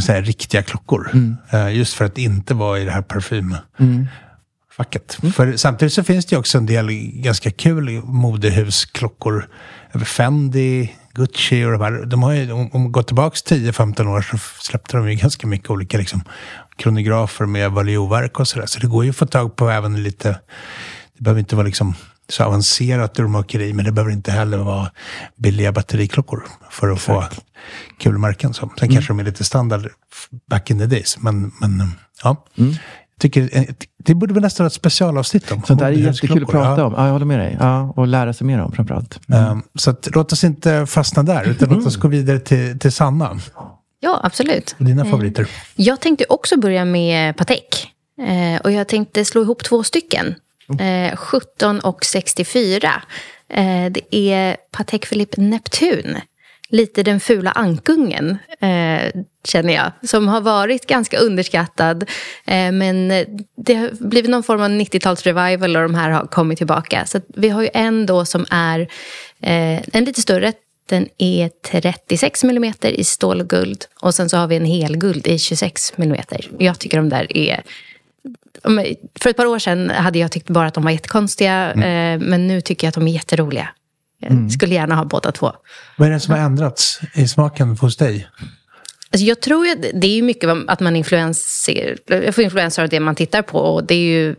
säga, 0.05 0.21
riktiga 0.21 0.63
klockor. 0.63 1.09
Mm. 1.13 1.37
Eh, 1.49 1.75
just 1.77 1.93
för 1.93 2.05
att 2.05 2.17
inte 2.17 2.53
vara 2.53 2.79
i 2.79 2.85
det 2.85 2.91
här 2.91 3.01
parfymfacket. 3.01 5.17
För 5.35 5.57
samtidigt 5.57 5.93
så 5.93 6.03
finns 6.03 6.25
det 6.25 6.33
ju 6.33 6.39
också 6.39 6.57
en 6.57 6.65
del 6.65 6.89
ganska 7.13 7.51
kul 7.51 7.89
modehusklockor. 8.03 9.47
Fendi, 10.05 10.93
Gucci 11.13 11.65
och 11.65 11.71
de 11.71 11.81
här. 11.81 12.05
De 12.05 12.23
har 12.23 12.33
ju, 12.33 12.51
om 12.51 12.69
man 12.73 12.91
går 12.91 13.03
tillbaka 13.03 13.35
10-15 13.35 14.07
år 14.07 14.21
så 14.21 14.37
släppte 14.37 14.97
de 14.97 15.09
ju 15.09 15.15
ganska 15.15 15.47
mycket 15.47 15.69
olika 15.69 15.97
liksom, 15.97 16.21
kronografer 16.77 17.45
med 17.45 17.71
valioverk 17.71 18.39
och 18.39 18.47
sådär. 18.47 18.65
Så 18.65 18.79
det 18.79 18.87
går 18.87 19.03
ju 19.03 19.09
att 19.09 19.15
få 19.15 19.25
tag 19.25 19.55
på 19.55 19.69
även 19.69 20.03
lite, 20.03 20.39
det 21.17 21.23
behöver 21.23 21.39
inte 21.39 21.55
vara 21.55 21.65
liksom 21.65 21.93
så 22.29 22.43
avancerat 22.43 23.19
urmakeri, 23.19 23.73
men 23.73 23.85
det 23.85 23.91
behöver 23.91 24.11
inte 24.11 24.31
heller 24.31 24.57
vara 24.57 24.91
billiga 25.35 25.71
batteriklockor 25.71 26.43
för 26.69 26.89
att 26.91 27.01
få 27.01 27.23
kul 27.97 28.17
märken. 28.17 28.53
Så. 28.53 28.71
Sen 28.79 28.89
kanske 28.89 29.13
de 29.13 29.19
är 29.19 29.23
lite 29.23 29.43
standard 29.43 29.87
back 30.49 30.71
in 30.71 30.79
the 30.79 30.85
days, 30.85 31.17
men, 31.19 31.51
men 31.59 31.91
ja. 32.23 32.45
Jag 32.55 32.75
tycker, 33.19 33.49
eh, 33.57 33.63
det 33.97 34.15
borde 34.15 34.33
vi 34.33 34.39
nästan 34.39 34.63
ha 34.63 34.67
ett 34.67 34.73
specialavsnitt 34.73 35.51
om. 35.51 35.63
Sånt 35.63 35.79
där 35.79 35.87
är 35.87 35.91
jättekul 35.91 36.43
att 36.43 36.49
prata 36.49 36.81
Ja. 36.81 36.87
om. 36.87 36.93
Ja, 36.97 37.05
jag 37.05 37.11
håller 37.13 37.25
med 37.25 37.39
dig. 37.39 37.57
Ja, 37.59 37.93
och 37.95 38.07
lära 38.07 38.33
sig 38.33 38.47
mer 38.47 38.59
om 38.61 38.71
framförallt. 38.71 39.19
Um, 39.27 39.63
så 39.75 39.89
att, 39.89 40.07
låt 40.15 40.31
oss 40.33 40.43
inte 40.43 40.85
fastna 40.85 41.23
där, 41.23 41.43
utan 41.49 41.69
låt 41.69 41.85
oss 41.85 41.95
gå 41.95 42.07
vidare 42.07 42.39
till, 42.39 42.79
till 42.79 42.91
Sanna. 42.91 43.39
Ja, 43.99 44.19
absolut. 44.23 44.75
Och 44.79 44.85
dina 44.85 45.05
favoriter. 45.05 45.47
Jag 45.75 45.99
tänkte 45.99 46.25
också 46.29 46.57
börja 46.59 46.85
med 46.85 47.37
Patek. 47.37 47.93
Eh, 48.21 48.61
och 48.61 48.71
jag 48.71 48.87
tänkte 48.87 49.25
slå 49.25 49.41
ihop 49.41 49.63
två 49.63 49.83
stycken. 49.83 50.35
Eh, 50.79 51.15
17 51.17 51.79
och 51.79 52.05
64. 52.05 53.01
Eh, 53.53 53.91
det 53.91 54.15
är 54.15 54.57
Patek 54.71 55.09
Philippe 55.09 55.41
Neptun. 55.41 56.15
Lite 56.71 57.03
den 57.03 57.19
fula 57.19 57.51
ankungen, 57.51 58.37
eh, 58.59 59.21
känner 59.47 59.73
jag. 59.73 59.91
Som 60.09 60.27
har 60.27 60.41
varit 60.41 60.87
ganska 60.87 61.17
underskattad. 61.17 62.03
Eh, 62.45 62.71
men 62.71 63.07
det 63.65 63.75
har 63.75 64.07
blivit 64.09 64.31
någon 64.31 64.43
form 64.43 64.61
av 64.61 64.69
90-tals-revival 64.69 65.75
och 65.75 65.83
de 65.83 65.95
här 65.95 66.09
har 66.09 66.25
kommit 66.25 66.57
tillbaka. 66.57 67.05
Så 67.05 67.21
vi 67.27 67.49
har 67.49 67.61
ju 67.61 67.69
en 67.73 68.05
då 68.05 68.25
som 68.25 68.45
är 68.49 68.79
eh, 69.41 69.79
en 69.93 70.05
lite 70.05 70.21
större. 70.21 70.53
Den 70.89 71.07
är 71.17 71.49
36 71.71 72.43
mm 72.43 72.73
i 72.81 73.03
stål 73.03 73.41
och 73.41 73.49
guld. 73.49 73.85
Och 74.01 74.15
sen 74.15 74.29
så 74.29 74.37
har 74.37 74.47
vi 74.47 74.55
en 74.55 74.65
helguld 74.65 75.27
i 75.27 75.39
26 75.39 75.93
mm. 75.97 76.17
Jag 76.57 76.79
tycker 76.79 76.97
de 76.97 77.09
där 77.09 77.37
är... 77.37 77.61
För 79.19 79.29
ett 79.29 79.37
par 79.37 79.45
år 79.45 79.59
sedan 79.59 79.89
hade 79.89 80.19
jag 80.19 80.31
tyckt 80.31 80.49
bara 80.49 80.67
att 80.67 80.73
de 80.73 80.83
var 80.83 80.91
jättekonstiga. 80.91 81.71
eh, 81.73 82.19
Men 82.19 82.47
nu 82.47 82.61
tycker 82.61 82.87
jag 82.87 82.89
att 82.89 82.95
de 82.95 83.07
är 83.07 83.11
jätteroliga. 83.11 83.69
Jag 84.19 84.51
skulle 84.51 84.75
gärna 84.75 84.95
ha 84.95 85.05
båda 85.05 85.31
två. 85.31 85.51
Vad 85.97 86.07
är 86.07 86.11
det 86.11 86.19
som 86.19 86.33
har 86.33 86.41
ändrats 86.41 86.99
i 87.13 87.27
smaken 87.27 87.77
hos 87.77 87.97
dig? 87.97 88.27
Alltså 89.11 89.25
jag 89.25 89.39
tror 89.39 89.65
ju 89.65 89.71
att 89.71 89.81
det 89.81 90.07
är 90.07 90.15
ju 90.15 90.21
mycket 90.21 90.49
att 90.67 90.79
man 90.79 90.95
influenser, 90.95 91.97
jag 92.05 92.35
får 92.35 92.43
influenser 92.43 92.83
av 92.83 92.89
det 92.89 92.99
man 92.99 93.15
tittar 93.15 93.41
på. 93.41 93.59
Och 93.59 93.83
det 93.83 93.95
är 93.95 93.99
ju 93.99 94.35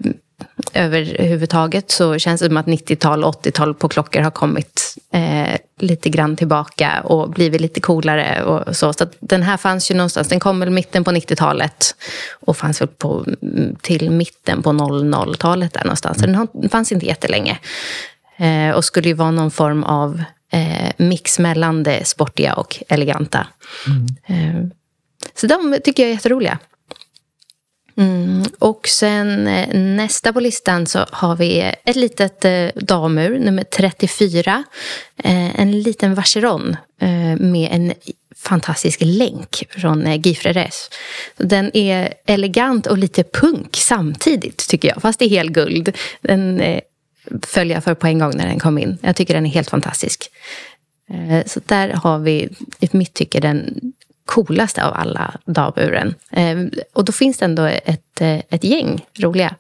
överhuvudtaget 0.73 1.90
så 1.90 2.19
känns 2.19 2.40
det 2.40 2.47
som 2.47 2.57
att 2.57 2.66
90-tal 2.66 3.25
och 3.25 3.45
80-tal 3.45 3.75
på 3.75 3.88
klockor 3.88 4.21
har 4.21 4.31
kommit 4.31 4.97
eh, 5.12 5.59
lite 5.79 6.09
grann 6.09 6.37
tillbaka 6.37 7.01
och 7.05 7.31
blivit 7.31 7.61
lite 7.61 7.81
coolare. 7.81 8.45
Och 8.45 8.77
så 8.77 8.93
så 8.93 9.07
den 9.21 9.43
här 9.43 9.57
fanns 9.57 9.90
ju 9.90 9.95
någonstans, 9.95 10.29
den 10.29 10.40
kom 10.40 10.61
väl 10.61 10.71
mitten 10.71 11.05
på 11.05 11.11
90-talet 11.11 11.95
och 12.40 12.57
fanns 12.57 12.81
väl 12.81 12.88
på, 12.88 13.27
mm, 13.43 13.77
till 13.83 14.11
mitten 14.11 14.62
på 14.62 14.71
00-talet 14.71 15.73
där 15.73 15.85
någonstans. 15.85 16.19
Så 16.21 16.27
den 16.27 16.69
fanns 16.71 16.93
inte 16.93 17.07
jättelänge. 17.07 17.59
Eh, 18.40 18.70
och 18.70 18.85
skulle 18.85 19.09
ju 19.09 19.14
vara 19.14 19.31
någon 19.31 19.50
form 19.50 19.85
av 19.85 20.22
eh, 20.53 20.92
mix 20.96 21.38
mellan 21.38 21.83
det 21.83 22.04
sportiga 22.04 22.54
och 22.54 22.83
eleganta. 22.88 23.46
Eh, 24.27 24.65
så 25.35 25.46
de 25.46 25.79
tycker 25.85 26.02
jag 26.02 26.10
är 26.10 26.15
jätteroliga. 26.15 26.58
Mm, 27.96 28.42
och 28.58 28.88
sen 28.88 29.46
eh, 29.46 29.75
nästa 29.75 30.33
på 30.33 30.40
listan 30.40 30.87
så 30.87 31.06
har 31.10 31.37
vi 31.37 31.73
ett 31.85 31.96
litet 31.96 32.44
eh, 32.44 32.69
damur, 32.75 33.38
nummer 33.38 33.65
34. 33.65 34.65
Eh, 35.25 35.60
en 35.60 35.83
liten 35.83 36.15
vacheron 36.15 36.77
eh, 37.00 37.37
med 37.40 37.69
en 37.73 37.92
fantastisk 38.37 39.00
länk 39.02 39.65
från 39.71 40.06
eh, 40.06 40.17
Guy. 40.17 40.35
Så 40.35 40.52
Den 41.37 41.77
är 41.77 42.15
elegant 42.27 42.87
och 42.87 42.98
lite 42.98 43.25
punk 43.25 43.77
samtidigt 43.77 44.69
tycker 44.69 44.88
jag, 44.88 45.02
fast 45.02 45.23
är 45.23 45.29
helguld. 45.29 45.96
Den, 46.21 46.62
följa 47.42 47.81
för 47.81 47.94
på 47.94 48.06
en 48.06 48.18
gång 48.18 48.33
när 48.37 48.46
den 48.46 48.58
kom 48.58 48.79
in. 48.79 48.98
Jag 49.02 49.16
tycker 49.16 49.35
den 49.35 49.46
är 49.46 49.50
helt 49.50 49.71
fantastisk. 49.71 50.31
Eh, 51.10 51.46
så 51.46 51.60
där 51.66 51.88
har 51.88 52.18
vi, 52.18 52.48
i 52.81 52.88
mitt 52.92 53.14
tycke, 53.14 53.40
den 53.40 53.81
coolaste 54.25 54.85
av 54.85 54.94
alla 54.94 55.35
davburen. 55.44 56.14
Eh, 56.31 56.58
och 56.92 57.04
då 57.04 57.12
finns 57.12 57.38
det 57.38 57.44
ändå 57.44 57.62
ett, 57.64 58.21
eh, 58.21 58.38
ett 58.48 58.64
gäng 58.64 59.04
roliga. 59.18 59.54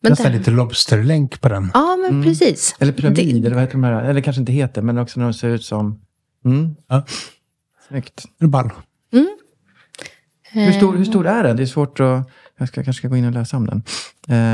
Men 0.00 0.10
Nästan 0.10 0.32
lite 0.32 0.50
lobsterlänk 0.50 1.40
på 1.40 1.48
den. 1.48 1.70
Ja, 1.74 1.96
men 1.96 2.10
mm. 2.10 2.24
precis. 2.24 2.76
Eller 2.78 2.92
pyramid, 2.92 3.42
det... 3.42 3.46
eller 3.46 3.54
vad 3.54 3.60
heter 3.60 3.72
de 3.72 3.84
här? 3.84 4.04
Eller 4.04 4.20
kanske 4.20 4.40
inte 4.40 4.52
heter, 4.52 4.82
men 4.82 4.98
också 4.98 5.20
när 5.20 5.26
de 5.26 5.34
ser 5.34 5.48
ut 5.48 5.64
som... 5.64 6.00
Mm. 6.44 6.76
Ja. 6.88 7.04
Snyggt. 7.88 8.24
En 8.40 8.50
ball. 8.50 8.70
Mm. 9.12 9.28
Hur, 10.50 10.72
stor, 10.72 10.96
hur 10.96 11.04
stor 11.04 11.26
är 11.26 11.44
den? 11.44 11.56
Det 11.56 11.62
är 11.62 11.66
svårt 11.66 12.00
att... 12.00 12.30
Jag 12.58 12.68
ska, 12.68 12.84
kanske 12.84 13.00
ska 13.00 13.08
gå 13.08 13.16
in 13.16 13.24
och 13.24 13.32
läsa 13.32 13.56
om 13.56 13.66
den. 13.66 13.82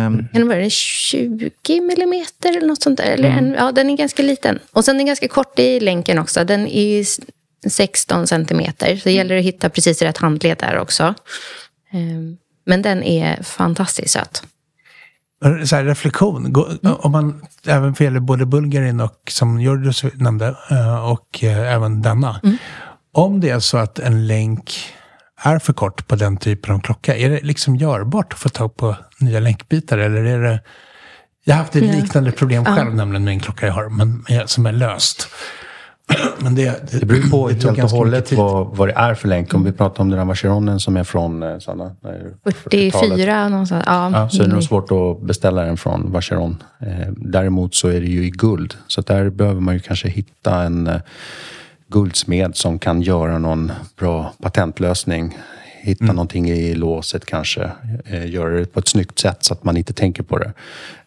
Um, 0.06 0.28
kan 0.32 0.40
det 0.40 0.44
vara 0.44 0.70
20 0.70 1.50
millimeter 1.80 2.56
eller 2.56 2.66
något 2.66 2.82
sånt 2.82 2.96
där? 2.96 3.04
Eller 3.04 3.28
mm. 3.28 3.44
en, 3.44 3.52
ja, 3.52 3.72
den 3.72 3.90
är 3.90 3.96
ganska 3.96 4.22
liten. 4.22 4.58
Och 4.72 4.84
sen 4.84 4.94
är 4.94 4.98
den 4.98 5.06
ganska 5.06 5.28
kort 5.28 5.58
i 5.58 5.80
länken 5.80 6.18
också. 6.18 6.44
Den 6.44 6.66
är 6.66 7.04
16 7.68 8.26
centimeter. 8.26 8.96
Så 8.96 9.04
det 9.04 9.12
gäller 9.12 9.36
att 9.38 9.44
hitta 9.44 9.70
precis 9.70 10.02
rätt 10.02 10.18
handled 10.18 10.58
där 10.58 10.78
också. 10.78 11.14
Um, 11.92 12.36
men 12.66 12.82
den 12.82 13.02
är 13.02 13.42
fantastiskt 13.42 14.10
söt. 14.10 14.42
Så 15.64 15.76
här, 15.76 15.84
reflektion. 15.84 16.46
Mm. 16.46 16.96
Om 16.98 17.12
man, 17.12 17.42
även 17.66 17.94
för 17.94 18.20
både 18.20 18.46
Bulgarin 18.46 19.00
och 19.00 19.20
som 19.30 19.60
Georgios 19.60 20.04
nämnde 20.14 20.56
eh, 20.70 21.10
och 21.10 21.44
eh, 21.44 21.72
även 21.74 22.02
denna. 22.02 22.40
Mm. 22.42 22.56
Om 23.12 23.40
det 23.40 23.50
är 23.50 23.58
så 23.58 23.78
att 23.78 23.98
en 23.98 24.26
länk 24.26 24.94
är 25.44 25.58
för 25.58 25.72
kort 25.72 26.08
på 26.08 26.16
den 26.16 26.36
typen 26.36 26.74
av 26.74 26.80
klocka? 26.80 27.16
Är 27.16 27.30
det 27.30 27.40
liksom 27.42 27.76
görbart 27.76 28.32
att 28.32 28.38
få 28.38 28.48
tag 28.48 28.76
på 28.76 28.96
nya 29.20 29.40
länkbitar 29.40 29.98
eller 29.98 30.24
är 30.24 30.42
det... 30.42 30.60
Jag 31.44 31.54
har 31.54 31.58
haft 31.58 31.76
ett 31.76 31.82
liknande 31.82 32.32
problem 32.32 32.64
själv 32.64 32.90
ja. 32.90 32.94
nämligen 32.94 33.24
med 33.24 33.32
en 33.32 33.40
klocka 33.40 33.66
jag 33.66 33.72
har, 33.72 33.88
men 33.88 34.24
som 34.46 34.66
är 34.66 34.72
löst. 34.72 35.28
Men 36.38 36.54
det, 36.54 36.90
det, 36.90 36.98
det 36.98 37.06
beror 37.06 37.30
på 37.30 37.48
det 37.48 37.64
helt 37.64 37.84
och 37.84 37.90
hållet 37.90 38.32
vad, 38.32 38.76
vad 38.76 38.88
det 38.88 38.92
är 38.92 39.14
för 39.14 39.28
länk. 39.28 39.54
Om 39.54 39.64
vi 39.64 39.72
pratar 39.72 40.02
om 40.02 40.10
den 40.10 40.18
här 40.18 40.26
Vacheronen 40.26 40.80
som 40.80 40.96
är 40.96 41.04
från 41.04 41.42
eh, 41.42 41.58
Sanna, 41.58 41.96
44 42.44 43.48
någonstans. 43.48 43.84
Ja. 43.86 44.10
ja. 44.12 44.28
så 44.28 44.42
är 44.42 44.46
det 44.46 44.52
nog 44.52 44.62
svårt 44.62 44.90
att 44.90 45.26
beställa 45.26 45.62
den 45.62 45.76
från 45.76 46.12
Vacheron. 46.12 46.62
Eh, 46.80 47.08
däremot 47.16 47.74
så 47.74 47.88
är 47.88 48.00
det 48.00 48.06
ju 48.06 48.24
i 48.26 48.30
guld. 48.30 48.74
Så 48.86 49.00
där 49.00 49.30
behöver 49.30 49.60
man 49.60 49.74
ju 49.74 49.80
kanske 49.80 50.08
hitta 50.08 50.62
en 50.62 50.86
eh, 50.86 51.00
guldsmed 51.88 52.56
som 52.56 52.78
kan 52.78 53.02
göra 53.02 53.38
någon 53.38 53.72
bra 53.96 54.32
patentlösning. 54.42 55.38
Hitta 55.80 56.04
mm. 56.04 56.16
någonting 56.16 56.50
i 56.50 56.74
låset 56.74 57.26
kanske. 57.26 57.70
Eh, 58.04 58.30
göra 58.30 58.58
det 58.58 58.72
på 58.72 58.80
ett 58.80 58.88
snyggt 58.88 59.18
sätt 59.18 59.44
så 59.44 59.54
att 59.54 59.64
man 59.64 59.76
inte 59.76 59.92
tänker 59.92 60.22
på 60.22 60.38
det. 60.38 60.52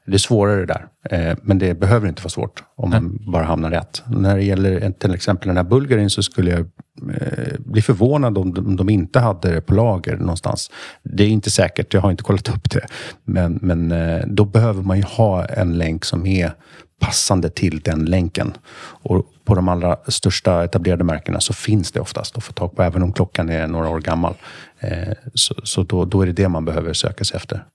Det 0.06 0.14
är 0.14 0.18
svårare 0.18 0.66
där. 0.66 0.88
Eh, 1.10 1.38
men 1.42 1.60
det 1.60 1.74
behöver 1.74 2.08
inte 2.08 2.22
vara 2.22 2.30
svårt 2.30 2.64
om 2.76 2.90
man 2.90 3.20
bara 3.32 3.44
hamnar 3.44 3.70
rätt. 3.72 4.04
När 4.08 4.36
det 4.38 4.44
gäller 4.44 4.92
till 4.92 5.14
exempel 5.14 5.48
den 5.48 5.58
här 5.58 5.64
Bulgarin 5.64 6.10
så 6.10 6.24
skulle 6.24 6.52
jag 6.52 6.60
eh, 6.60 7.54
bli 7.60 7.82
förvånad 7.82 8.38
om 8.38 8.54
de, 8.54 8.68
om 8.68 8.76
de, 8.76 8.90
inte 8.90 9.20
hade 9.20 9.54
det 9.54 9.62
på 9.62 9.74
lager 9.74 10.18
någonstans. 10.18 10.72
Det 11.04 11.24
är 11.24 11.28
inte 11.28 11.52
säkert, 11.52 11.94
jag 11.94 12.02
har 12.02 12.12
inte 12.12 12.24
kollat 12.24 12.50
upp 12.50 12.70
det. 12.70 12.88
Men, 13.24 13.60
men 13.62 13.94
då 14.36 14.46
behöver 14.46 14.84
man 14.84 14.98
ju 14.98 15.04
ha 15.04 15.46
en 15.46 15.78
länk 15.78 16.06
som 16.06 16.26
är 16.26 16.52
passande 17.00 17.50
till 17.50 17.80
den 17.80 18.06
länken. 18.06 18.58
Och 18.80 19.26
på 19.46 19.56
de 19.56 19.68
allra 19.68 19.98
största 20.08 20.64
etablerade 20.64 21.04
märkena 21.04 21.40
så 21.40 21.54
finns 21.54 21.92
det 21.92 22.00
oftast 22.00 22.38
att 22.38 22.44
få 22.44 22.54
tag 22.54 22.76
på, 22.76 22.84
även 22.84 23.04
om 23.04 23.14
klockan 23.14 23.50
är 23.50 23.68
några 23.68 23.90
år 23.90 24.00
gammal. 24.00 24.36
Eh, 24.80 25.14
så 25.34 25.56
så 25.64 25.84
då, 25.84 26.06
då 26.06 26.22
är 26.22 26.26
det 26.26 26.34
det 26.34 26.50
man 26.50 26.66
behöver 26.66 26.94
söka 26.94 27.24
sig 27.24 27.38
efter. 27.38 27.66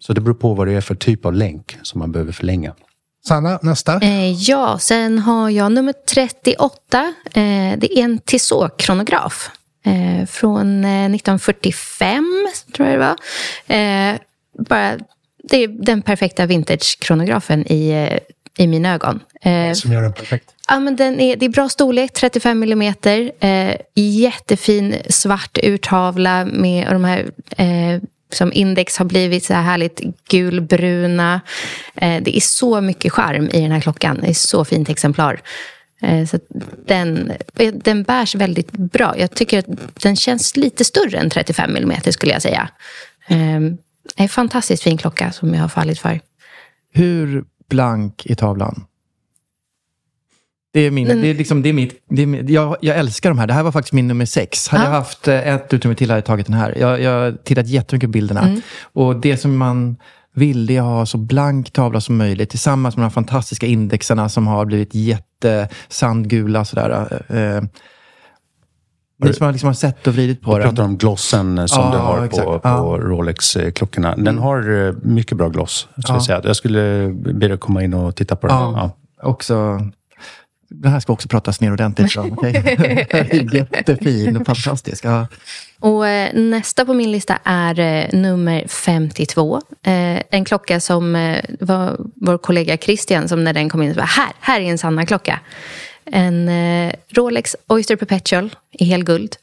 Så 0.00 0.12
det 0.12 0.20
beror 0.20 0.34
på 0.34 0.54
vad 0.54 0.66
det 0.66 0.72
är 0.72 0.80
för 0.80 0.94
typ 0.94 1.26
av 1.26 1.34
länk 1.34 1.78
som 1.82 1.98
man 1.98 2.12
behöver 2.12 2.32
förlänga. 2.32 2.74
Sanna, 3.26 3.58
nästa. 3.62 4.00
Eh, 4.00 4.32
ja, 4.32 4.78
sen 4.78 5.18
har 5.18 5.50
jag 5.50 5.72
nummer 5.72 5.94
38. 6.14 7.14
Eh, 7.24 7.32
det 7.78 7.98
är 7.98 8.04
en 8.04 8.18
Tissot-kronograf. 8.18 9.50
Eh, 9.84 10.26
från 10.26 10.84
1945, 10.84 12.46
eh, 12.48 12.72
tror 12.72 12.88
jag 12.88 12.98
det 12.98 13.06
var. 13.06 13.16
Eh, 13.76 14.18
bara 14.58 14.98
det 15.42 15.56
är 15.56 15.68
den 15.68 16.02
perfekta 16.02 16.46
vintage-kronografen 16.46 17.72
i, 17.72 17.90
eh, 17.90 18.18
i 18.64 18.66
mina 18.66 18.94
ögon. 18.94 19.20
Eh, 19.42 19.72
som 19.72 19.92
gör 19.92 20.02
den 20.02 20.12
perfekt? 20.12 20.54
Ja, 20.68 20.80
men 20.80 20.96
den 20.96 21.20
är, 21.20 21.36
det 21.36 21.46
är 21.46 21.50
bra 21.50 21.68
storlek, 21.68 22.12
35 22.12 22.58
millimeter. 22.58 23.32
Eh, 23.40 23.76
jättefin 23.94 24.96
svart 25.08 25.58
urtavla 25.62 26.44
med 26.44 26.86
de 26.92 27.04
här 27.04 27.30
eh, 27.56 28.02
som 28.32 28.52
index 28.52 28.96
har 28.98 29.04
blivit 29.04 29.44
så 29.44 29.54
här 29.54 29.62
härligt 29.62 30.00
gulbruna. 30.28 31.40
Eh, 31.94 32.22
det 32.22 32.36
är 32.36 32.40
så 32.40 32.80
mycket 32.80 33.12
charm 33.12 33.48
i 33.52 33.60
den 33.60 33.72
här 33.72 33.80
klockan. 33.80 34.18
Det 34.22 34.28
är 34.28 34.34
så 34.34 34.64
fint 34.64 34.88
exemplar. 34.88 35.40
Eh, 36.02 36.26
så 36.26 36.38
den, 36.86 37.32
den 37.72 38.02
bärs 38.02 38.34
väldigt 38.34 38.72
bra. 38.72 39.18
Jag 39.18 39.30
tycker 39.34 39.58
att 39.58 39.66
den 40.02 40.16
känns 40.16 40.56
lite 40.56 40.84
större 40.84 41.18
än 41.18 41.30
35 41.30 41.72
millimeter 41.72 42.12
skulle 42.12 42.32
jag 42.32 42.42
säga. 42.42 42.68
En 44.16 44.28
fantastiskt 44.28 44.82
fin 44.82 44.98
klocka 44.98 45.32
som 45.32 45.54
jag 45.54 45.60
har 45.60 45.68
fallit 45.68 45.98
för. 45.98 46.20
Hur 46.92 47.44
blank 47.68 48.26
är 48.26 48.34
tavlan? 48.34 48.84
Det 50.72 50.80
är, 50.80 50.90
min, 50.90 51.10
mm. 51.10 51.22
det 51.22 51.28
är 51.28 51.34
liksom, 51.34 51.62
det 51.62 51.68
är 51.68 51.72
mitt, 51.72 52.04
det 52.08 52.22
är, 52.22 52.50
jag, 52.50 52.76
jag 52.80 52.98
älskar 52.98 53.30
de 53.30 53.38
här. 53.38 53.46
Det 53.46 53.52
här 53.52 53.62
var 53.62 53.72
faktiskt 53.72 53.92
min 53.92 54.08
nummer 54.08 54.24
sex. 54.24 54.68
Hade 54.68 54.82
ah. 54.82 54.86
jag 54.86 54.92
haft 54.92 55.28
eh, 55.28 55.48
ett 55.48 55.74
utrymme 55.74 55.94
till 55.94 56.10
hade 56.10 56.18
jag 56.18 56.24
tagit 56.24 56.46
den 56.46 56.54
här. 56.54 56.74
Jag, 56.78 57.12
har 57.12 57.32
tittat 57.32 57.68
jättemycket 57.68 58.08
på 58.08 58.12
bilderna. 58.12 58.40
Mm. 58.40 58.60
Och 58.82 59.16
det 59.16 59.36
som 59.36 59.56
man 59.56 59.96
vill 60.34 60.66
det 60.66 60.76
är 60.76 60.80
att 60.80 60.86
ha 60.86 61.06
så 61.06 61.18
blank 61.18 61.72
tavla 61.72 62.00
som 62.00 62.16
möjligt 62.16 62.50
tillsammans 62.50 62.96
med 62.96 63.02
de 63.02 63.06
här 63.06 63.10
fantastiska 63.10 63.66
indexerna 63.66 64.28
som 64.28 64.46
har 64.46 64.64
blivit 64.66 64.94
jättesandgula. 64.94 66.64
Sådär. 66.64 67.18
Ni 69.22 69.32
som 69.32 69.44
har, 69.44 69.52
liksom 69.52 69.66
har 69.66 69.74
sett 69.74 70.06
och 70.06 70.14
vridit 70.14 70.42
på 70.42 70.58
den. 70.58 70.60
Du 70.60 70.68
pratar 70.68 70.84
om 70.84 70.96
glossen 70.96 71.58
eh, 71.58 71.66
som 71.66 71.84
ja, 71.84 71.90
du 71.90 71.98
har 71.98 72.26
på, 72.28 72.58
på 72.58 72.68
ja. 72.68 72.98
Rolex-klockorna. 73.00 74.16
Den 74.16 74.28
mm. 74.28 74.38
har 74.38 74.86
eh, 74.86 74.94
mycket 75.02 75.36
bra 75.36 75.48
gloss. 75.48 75.88
Ja. 75.94 76.14
jag, 76.14 76.22
säga. 76.22 76.40
jag 76.44 76.56
skulle 76.56 77.12
be 77.12 77.48
dig 77.48 77.58
komma 77.58 77.84
in 77.84 77.94
och 77.94 78.16
titta 78.16 78.36
på 78.36 78.46
den. 78.46 78.56
Ja. 78.56 78.96
Också, 79.22 79.80
det 80.70 80.88
här 80.88 81.00
ska 81.00 81.12
också 81.12 81.28
pratas 81.28 81.60
ner 81.60 81.72
ordentligt 81.72 82.16
om. 82.16 82.32
Okay? 82.32 82.52
Jättefin 83.52 84.36
och 84.36 84.46
fantastisk. 84.46 85.04
Ja. 85.04 85.26
Och, 85.80 86.08
eh, 86.08 86.34
nästa 86.34 86.84
på 86.84 86.94
min 86.94 87.12
lista 87.12 87.38
är 87.44 87.80
eh, 87.80 88.20
nummer 88.20 88.64
52. 88.68 89.60
Eh, 89.82 90.22
en 90.30 90.44
klocka 90.44 90.80
som 90.80 91.16
eh, 91.16 91.44
var 91.60 91.96
vår 92.14 92.38
kollega 92.38 92.76
Christian 92.76 93.28
som 93.28 93.44
när 93.44 93.52
den 93.52 93.68
kom 93.68 93.82
in 93.82 93.94
sa 93.94 94.00
här, 94.00 94.32
här 94.40 94.60
är 94.60 94.64
en 94.64 94.78
Sanna-klocka 94.78 95.40
en 96.12 96.48
eh, 96.48 96.92
Rolex 97.08 97.56
Oyster 97.66 97.96
Perpetual 97.96 98.50
i 98.70 98.84
helguld. 98.84 99.36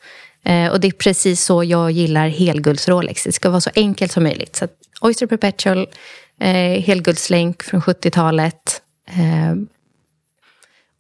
Eh, 0.44 0.68
och 0.68 0.80
det 0.80 0.88
är 0.88 0.92
precis 0.92 1.44
så 1.44 1.64
jag 1.64 1.92
gillar 1.92 2.30
helgulds-Rolex. 2.30 3.24
Det 3.24 3.32
ska 3.32 3.50
vara 3.50 3.62
så 3.62 3.70
enkelt 3.76 4.12
som 4.12 4.24
möjligt. 4.24 4.56
Så 4.56 4.68
Oyster 5.02 5.28
Perpetual, 5.28 5.88
eh, 6.40 6.82
helguldslänk 6.82 7.64
från 7.64 7.82
70-talet. 7.82 8.82
Eh, 9.08 9.56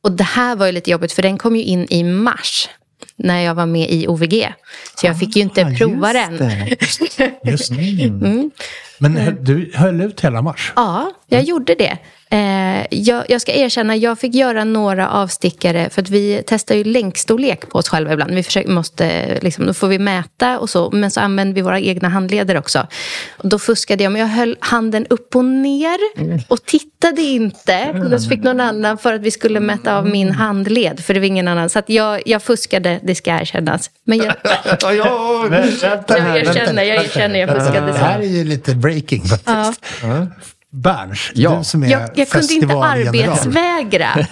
och 0.02 0.12
det 0.12 0.24
här 0.24 0.56
var 0.56 0.66
ju 0.66 0.72
lite 0.72 0.92
jobbigt 0.92 1.12
för 1.12 1.22
den 1.22 1.38
kom 1.38 1.56
ju 1.56 1.64
in 1.64 1.88
i 1.90 2.04
mars 2.04 2.70
när 3.18 3.42
jag 3.42 3.56
var 3.56 3.66
med 3.66 3.90
i 3.90 4.08
OVG. 4.08 4.54
Så 4.96 5.08
jag 5.08 5.20
fick 5.20 5.36
ju 5.36 5.42
inte 5.42 5.66
ah, 5.66 5.78
prova 5.78 6.14
den. 6.14 6.38
Just 7.44 7.76
det. 7.76 8.04
Mm. 8.04 8.52
Men 8.98 9.38
du 9.42 9.72
höll 9.74 10.02
ut 10.02 10.22
hela 10.22 10.42
mars? 10.42 10.74
Ja, 10.76 11.12
jag 11.28 11.40
mm. 11.40 11.50
gjorde 11.50 11.76
det. 11.76 11.98
Eh, 12.30 12.86
jag, 12.92 13.26
jag, 13.30 13.42
ska 13.42 13.54
erkänna, 13.54 13.96
jag 13.96 14.20
fick 14.20 14.36
göra 14.36 14.64
några 14.64 15.10
avstickare 15.10 15.90
för 15.90 16.02
att 16.02 16.10
vi 16.10 16.44
testar 16.48 16.76
ju 16.76 16.84
länkstorlek 16.84 17.70
på 17.70 17.80
oss 17.80 17.90
själva 17.90 18.14
ibland. 18.14 18.34
Vi 18.34 18.44
försöker, 18.44 18.70
måste, 18.70 19.40
liksom, 19.42 19.66
då 19.66 19.74
får 19.74 19.88
vi 19.88 20.00
mäta 20.00 20.60
och 20.60 20.70
så, 20.70 20.92
men 20.92 21.12
så 21.12 21.20
använder 21.20 21.56
vi 21.56 21.62
våra 21.62 21.80
egna 21.80 22.10
handleder 22.10 22.58
också. 22.58 22.88
Och 23.38 23.50
då 23.50 23.60
fuskade 23.60 24.04
jag, 24.04 24.12
men 24.12 24.22
jag 24.22 24.28
höll 24.28 24.58
handen 24.60 25.06
upp 25.10 25.36
och 25.36 25.46
ner 25.46 25.98
och 26.48 26.66
tittade 26.66 27.22
inte. 27.22 27.94
Då 28.12 28.20
fick 28.20 28.44
någon 28.44 28.60
annan 28.60 28.98
för 28.98 29.14
att 29.14 29.22
vi 29.22 29.32
skulle 29.32 29.60
mäta 29.60 29.98
av 29.98 30.08
min 30.08 30.32
handled, 30.32 31.00
för 31.00 31.14
det 31.14 31.20
var 31.20 31.28
ingen 31.28 31.48
annan. 31.48 31.70
Så 31.70 31.82
jag, 31.86 32.22
jag 32.26 32.44
fuskade, 32.44 33.00
det 33.08 33.16
ska 33.16 33.32
erkännas. 33.32 33.92
Men 34.04 34.18
jag, 34.18 34.36
jag, 34.82 35.54
erkänner, 35.54 36.84
jag 36.84 37.06
erkänner, 37.06 37.40
jag 37.40 37.50
fuskade. 37.50 37.92
Det 37.92 37.98
här 37.98 38.20
är 38.20 38.24
ju 38.24 38.44
lite 38.44 38.76
breaking 38.76 39.22
faktiskt. 39.22 39.82
Ja. 40.02 40.28
Berns, 40.72 41.32
Ja. 41.36 41.56
du 41.58 41.64
som 41.64 41.84
är 41.84 41.88
Jag, 41.88 42.10
jag 42.16 42.30
kunde 42.30 42.54
inte 42.54 42.74
arbetsvägra. 42.74 44.08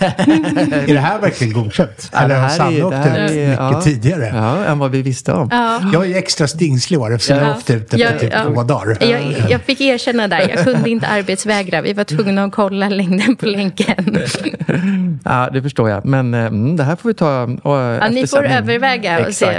Är 0.87 0.93
det 0.93 0.99
här 0.99 1.19
verkligen 1.19 1.53
godkänt? 1.53 2.09
Ja, 2.13 2.19
Eller 2.19 2.35
har 2.39 2.49
Sanne 2.49 2.83
åkt 2.83 2.95
ut 2.95 3.11
mycket 3.21 3.59
ja. 3.59 3.81
tidigare? 3.81 4.31
Ja, 4.35 4.65
än 4.65 4.79
vad 4.79 4.91
vi 4.91 5.01
visste 5.01 5.33
om. 5.33 5.47
Ja. 5.51 5.81
Jag 5.93 6.11
är 6.11 6.15
extra 6.17 6.47
stingslig 6.47 6.99
år 7.01 7.13
eftersom 7.13 7.37
jag 7.37 7.47
Ja. 7.47 7.55
åkte 7.55 7.73
ut 7.73 7.83
efter 7.83 7.97
Jag- 7.97 8.19
typ 8.19 8.33
ja. 8.33 8.43
två 8.43 8.63
dagar. 8.63 8.97
Jag, 9.03 9.49
jag 9.49 9.61
fick 9.61 9.81
erkänna 9.81 10.27
där, 10.27 10.49
jag 10.55 10.63
kunde 10.63 10.89
inte 10.89 11.07
arbetsvägra. 11.07 11.81
Vi 11.81 11.93
var 11.93 12.03
tvungna 12.03 12.43
att 12.43 12.51
kolla 12.51 12.89
längden 12.89 13.35
på 13.35 13.45
länken. 13.45 14.17
Ja, 15.23 15.49
det 15.53 15.61
förstår 15.61 15.89
jag. 15.89 16.05
Men 16.05 16.33
eh, 16.33 16.39
mm, 16.45 16.75
det 16.77 16.83
här 16.83 16.95
får 16.95 17.09
vi 17.09 17.13
ta 17.15 17.43
och, 17.43 17.75
Ja, 17.77 18.07
ni 18.09 18.27
får 18.27 18.45
överväga 18.45 19.27
och 19.27 19.33
se. 19.33 19.57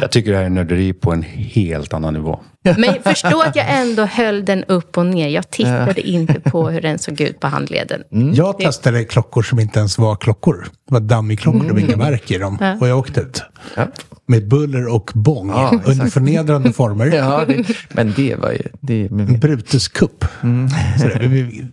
Jag 0.00 0.10
tycker 0.10 0.30
det 0.30 0.36
här 0.36 0.44
är 0.44 0.48
nörderi 0.50 0.92
på 0.92 1.12
en 1.12 1.22
helt 1.22 1.94
annan 1.94 2.14
nivå. 2.14 2.40
Men 2.64 3.02
förstå 3.02 3.42
att 3.42 3.56
jag 3.56 3.66
ändå 3.68 4.04
höll 4.04 4.44
den 4.44 4.64
upp 4.64 4.98
och 4.98 5.06
ner. 5.06 5.28
Jag 5.28 5.50
tittade 5.50 6.08
inte 6.08 6.40
på 6.40 6.68
hur 6.68 6.80
den 6.80 6.98
såg 6.98 7.20
ut 7.20 7.40
på 7.40 7.46
handleden. 7.46 8.02
Jag 8.34 8.58
testade 8.58 9.04
klockor 9.04 9.42
som 9.42 9.60
inte 9.60 9.78
ens 9.78 9.98
var 9.98 10.16
klockor. 10.16 10.68
Det 10.88 10.94
var 10.94 11.00
dummyklockor, 11.00 11.70
var 11.70 11.78
inga 11.78 11.96
verk 11.96 12.30
i 12.30 12.38
dem. 12.38 12.76
Och 12.80 12.88
jag 12.88 12.98
åkte 12.98 13.20
ut. 13.20 13.42
Ja. 13.76 13.86
Med 14.26 14.48
buller 14.48 14.94
och 14.94 15.10
bång 15.14 15.48
Ja, 15.48 15.80
under 15.84 16.06
förnedrande 16.06 16.72
former. 16.72 17.06
Ja, 17.06 17.44
det, 17.48 17.64
men 17.88 18.12
det 18.16 18.34
var 18.34 18.50
ju... 18.50 18.62
Det, 18.80 19.08
men, 19.10 19.28
En 19.28 19.40
Brutus 19.40 19.88
kupp. 19.88 20.24
Mm. 20.42 20.68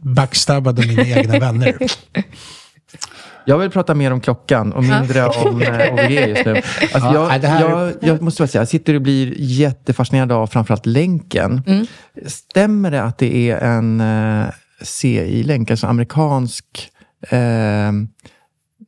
Backstabbade 0.02 0.88
mina 0.88 1.06
egna 1.06 1.40
vänner. 1.40 1.78
Jag 3.46 3.58
vill 3.58 3.70
prata 3.70 3.94
mer 3.94 4.12
om 4.12 4.22
klockan 4.22 4.74
och 4.74 4.84
mindre 4.84 5.26
om 5.26 5.62
eh, 5.62 5.94
OVG 5.94 6.28
just 6.28 6.46
nu. 6.46 6.56
Alltså 6.94 7.10
Ja, 7.14 7.38
jag, 7.38 7.62
jag, 7.62 7.94
jag 8.02 8.22
måste 8.22 8.42
bara 8.42 8.48
säga, 8.48 8.62
jag 8.62 8.68
sitter 8.68 8.94
och 8.94 9.02
blir 9.02 9.34
jättefascinerad 9.38 10.32
av 10.32 10.48
framförallt 10.48 10.86
länken. 10.86 11.62
Stämmer 12.26 12.92
det 12.92 13.04
att 13.04 13.18
det 13.18 13.52
är 13.52 13.58
en 13.58 14.02
eh, 14.02 14.46
CI-länk, 14.82 15.72
alltså 15.72 15.88
amerikansk 15.88 16.66
eh, 17.30 17.92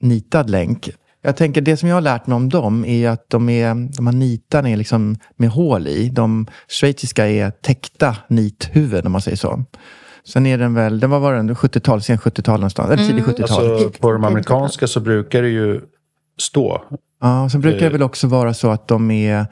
nitad 0.02 0.50
länk? 0.50 0.90
Jag 1.22 1.36
tänker, 1.38 1.62
det 1.62 1.78
som 1.78 1.90
jag 1.90 1.96
har 1.96 2.02
lärt 2.02 2.28
mig 2.28 2.36
om 2.36 2.50
dem 2.50 2.86
är 2.86 3.10
att 3.10 3.30
de, 3.30 3.50
är, 3.50 3.96
de 3.96 4.08
här 4.08 4.14
nitarna 4.14 4.70
är 4.70 4.78
liksom 4.78 5.16
med 5.36 5.50
hål 5.50 5.88
i. 5.88 6.10
De 6.10 6.48
schweiziska 6.68 7.28
är 7.28 7.52
täckta 7.52 8.18
nithuvuden 8.28 9.06
om 9.06 9.12
man 9.12 9.22
säger 9.22 9.38
så. 9.38 9.64
Sen 10.28 10.46
är 10.46 10.58
den 10.58 10.74
väl, 10.74 11.00
den 11.00 11.10
var 11.10 11.20
var 11.20 11.34
den 11.34 11.56
70-tal, 11.56 12.02
sen 12.02 12.18
70-tal 12.18 12.60
någonstans, 12.60 12.90
eller 12.92 13.04
tidigt 13.04 13.26
70-tal. 13.26 13.72
Alltså, 13.72 13.90
på 14.00 14.12
de 14.12 14.24
amerikanska 14.24 14.88
så 14.88 15.00
brukar 15.00 15.42
det 15.42 15.50
ju 15.50 15.82
stå. 16.40 16.84
Ja, 17.22 17.44
och 17.44 17.52
sen 17.52 17.62
brukar 17.62 17.80
det 17.80 17.90
väl 17.90 18.04
också 18.04 18.28
vara 18.28 18.54
så 18.54 18.70
att 18.72 18.88
de 18.88 19.12
är 19.12 19.46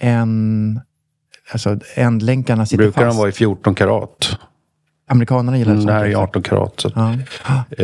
en... 0.00 0.80
Alltså 1.52 1.78
ändlänkarna 1.94 2.66
sitter 2.66 2.84
Brukar 2.84 3.02
fast. 3.04 3.14
de 3.16 3.18
vara 3.18 3.28
i 3.28 3.32
14 3.32 3.74
karat. 3.74 4.38
Amerikanerna 5.08 5.58
gillar 5.58 5.72
Mm, 5.72 5.82
sånt 5.82 5.88
det 5.88 5.92
här 5.94 6.04
är 6.04 6.08
också. 6.10 6.20
18 6.22 6.42
karat. 6.42 6.80
Så 6.80 6.90
Ja. 6.94 7.12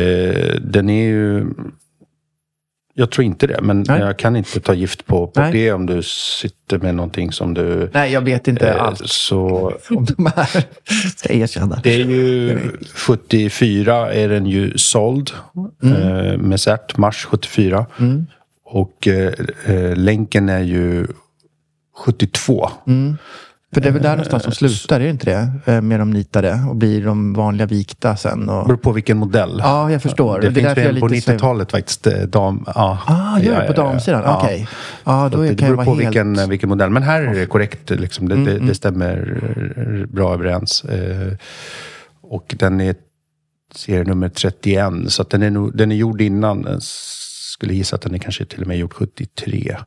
eh, 0.01 0.55
den 0.61 0.89
är 0.89 1.03
ju... 1.05 1.45
Jag 2.95 3.11
tror 3.11 3.25
inte 3.25 3.47
det, 3.47 3.61
men 3.61 3.85
Nej. 3.87 3.99
jag 3.99 4.17
kan 4.19 4.35
inte 4.35 4.59
ta 4.59 4.73
gift 4.73 5.05
på, 5.05 5.27
på 5.27 5.39
Nej. 5.39 5.51
det 5.51 5.71
om 5.71 5.85
du 5.85 6.03
sitter 6.03 6.77
med 6.77 6.95
någonting 6.95 7.31
som 7.31 7.53
du... 7.53 7.89
Nej, 7.93 8.11
jag 8.11 8.21
vet 8.21 8.47
inte 8.47 8.69
eh, 8.69 8.83
allt 8.83 9.09
Så 9.09 9.73
om 9.89 10.05
de 10.05 10.25
här. 10.35 10.65
Ska 11.17 11.33
erkänna. 11.33 11.79
det 11.83 11.93
är 11.93 12.05
ju 12.05 12.59
74 12.95 14.13
är 14.13 14.29
den 14.29 14.45
ju 14.45 14.77
såld 14.77 15.31
eh, 15.83 16.37
med 16.37 16.59
cert, 16.59 16.97
mars 16.97 17.25
74. 17.25 17.85
Och 18.65 19.07
eh, 19.07 19.33
eh, 19.65 19.95
länken 19.95 20.49
är 20.49 20.63
ju 20.63 21.07
72. 22.05 22.69
För 23.73 23.81
det 23.81 23.87
är 23.87 23.91
väl 23.91 24.01
där 24.01 24.09
någonstans 24.09 24.43
de 24.43 24.51
slutar, 24.51 24.95
är 24.99 25.03
det 25.03 25.09
inte 25.09 25.25
det? 25.65 25.71
Eh, 25.73 25.81
Med 25.81 25.99
de 25.99 26.11
nitade 26.11 26.59
och 26.69 26.75
blir 26.75 27.05
de 27.05 27.33
vanliga 27.33 27.67
vikta 27.67 28.15
sen. 28.15 28.49
Och... 28.49 28.65
beror 28.67 28.77
på 28.77 28.91
vilken 28.91 29.17
modell. 29.17 29.59
Ja, 29.63 29.91
jag 29.91 30.01
förstår. 30.01 30.39
Det, 30.41 30.47
är 30.47 30.51
finns 30.51 30.77
en 30.77 30.99
på 30.99 31.07
lite 31.07 31.31
sväv- 31.31 31.35
90-talet 31.35 31.71
faktiskt. 31.71 32.07
eh, 32.07 32.13
Dam, 32.21 32.63
ja. 32.75 32.97
Ah, 33.05 33.39
gör 33.39 33.61
det 33.61 33.67
på 33.67 33.73
Ja, 33.73 33.75
ja, 33.77 33.83
ja. 33.85 33.91
damsidan? 33.91 34.21
Ja. 34.25 34.41
Okej. 34.43 34.67
Ja, 35.03 35.29
Så 35.31 35.37
då 35.37 35.43
det 35.43 35.55
kan 35.55 35.67
beror 35.75 35.85
på 35.85 35.95
helt... 35.95 36.07
vilken, 36.07 36.49
vilken 36.49 36.69
modell. 36.69 36.89
Men 36.89 37.03
här 37.03 37.21
är 37.21 37.33
det 37.35 37.45
korrekt. 37.45 37.89
Liksom. 37.89 38.29
Det, 38.29 38.35
Mm, 38.35 38.45
det, 38.45 38.51
mm. 38.55 38.67
det 38.67 38.75
stämmer 38.75 39.41
eh, 39.77 40.07
bra 40.15 40.33
överens. 40.33 40.83
Eh, 40.83 41.33
Och 42.21 42.55
den 42.59 42.81
är 42.81 42.95
serienummer 43.75 44.29
31. 44.29 44.93
Så 45.07 45.23
den, 45.23 45.43
är 45.43 45.49
nog, 45.49 45.77
den 45.77 45.91
är 45.91 45.95
gjord 45.95 46.21
innan. 46.21 46.65
Jag 46.69 46.83
skulle 46.83 47.73
gissa 47.73 47.95
att 47.95 48.01
den 48.01 48.13
är 48.13 48.17
kanske 48.19 48.45
till 48.45 48.61
och 48.61 48.67
med 48.67 48.77
gjord 48.77 48.93
73. 48.93 49.77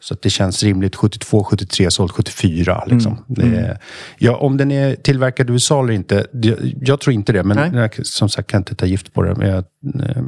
Så 0.00 0.14
att 0.14 0.22
det 0.22 0.30
känns 0.30 0.62
rimligt. 0.62 0.96
72, 0.96 1.44
73, 1.44 1.90
såld 1.90 2.10
74. 2.10 2.84
Liksom. 2.86 3.12
Mm, 3.12 3.24
Det 3.28 3.58
är, 3.60 3.78
ja, 4.18 4.36
om 4.36 4.56
den 4.56 4.70
är 4.70 4.94
tillverkad 4.94 5.50
i 5.50 5.52
USA 5.52 5.82
eller 5.82 5.92
inte, 5.92 6.26
det, 6.32 6.58
jag 6.80 7.00
tror 7.00 7.14
inte 7.14 7.32
det. 7.32 7.42
Men 7.42 7.56
Nej. 7.72 7.80
jag, 7.96 8.06
som 8.06 8.28
sagt 8.28 8.50
kan 8.50 8.60
inte 8.60 8.74
ta 8.74 8.86
gift 8.86 9.12
på 9.14 9.22
det. 9.22 9.34
Men 9.34 9.48
jag, 9.48 9.64
eh, 10.16 10.22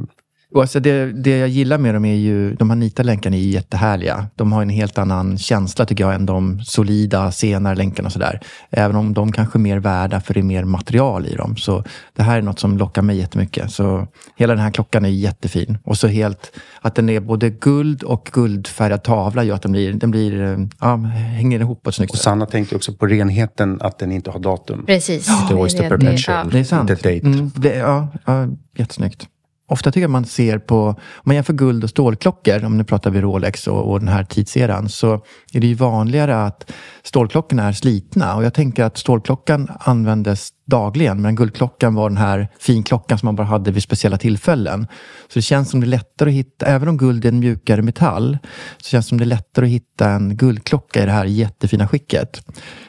Och 0.53 0.61
Alltså 0.61 0.79
det, 0.79 1.05
det 1.11 1.37
jag 1.37 1.49
gillar 1.49 1.77
med 1.77 1.93
dem 1.95 2.05
är 2.05 2.15
ju, 2.15 2.53
de 2.55 2.69
här 2.69 2.77
nita-länkarna 2.77 3.35
är 3.35 3.39
jättehärliga. 3.39 4.27
De 4.35 4.51
har 4.51 4.61
en 4.61 4.69
helt 4.69 4.97
annan 4.97 5.37
känsla 5.37 5.85
tycker 5.85 6.03
jag 6.03 6.15
än 6.15 6.25
de 6.25 6.59
solida 6.63 7.31
senare 7.31 7.75
länkarna 7.75 8.05
och 8.07 8.11
sådär. 8.13 8.39
Även 8.69 8.95
om 8.95 9.13
de 9.13 9.31
kanske 9.31 9.57
är 9.57 9.61
mer 9.61 9.77
värda 9.79 10.21
för 10.21 10.33
det 10.33 10.39
är 10.39 10.43
mer 10.43 10.63
material 10.63 11.25
i 11.27 11.35
dem. 11.35 11.57
Så 11.57 11.83
det 12.15 12.23
här 12.23 12.37
är 12.37 12.41
något 12.41 12.59
som 12.59 12.77
lockar 12.77 13.01
mig 13.01 13.17
jättemycket. 13.17 13.71
Så 13.71 14.07
hela 14.37 14.53
den 14.53 14.63
här 14.63 14.71
klockan 14.71 15.05
är 15.05 15.09
jättefin. 15.09 15.77
Och 15.83 15.97
så 15.97 16.07
helt, 16.07 16.51
att 16.81 16.95
den 16.95 17.09
är 17.09 17.19
både 17.19 17.49
guld 17.49 18.03
och 18.03 18.29
guldfärgad 18.33 19.03
tavla 19.03 19.43
gör 19.43 19.55
att 19.55 19.61
den 19.61 19.71
blir, 19.71 19.93
den 19.93 20.11
blir, 20.11 20.67
ja, 20.79 20.95
hänger 20.95 21.59
ihop 21.59 21.83
på 21.83 21.89
ett 21.89 21.95
snyggt 21.95 22.11
och 22.11 22.17
sätt. 22.17 22.23
Sanna 22.23 22.45
tänkte 22.45 22.75
också 22.75 22.93
på 22.93 23.05
renheten, 23.07 23.77
att 23.81 23.99
den 23.99 24.11
inte 24.11 24.31
har 24.31 24.39
datum. 24.39 24.83
Precis. 24.85 25.27
Det 25.49 25.53
är 25.53 25.59
Oyster 25.61 25.83
det- 25.83 25.89
Perpetual. 25.89 26.45
ja. 26.45 26.49
Det 26.51 26.59
är 26.59 26.63
sant. 26.63 26.89
Date. 26.89 27.19
Mm, 27.19 27.51
det, 27.55 27.75
ja, 27.75 28.07
ja, 28.25 28.47
jättesnyggt. 28.77 29.27
Ofta 29.71 29.91
tycker 29.91 30.01
jag 30.01 30.09
man 30.09 30.25
ser 30.25 30.59
på, 30.59 30.87
om 30.87 30.95
man 31.23 31.35
jämför 31.35 31.53
guld 31.53 31.83
och 31.83 31.89
stålklockor, 31.89 32.65
om 32.65 32.77
nu 32.77 32.83
pratar 32.83 33.11
vi 33.11 33.21
Rolex 33.21 33.67
och, 33.67 33.91
och 33.91 33.99
den 33.99 34.07
här 34.07 34.23
tidseran, 34.23 34.89
så 34.89 35.13
är 35.53 35.59
det 35.59 35.67
ju 35.67 35.73
vanligare 35.73 36.45
att 36.45 36.71
stålklockorna 37.03 37.63
är 37.63 37.71
slitna. 37.71 38.35
Och 38.35 38.43
jag 38.43 38.53
tänker 38.53 38.83
att 38.83 38.97
stålklockan 38.97 39.71
användes 39.79 40.49
dagligen, 40.65 41.21
men 41.21 41.35
guldklockan 41.35 41.95
var 41.95 42.09
den 42.09 42.17
här 42.17 42.47
finklockan 42.59 43.17
som 43.17 43.25
man 43.27 43.35
bara 43.35 43.47
hade 43.47 43.71
vid 43.71 43.83
speciella 43.83 44.17
tillfällen. 44.17 44.87
Så 45.27 45.39
det 45.39 45.41
känns 45.41 45.69
som 45.69 45.79
det 45.79 45.85
är 45.85 45.87
lättare 45.87 46.29
att 46.29 46.35
hitta, 46.35 46.65
även 46.65 46.87
om 46.87 46.97
guld 46.97 47.25
är 47.25 47.29
en 47.29 47.39
mjukare 47.39 47.81
metall, 47.81 48.37
så 48.77 48.89
känns 48.89 49.05
det 49.05 49.09
som 49.09 49.17
det 49.17 49.23
är 49.23 49.25
lättare 49.25 49.65
att 49.65 49.71
hitta 49.71 50.09
en 50.09 50.37
guldklocka 50.37 51.03
i 51.03 51.05
det 51.05 51.11
här 51.11 51.25
jättefina 51.25 51.87
skicket. 51.87 52.41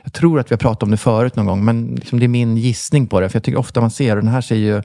Jag 0.03 0.12
tror 0.12 0.41
att 0.41 0.51
vi 0.51 0.55
har 0.55 0.59
pratat 0.59 0.83
om 0.83 0.91
det 0.91 0.97
förut 0.97 1.37
någon 1.37 1.47
gång, 1.47 1.64
men 1.64 1.95
liksom 1.95 2.18
det 2.18 2.26
är 2.26 2.28
min 2.28 2.57
gissning 2.57 3.07
på 3.07 3.20
det. 3.20 3.28
För 3.28 3.37
jag 3.37 3.45
tycker 3.45 3.59
ofta 3.59 3.80
man 3.80 3.91
ser, 3.91 4.16
och 4.16 4.22
den 4.22 4.33
här 4.33 4.41
ser 4.41 4.57
ju 4.57 4.83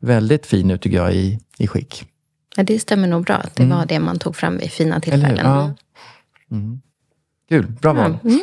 väldigt 0.00 0.46
fin 0.46 0.70
ut 0.70 0.82
tycker 0.82 0.96
jag 0.96 1.14
i, 1.14 1.38
i 1.58 1.66
skick. 1.66 2.04
Ja, 2.56 2.62
det 2.62 2.78
stämmer 2.78 3.08
nog 3.08 3.24
bra. 3.24 3.34
att 3.34 3.56
Det 3.56 3.66
var 3.66 3.86
det 3.86 3.98
man 4.00 4.18
tog 4.18 4.36
fram 4.36 4.58
vid 4.58 4.70
fina 4.72 4.90
Mm. 4.94 5.00
Tillfällen. 5.00 5.46
Ja. 5.46 5.74
Mm. 6.50 6.80
Kul, 7.48 7.66
bra 7.66 7.92
val. 7.92 8.18
Mm. 8.24 8.40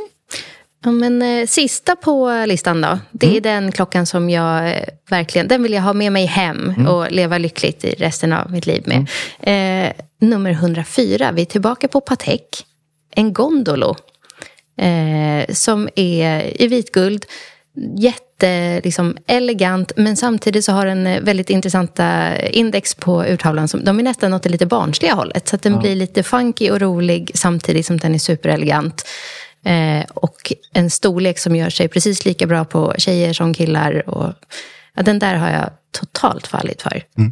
Ja, 0.84 0.92
men, 0.92 1.22
eh, 1.22 1.46
sista 1.48 1.96
på 1.96 2.46
listan 2.48 2.82
då. 2.82 3.00
Det 3.12 3.26
Mm. 3.26 3.38
är 3.38 3.42
den 3.42 3.72
klockan 3.72 4.06
som 4.06 4.30
jag 4.30 4.70
eh, 4.78 4.84
verkligen, 5.10 5.48
den 5.48 5.64
vill 5.64 5.74
jag 5.74 5.82
ha 5.82 5.94
med 5.94 6.12
mig 6.12 6.26
hem 6.26 6.70
Mm. 6.70 6.88
och 6.88 7.12
leva 7.12 7.38
lyckligt 7.38 7.86
i 7.86 7.90
resten 7.90 8.34
av 8.34 8.52
mitt 8.52 8.66
liv 8.66 8.84
med. 8.86 9.08
Eh, 9.40 9.92
nummer 10.22 10.52
104, 10.52 11.32
vi 11.32 11.42
är 11.42 11.46
tillbaka 11.46 11.88
på 11.88 12.02
Patek. 12.02 12.66
En 13.16 13.34
Gondolo. 13.34 13.96
Eh, 14.78 15.54
som 15.54 15.90
är 15.96 16.62
i 16.62 16.68
vitguld. 16.68 17.26
Jätte, 17.98 18.24
liksom, 18.84 19.18
elegant, 19.28 19.92
men 19.96 20.18
samtidigt 20.18 20.66
så 20.66 20.72
har 20.72 20.86
den 20.86 21.08
eh, 21.08 21.22
väldigt 21.22 21.50
intressanta 21.50 22.38
index 22.40 22.96
på 22.96 23.26
urtavlan. 23.26 23.68
Som, 23.68 23.84
de 23.84 24.00
är 24.00 24.04
nästan 24.04 24.34
åt 24.34 24.44
det 24.44 24.50
lite 24.50 24.66
barnsliga 24.66 25.14
hållet. 25.14 25.48
Så 25.48 25.56
att 25.56 25.62
den 25.62 25.80
blir 25.80 25.96
lite 25.96 26.24
funky 26.24 26.70
och 26.70 26.82
rolig 26.82 27.32
samtidigt 27.34 27.86
som 27.86 27.98
den 27.98 28.16
är 28.16 28.20
superelegant. 28.20 29.08
Eh, 29.66 30.06
och 30.14 30.54
en 30.74 30.90
storlek 30.90 31.40
som 31.40 31.56
gör 31.56 31.70
sig 31.70 31.88
precis 31.88 32.26
lika 32.26 32.48
bra 32.48 32.66
på 32.66 32.94
tjejer 32.98 33.34
som 33.34 33.54
killar. 33.54 34.10
Och, 34.10 34.34
ja, 34.94 35.04
den 35.04 35.20
där 35.20 35.36
har 35.36 35.50
jag 35.50 35.70
totalt 36.00 36.48
fallit 36.48 36.82
för. 36.82 37.02
Det 37.16 37.24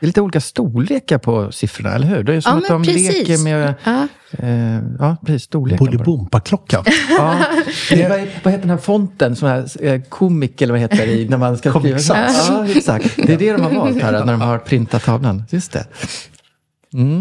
är 0.00 0.06
lite 0.06 0.20
olika 0.20 0.40
storlekar 0.40 1.18
på 1.18 1.52
siffrorna, 1.52 1.94
eller 1.94 2.06
hur? 2.06 2.22
Det 2.22 2.34
är 2.34 2.40
som 2.40 2.52
Ja, 2.52 2.58
att 2.58 2.68
de 2.68 2.82
precis. 2.84 3.08
leker 3.28 3.38
med 3.44 3.74
Ja. 3.84 4.08
eh, 4.38 4.80
ja, 4.98 5.16
precis, 5.26 5.42
storleken. 5.42 5.86
Bolibompa-klockan. 5.86 6.84
Ja. 7.18 7.38
Det, 7.90 8.08
vad, 8.08 8.18
vad 8.18 8.52
heter 8.52 8.58
den 8.60 8.70
här 8.70 8.76
fonten? 8.76 9.36
Sån 9.36 9.48
här 9.48 9.84
eh, 9.86 10.00
komik 10.02 10.62
eller 10.62 10.72
vad 10.72 10.80
heter 10.80 10.96
det? 10.96 11.12
i- 11.12 11.28
När 11.28 11.38
man 11.38 11.58
ska 11.58 11.70
skriva. 11.80 11.98
Ja, 11.98 12.66
exakt. 12.68 13.16
Det 13.16 13.32
är 13.32 13.38
det 13.38 13.52
de 13.52 13.62
har 13.62 13.70
valt 13.74 14.02
här 14.02 14.12
när 14.12 14.32
de 14.32 14.40
har 14.40 14.58
printat 14.58 15.04
tavlan. 15.04 15.44
Just 15.50 15.72
det. 15.72 15.86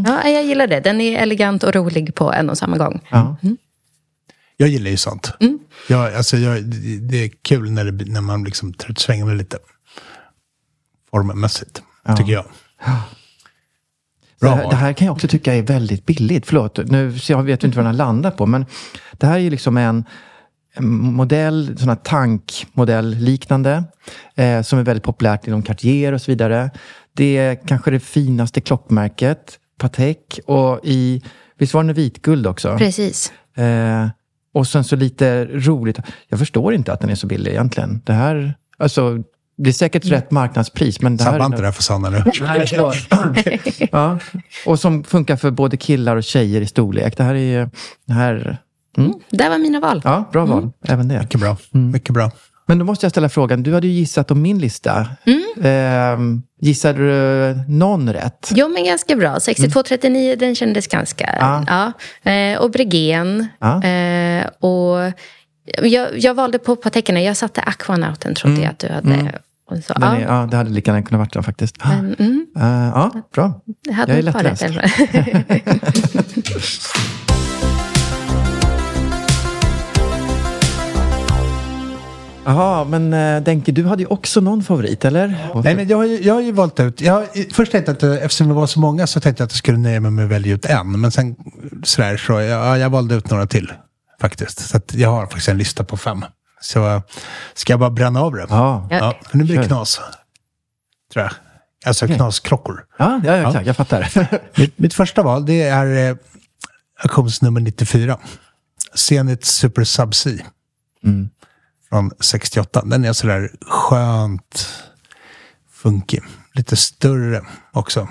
Ja, 0.05 0.27
jag 0.29 0.45
gillar 0.45 0.67
det. 0.67 0.79
Den 0.79 1.01
är 1.01 1.17
elegant 1.17 1.63
och 1.63 1.75
rolig 1.75 2.15
på 2.15 2.33
en 2.33 2.49
och 2.49 2.57
samma 2.57 2.77
gång. 2.77 3.01
Ja. 3.09 3.35
Jag 4.57 4.69
gillar 4.69 4.91
ju 4.91 4.97
sånt. 4.97 5.31
Mm. 5.39 5.59
Jag, 5.89 6.15
alltså, 6.15 6.37
jag, 6.37 6.63
det- 7.01 7.23
är 7.23 7.29
kul 7.41 7.71
när, 7.71 7.85
det, 7.85 8.05
när 8.05 8.21
man 8.21 8.43
liksom 8.43 8.73
svängen 8.97 9.27
med 9.27 9.37
lite 9.37 9.57
formmässigt, 11.15 11.83
Ja. 12.05 12.15
tycker 12.15 12.31
jag. 12.31 12.45
Det 14.39 14.45
Bra 14.45 14.55
här, 14.55 14.69
det 14.69 14.75
här 14.75 14.93
kan 14.93 15.05
jag 15.05 15.13
också 15.13 15.27
tycka 15.27 15.53
är 15.53 15.61
väldigt 15.61 16.05
billigt. 16.05 16.45
Förlåt, 16.45 16.77
nu 16.77 17.19
så 17.19 17.31
jag 17.31 17.43
vet 17.43 17.63
inte 17.63 17.77
vad 17.77 17.85
den 17.85 17.93
har 17.93 17.97
landat 17.97 18.37
på. 18.37 18.45
Men 18.45 18.65
det 19.11 19.27
här 19.27 19.35
är 19.35 19.39
ju 19.39 19.49
liksom 19.49 19.77
en, 19.77 20.03
en 20.73 20.87
modell, 21.13 21.77
sån 21.77 21.89
här 21.89 21.95
tankmodell 21.95 23.15
liknande, 23.15 23.83
eh, 24.35 24.61
som 24.61 24.79
är 24.79 24.83
väldigt 24.83 25.03
populärt 25.03 25.47
inom 25.47 25.63
Cartier 25.63 26.13
och 26.13 26.21
så 26.21 26.31
vidare. 26.31 26.69
Det 27.13 27.37
är 27.37 27.55
kanske 27.67 27.91
det 27.91 27.99
finaste 27.99 28.61
klockmärket, 28.61 29.59
Patek, 29.77 30.39
och 30.45 30.79
i, 30.83 31.23
visst 31.57 31.73
var 31.73 31.83
den 31.83 31.93
vitguld 31.95 32.47
också? 32.47 32.77
Precis. 32.77 33.33
Eh, 33.57 34.07
och 34.53 34.67
sen 34.67 34.83
så 34.83 34.95
lite 34.95 35.45
roligt, 35.45 35.99
jag 36.27 36.39
förstår 36.39 36.73
inte 36.73 36.93
att 36.93 37.01
den 37.01 37.09
är 37.09 37.15
så 37.15 37.27
billig 37.27 37.51
egentligen. 37.51 38.01
Det 38.05 38.13
här, 38.13 38.53
alltså, 38.77 39.23
det 39.57 39.69
är 39.69 39.73
säkert 39.73 40.05
rätt 40.05 40.31
marknadspris, 40.31 41.01
men 41.01 41.17
det 41.17 41.23
här... 41.23 41.31
Sabba 41.31 41.45
inte 41.45 41.57
det 41.57 41.65
här 41.65 41.71
för 41.71 41.83
Sanna 41.83 42.09
nu. 42.09 42.23
Nej, 42.41 42.67
förlåt. 42.67 42.95
ja. 43.91 44.19
Och 44.65 44.79
som 44.79 45.03
funkar 45.03 45.35
för 45.35 45.51
både 45.51 45.77
killar 45.77 46.15
och 46.15 46.23
tjejer 46.23 46.61
i 46.61 46.67
storlek. 46.67 47.17
Det 47.17 47.23
här 47.23 47.35
är... 47.35 47.69
Det 48.05 48.13
här, 48.13 48.57
mm. 48.97 49.13
Där 49.29 49.49
var 49.49 49.57
mina 49.57 49.79
val. 49.79 50.01
Ja, 50.03 50.29
bra 50.31 50.45
val. 50.45 50.71
Även 50.87 51.07
det. 51.07 51.19
Mycket 51.19 51.39
bra. 51.39 51.57
Mycket 51.71 52.13
bra. 52.13 52.31
Men 52.67 52.79
då 52.79 52.85
måste 52.85 53.05
jag 53.05 53.11
ställa 53.11 53.29
frågan, 53.29 53.63
du 53.63 53.73
hade 53.73 53.87
ju 53.87 53.93
gissat 53.93 54.31
om 54.31 54.41
min 54.41 54.59
lista. 54.59 55.07
Eh, 55.63 56.19
gissade 56.61 56.99
du 56.99 57.55
någon 57.67 58.13
rätt? 58.13 58.51
Jo, 58.55 58.69
men 58.69 58.85
ganska 58.85 59.15
bra. 59.15 59.39
6239, 59.39 60.35
den 60.39 60.55
kändes 60.55 60.87
ganska... 60.87 61.35
Ja. 61.39 61.65
Ja. 61.67 62.31
Eh, 62.31 62.57
och 62.57 62.71
Bregen. 62.71 63.47
Ja. 63.59 63.83
Eh, 63.83 64.47
och 64.59 65.11
jag, 65.83 66.19
jag 66.19 66.33
valde 66.33 66.59
på 66.59 66.75
Pateken. 66.75 67.23
Jag 67.23 67.37
satte 67.37 67.61
Aquanauten, 67.61 68.35
trodde 68.35 68.61
jag 68.61 68.69
att 68.69 68.79
du 68.79 68.87
hade. 68.87 69.19
Och 69.23 69.44
så, 69.69 69.93
Den 69.93 70.01
ja. 70.01 70.19
ja, 70.19 70.47
det 70.51 70.57
hade 70.57 70.69
lika 70.69 70.91
gärna 70.91 71.03
kunnat 71.05 71.19
vara 71.19 71.29
den 71.33 71.43
faktiskt. 71.43 71.75
Men, 71.85 72.15
mm, 72.19 72.45
Eh, 72.57 72.63
ja, 72.95 73.11
bra. 73.35 73.61
det 73.83 73.93
hade 73.93 74.11
Jag 74.11 74.19
är 74.19 74.23
lättläst. 74.23 74.63
Jaha, 82.45 82.83
men 82.85 83.13
eh, 83.13 83.43
Denke, 83.43 83.71
du 83.71 83.85
hade 83.85 84.03
ju 84.03 84.07
också 84.07 84.41
någon 84.41 84.63
favorit, 84.63 85.05
eller? 85.05 85.27
Nej, 85.63 85.75
men 85.75 85.87
jag, 85.87 85.97
har 85.97 86.05
ju, 86.05 86.21
jag 86.21 86.33
har 86.33 86.41
ju 86.41 86.51
valt 86.51 86.79
ut... 86.79 87.01
Jag, 87.01 87.13
har- 87.13 87.53
först 87.53 87.71
tänkte 87.71 87.91
jag 88.01 88.13
att 88.15 88.21
eftersom 88.23 88.47
det 88.47 88.53
var 88.53 88.67
så 88.67 88.79
många 88.79 89.07
så 89.07 89.19
tänkte 89.19 89.41
jag 89.41 89.45
att 89.45 89.51
jag 89.51 89.57
skulle 89.57 89.77
nöja 89.77 89.99
mig 89.99 90.11
med 90.11 90.25
att 90.25 90.31
välja 90.31 90.53
ut 90.53 90.65
en. 90.65 91.01
Men 91.01 91.11
sen 91.11 91.35
sådär 91.83 92.17
så, 92.17 92.33
ja, 92.33 92.77
jag 92.77 92.89
valde 92.89 93.15
ut 93.15 93.29
några 93.31 93.45
till 93.47 93.71
faktiskt. 94.21 94.59
Så 94.59 94.77
att 94.77 94.93
jag 94.95 95.09
har 95.11 95.21
faktiskt 95.25 95.47
en 95.49 95.57
lista 95.57 95.83
på 95.83 95.97
fem. 95.97 96.25
Så 96.65 96.87
eh, 96.87 97.01
ska 97.53 97.73
jag 97.73 97.79
bara 97.79 97.89
bränna 97.89 98.21
av 98.21 98.33
det? 98.33 98.45
Ja. 98.49 98.87
ja 98.91 99.19
för 99.29 99.37
nu 99.37 99.43
blir 99.43 99.57
det 99.57 99.67
knas. 99.67 100.01
Tror 101.13 101.23
jag. 101.23 101.31
Alltså 101.85 102.07
knasklockor. 102.07 102.85
Ja, 102.97 103.21
ja, 103.23 103.35
ja. 103.35 103.61
Jag 103.61 103.75
fattar. 103.75 104.29
Mitt, 104.59 104.79
mitt 104.79 104.93
första 104.93 105.23
val 105.23 105.45
det 105.45 105.61
är 105.61 106.09
eh, 106.09 106.17
auktionsnummer 107.03 107.61
94. 107.61 108.19
Zenit 108.93 109.45
Super 109.45 109.83
Subsea. 109.83 110.45
Mm. 111.03 111.29
Från 111.89 112.11
68. 112.19 112.81
Den 112.85 113.05
är 113.05 113.13
sådär 113.13 113.51
skönt 113.61 114.69
funky. 115.71 116.19
Lite 116.53 116.75
större 116.75 117.41
också. 117.71 118.07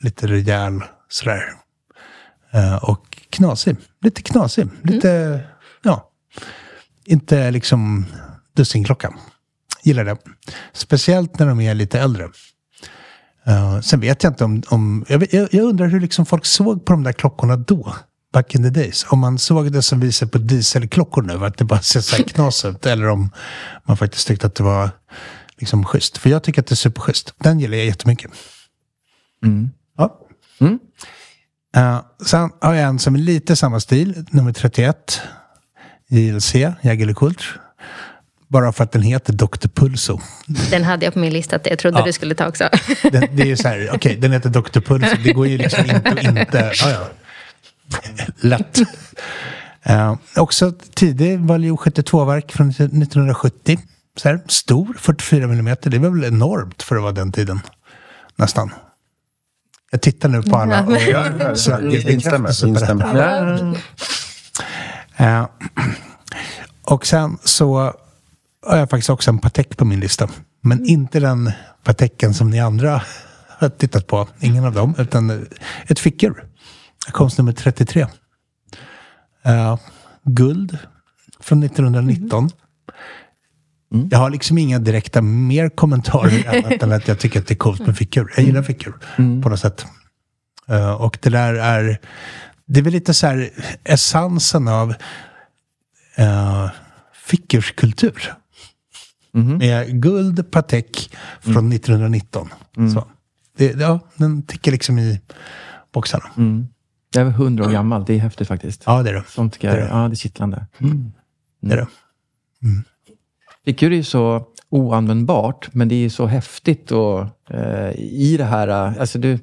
Lite 0.00 0.26
rejäl 0.26 0.82
sådär. 1.08 1.42
Eh, 2.50 2.76
och 2.76 3.18
knasig. 3.30 3.76
Lite 4.00 4.22
knasig. 4.22 4.68
Lite, 4.82 5.40
ja. 5.82 6.10
Inte 7.06 7.50
liksom 7.50 8.06
dussinklocka. 8.56 9.14
Gillar 9.82 10.04
det. 10.04 10.16
Speciellt 10.72 11.38
när 11.38 11.46
de 11.46 11.60
är 11.60 11.74
lite 11.74 12.00
äldre. 12.00 12.24
Uh, 13.48 13.80
sen 13.80 14.00
vet 14.00 14.22
jag 14.22 14.30
inte 14.30 14.44
om... 14.44 14.62
om 14.68 15.04
jag, 15.08 15.34
jag, 15.34 15.48
jag 15.54 15.64
undrar 15.64 15.86
hur 15.86 16.00
liksom 16.00 16.26
folk 16.26 16.46
såg 16.46 16.84
på 16.84 16.92
de 16.92 17.02
där 17.02 17.12
klockorna 17.12 17.56
då. 17.56 17.94
Back 18.32 18.54
in 18.54 18.62
the 18.62 18.80
days. 18.80 19.06
Om 19.08 19.18
man 19.18 19.38
såg 19.38 19.72
det 19.72 19.82
som 19.82 20.00
visar 20.00 20.26
på 20.26 20.38
dieselklockor 20.38 21.22
nu. 21.22 21.44
Att 21.44 21.58
det 21.58 21.64
bara 21.64 21.80
ser 21.80 22.00
så 22.00 22.16
här 22.16 22.24
knas 22.28 22.64
ut. 22.64 22.86
Eller 22.86 23.08
om 23.08 23.30
man 23.84 23.96
faktiskt 23.96 24.28
tyckte 24.28 24.46
att 24.46 24.54
det 24.54 24.62
var 24.62 24.90
liksom 25.58 25.84
schysst. 25.84 26.18
För 26.18 26.30
jag 26.30 26.42
tycker 26.42 26.60
att 26.60 26.66
det 26.66 26.72
är 26.72 26.76
superschysst. 26.76 27.34
Den 27.38 27.60
gillar 27.60 27.76
jag 27.76 27.86
jättemycket. 27.86 28.30
Ja. 29.96 30.20
Eh, 31.76 32.00
sen 32.26 32.50
har 32.60 32.74
jag 32.74 32.88
en 32.88 32.98
som 32.98 33.14
är 33.14 33.18
lite 33.18 33.56
samma 33.56 33.80
stil. 33.80 34.26
Nummer 34.30 34.52
31. 34.52 35.22
JLC, 36.08 36.54
Jägerlekult. 36.82 37.42
Bara 38.48 38.72
för 38.72 38.84
att 38.84 38.92
den 38.92 39.02
heter 39.02 39.32
Dr. 39.32 39.68
Pulso. 39.68 40.20
Den 40.70 40.84
hade 40.84 41.04
jag 41.04 41.14
på 41.14 41.18
min 41.20 41.32
lista, 41.32 41.56
att 41.56 41.66
jag 41.66 41.78
trodde 41.78 41.98
Ja. 41.98 42.04
du 42.04 42.12
skulle 42.12 42.34
ta 42.34 42.48
också. 42.48 42.68
Den, 43.02 43.28
det 43.32 43.50
är 43.50 43.56
så 43.56 43.68
här, 43.68 43.90
okej, 43.94 44.16
den 44.16 44.32
heter 44.32 44.50
Dr. 44.50 44.80
Pulso. 44.80 45.16
Det 45.24 45.32
går 45.32 45.46
ju 45.46 45.58
liksom 45.58 45.84
inte 45.84 46.10
att 46.10 46.24
inte... 46.24 46.72
Ja, 46.74 46.90
ja. 46.90 47.08
Lätt. 48.40 48.78
Uh, 49.90 50.14
också 50.36 50.72
tidig 50.94 51.40
Value 51.40 51.76
72-verk 51.76 52.52
från 52.52 52.70
1970. 52.70 53.78
Så 54.16 54.28
här, 54.28 54.40
stor, 54.48 54.94
44 54.98 55.44
mm. 55.44 55.76
Det 55.82 55.98
var 55.98 56.10
väl 56.10 56.24
enormt 56.24 56.82
för 56.82 56.96
att 56.96 57.02
vara 57.02 57.12
den 57.12 57.32
tiden. 57.32 57.60
Nästan. 58.36 58.70
Jag 59.90 60.02
tittar 60.02 60.28
nu 60.28 60.42
på 60.42 60.56
alla. 60.56 60.84
och 60.84 60.92
jag 60.92 61.58
söker 61.58 61.88
bekräftelse 62.06 62.66
på 62.66 62.72
detta. 62.72 63.74
Eh, 65.16 65.46
och 66.82 67.06
sen 67.06 67.38
så 67.44 67.92
har 68.66 68.76
jag 68.76 68.90
faktiskt 68.90 69.10
också 69.10 69.30
en 69.30 69.38
Patek 69.38 69.76
på 69.76 69.84
min 69.84 70.00
lista. 70.00 70.28
Men 70.60 70.86
inte 70.86 71.20
den 71.20 71.52
Pateken 71.84 72.34
som 72.34 72.50
ni 72.50 72.60
andra 72.60 73.02
har 73.58 73.68
tittat 73.68 74.06
på. 74.06 74.28
Ingen 74.40 74.64
av 74.64 74.72
dem. 74.72 74.94
Utan 74.98 75.46
ett 75.86 75.98
fickur. 75.98 76.44
Konstnummer 77.12 77.52
33. 77.52 78.06
Eh, 79.44 79.78
guld 80.24 80.78
från 81.40 81.62
1919. 81.62 82.50
Jag 84.10 84.18
har 84.18 84.30
liksom 84.30 84.58
inga 84.58 84.78
direkta 84.78 85.22
mer 85.22 85.68
kommentarer 85.68 86.48
annat 86.48 86.72
än 86.82 86.92
att 86.92 87.08
jag 87.08 87.18
tycker 87.18 87.40
att 87.40 87.46
det 87.46 87.54
är 87.54 87.56
coolt 87.56 87.86
med 87.86 87.96
fickur. 87.96 88.32
Jag 88.36 88.44
gillar 88.44 88.62
fickur 88.62 88.94
på 89.42 89.48
något 89.48 89.60
sätt. 89.60 89.86
Eh, 90.68 90.92
och 90.92 91.18
det 91.22 91.30
där 91.30 91.54
är, 91.54 92.00
det 92.66 92.80
är 92.80 92.84
väl 92.84 92.92
lite 92.92 93.14
så 93.14 93.26
här 93.26 93.50
essensen 93.84 94.68
av 94.68 94.88
uh, 96.18 96.70
fickurskultur. 97.26 98.34
Med 99.32 100.02
guld, 100.02 100.50
Patek 100.50 101.16
från 101.40 101.72
1919. 101.72 102.48
Så. 102.94 103.06
Det, 103.56 103.80
ja, 103.80 104.00
den 104.16 104.42
tickar 104.42 104.72
liksom 104.72 104.98
i 104.98 105.20
boxarna. 105.92 106.24
Jag 107.14 107.26
är 107.26 107.30
hundra 107.30 107.64
år 107.64 107.70
gammal. 107.70 108.04
Det 108.04 108.14
är 108.14 108.18
häftigt 108.18 108.48
faktiskt. 108.48 108.82
Ja, 108.86 109.02
det 109.02 109.10
är 109.10 109.14
det. 109.14 109.24
Sånt 109.28 109.60
Det 109.60 109.68
är 109.68 109.76
det. 109.76 109.88
ja, 109.90 110.08
det 110.08 110.14
är 110.14 110.16
kittlande. 110.16 110.66
det, 111.60 111.72
är 111.74 111.76
det. 111.76 111.86
Fickur 113.64 113.92
är 113.92 113.96
ju 113.96 114.04
så 114.04 114.46
oanvändbart, 114.76 115.68
men 115.72 115.88
det 115.88 116.04
är 116.04 116.08
så 116.08 116.26
häftigt 116.26 116.92
och 116.92 117.20
eh, 117.50 117.90
i 117.98 118.36
det 118.38 118.44
här, 118.44 118.68
eh, 118.68 119.00
alltså 119.00 119.18
du, 119.18 119.38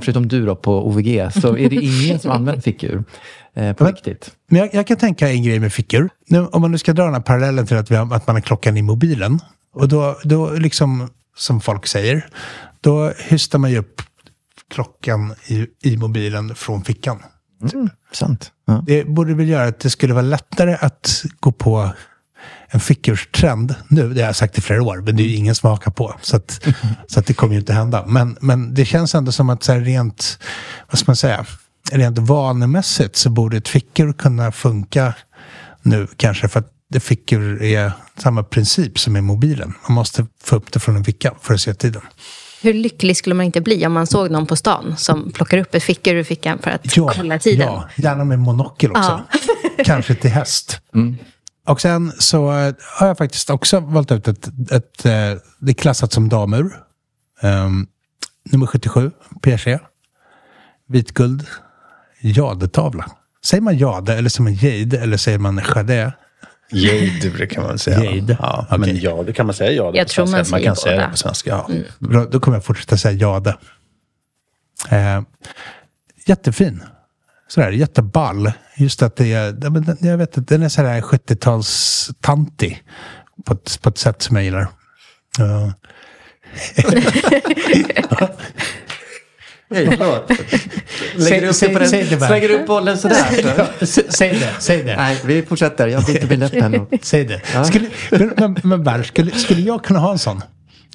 förutom 0.00 0.28
du 0.28 0.46
då 0.46 0.56
på 0.56 0.86
OVG, 0.88 1.32
så 1.32 1.56
är 1.56 1.70
det 1.70 1.76
ingen 1.76 2.18
som 2.18 2.30
använder 2.30 2.62
fickur 2.62 3.04
eh, 3.54 3.72
på 3.72 3.84
Men- 3.84 3.92
riktigt. 3.92 4.30
Men 4.48 4.60
jag, 4.60 4.74
jag 4.74 4.86
kan 4.86 4.96
tänka 4.96 5.30
en 5.30 5.42
grej 5.42 5.58
med 5.60 5.72
fickor. 5.72 6.08
Nu, 6.28 6.46
om 6.46 6.62
man 6.62 6.70
nu 6.70 6.78
ska 6.78 6.92
dra 6.92 7.04
den 7.04 7.14
här 7.14 7.20
parallellen 7.20 7.66
till 7.66 7.76
att, 7.76 7.88
har, 7.88 8.14
att 8.14 8.26
man 8.26 8.36
har 8.36 8.40
klockan 8.40 8.76
i 8.76 8.82
mobilen. 8.82 9.38
Och 9.74 9.88
då, 9.88 10.16
då 10.24 10.50
liksom, 10.50 11.08
som 11.36 11.60
folk 11.60 11.86
säger, 11.86 12.26
då 12.80 13.12
hystar 13.18 13.58
man 13.58 13.70
ju 13.70 13.78
upp 13.78 14.02
klockan 14.70 15.34
i, 15.46 15.66
i 15.82 15.96
mobilen 15.96 16.54
från 16.54 16.84
fickan. 16.84 17.22
Sant. 18.12 18.52
Ja. 18.66 18.84
Det 18.86 19.04
borde 19.04 19.34
väl 19.34 19.48
göra 19.48 19.68
att 19.68 19.80
det 19.80 19.90
skulle 19.90 20.14
vara 20.14 20.22
lättare 20.22 20.76
att 20.80 21.22
gå 21.40 21.52
på 21.52 21.90
en 22.68 22.80
fickurstrend 22.80 23.74
nu. 23.88 24.14
Det 24.14 24.20
har 24.20 24.26
jag 24.26 24.36
sagt 24.36 24.58
i 24.58 24.60
flera 24.60 24.82
år, 24.82 24.96
men 25.00 25.16
det 25.16 25.22
är 25.22 25.26
ju 25.26 25.34
ingen 25.34 25.54
som 25.54 25.70
hakar 25.70 25.90
på. 25.90 26.14
Så, 26.22 26.36
att, 26.36 26.66
så 27.06 27.20
att 27.20 27.26
det 27.26 27.34
kommer 27.34 27.54
ju 27.54 27.60
inte 27.60 27.72
hända. 27.72 28.04
Men, 28.06 28.36
men 28.40 28.74
det 28.74 28.84
känns 28.84 29.14
ändå 29.14 29.32
som 29.32 29.50
att 29.50 29.62
så 29.62 29.72
här 29.72 29.80
rent, 29.80 30.38
vad 30.90 30.98
ska 30.98 31.10
man 31.10 31.16
säga, 31.16 31.46
rent 31.92 32.18
vanemässigt 32.18 33.16
så 33.16 33.30
borde 33.30 33.56
ett 33.56 33.68
fickur 33.68 34.12
kunna 34.12 34.52
funka 34.52 35.14
nu 35.82 36.06
kanske 36.16 36.48
för 36.48 36.60
att 36.60 36.72
det 36.88 37.00
fickur 37.00 37.62
är 37.62 37.92
samma 38.18 38.42
princip 38.42 38.98
som 38.98 39.16
i 39.16 39.20
mobilen. 39.20 39.74
Man 39.88 39.94
måste 39.94 40.26
få 40.44 40.56
upp 40.56 40.72
det 40.72 40.80
från 40.80 40.96
en 40.96 41.04
ficka 41.04 41.34
för 41.40 41.54
att 41.54 41.60
se 41.60 41.74
tiden. 41.74 42.02
Hur 42.62 42.74
lycklig 42.74 43.16
skulle 43.16 43.34
man 43.34 43.46
inte 43.46 43.60
bli 43.60 43.86
om 43.86 43.92
man 43.92 44.06
såg 44.06 44.30
någon 44.30 44.46
på 44.46 44.56
stan 44.56 44.94
som 44.96 45.32
plockar 45.32 45.58
upp 45.58 45.74
ett 45.74 45.82
fickur 45.82 46.14
ur 46.14 46.24
fickan 46.24 46.58
för 46.58 46.70
att 46.70 46.94
kolla 47.16 47.38
tiden? 47.38 47.66
Ja, 47.66 47.88
gärna 47.96 48.24
med 48.24 48.38
monokel 48.38 48.90
också. 48.90 49.22
Kanske 49.84 50.14
till 50.14 50.30
häst. 50.30 50.80
Och 51.66 51.80
sen 51.80 52.12
så 52.18 52.52
eh, 52.52 52.74
har 52.98 53.06
jag 53.06 53.18
faktiskt 53.18 53.50
också 53.50 53.80
valt 53.80 54.12
ut 54.12 54.28
ett, 54.28 54.48
ett 54.70 55.04
eh, 55.04 55.42
det 55.58 55.70
är 55.70 55.74
klassat 55.74 56.12
som 56.12 56.28
damur. 56.28 56.76
Um, 57.42 57.88
nummer 58.50 58.66
77, 58.66 59.10
PG. 59.42 59.78
Vitguld, 60.88 61.46
jadetavla. 62.20 63.10
Säger 63.44 63.62
man 63.62 63.78
jade 63.78 64.14
eller 64.14 64.28
säger 64.28 64.44
man 64.44 64.54
jade 64.54 64.98
eller 64.98 65.16
säger 65.16 65.38
man 65.38 65.62
jade? 65.76 66.12
Jade 66.70 67.30
brukar 67.30 67.62
man 67.62 67.78
säga. 67.78 68.04
Jade. 68.14 68.36
Ja, 68.40 68.66
Okej. 68.70 68.78
Men 68.78 69.00
ja, 69.00 69.22
det 69.26 69.32
kan 69.32 69.46
man 69.46 69.54
säga 69.54 69.72
ja. 69.72 69.90
Jag 69.94 70.06
på 70.06 70.12
tror 70.12 70.26
svenska. 70.26 70.36
man 70.36 70.44
säger 70.44 70.66
kan 70.66 70.76
säga 70.76 70.94
båda. 70.94 71.06
det 71.06 71.10
på 71.10 71.16
svenska. 71.16 71.50
Ja. 71.50 71.68
Bra, 71.98 72.24
då 72.24 72.40
kommer 72.40 72.56
jag 72.56 72.64
fortsätta 72.64 72.96
säga 72.96 73.12
jade. 73.12 73.56
Eh, 74.90 75.22
jättefin. 76.26 76.82
Sådär 77.48 77.70
jätteball. 77.70 78.52
Just 78.76 79.02
att 79.02 79.16
det 79.16 79.32
är, 79.32 79.56
ja, 79.62 79.96
jag 80.00 80.18
vet 80.18 80.36
inte, 80.36 80.54
den 80.54 80.62
är 80.62 80.68
sådär 80.68 81.00
70-tals-tantig. 81.00 82.82
På 83.44 83.54
ett, 83.54 83.78
på 83.82 83.88
ett 83.88 83.98
sätt 83.98 84.22
som 84.22 84.36
jag 84.36 84.44
gillar. 84.44 84.68
Ja. 85.38 85.72
Lägger 89.68 91.40
du 91.40 91.48
upp 91.48 91.60
den, 91.60 91.88
säg 91.88 92.04
det 92.04 92.16
bara. 92.16 92.26
slänger 92.26 92.50
upp 92.50 92.66
bollen 92.66 92.98
sådär? 92.98 93.26
Ja, 93.58 93.86
säg 93.86 94.30
det, 94.30 94.54
säg 94.58 94.82
det. 94.82 94.96
Nej, 94.96 95.20
vi 95.24 95.42
fortsätter. 95.42 95.88
Jag 95.88 96.06
lätt 96.38 96.54
än. 96.54 96.86
Säg 97.02 97.24
det. 97.24 97.64
Skulle, 97.66 97.88
men 98.36 98.56
men, 98.62 98.82
men 98.82 99.04
skulle, 99.04 99.30
skulle 99.30 99.60
jag 99.60 99.84
kunna 99.84 99.98
ha 99.98 100.12
en 100.12 100.18
sån 100.18 100.42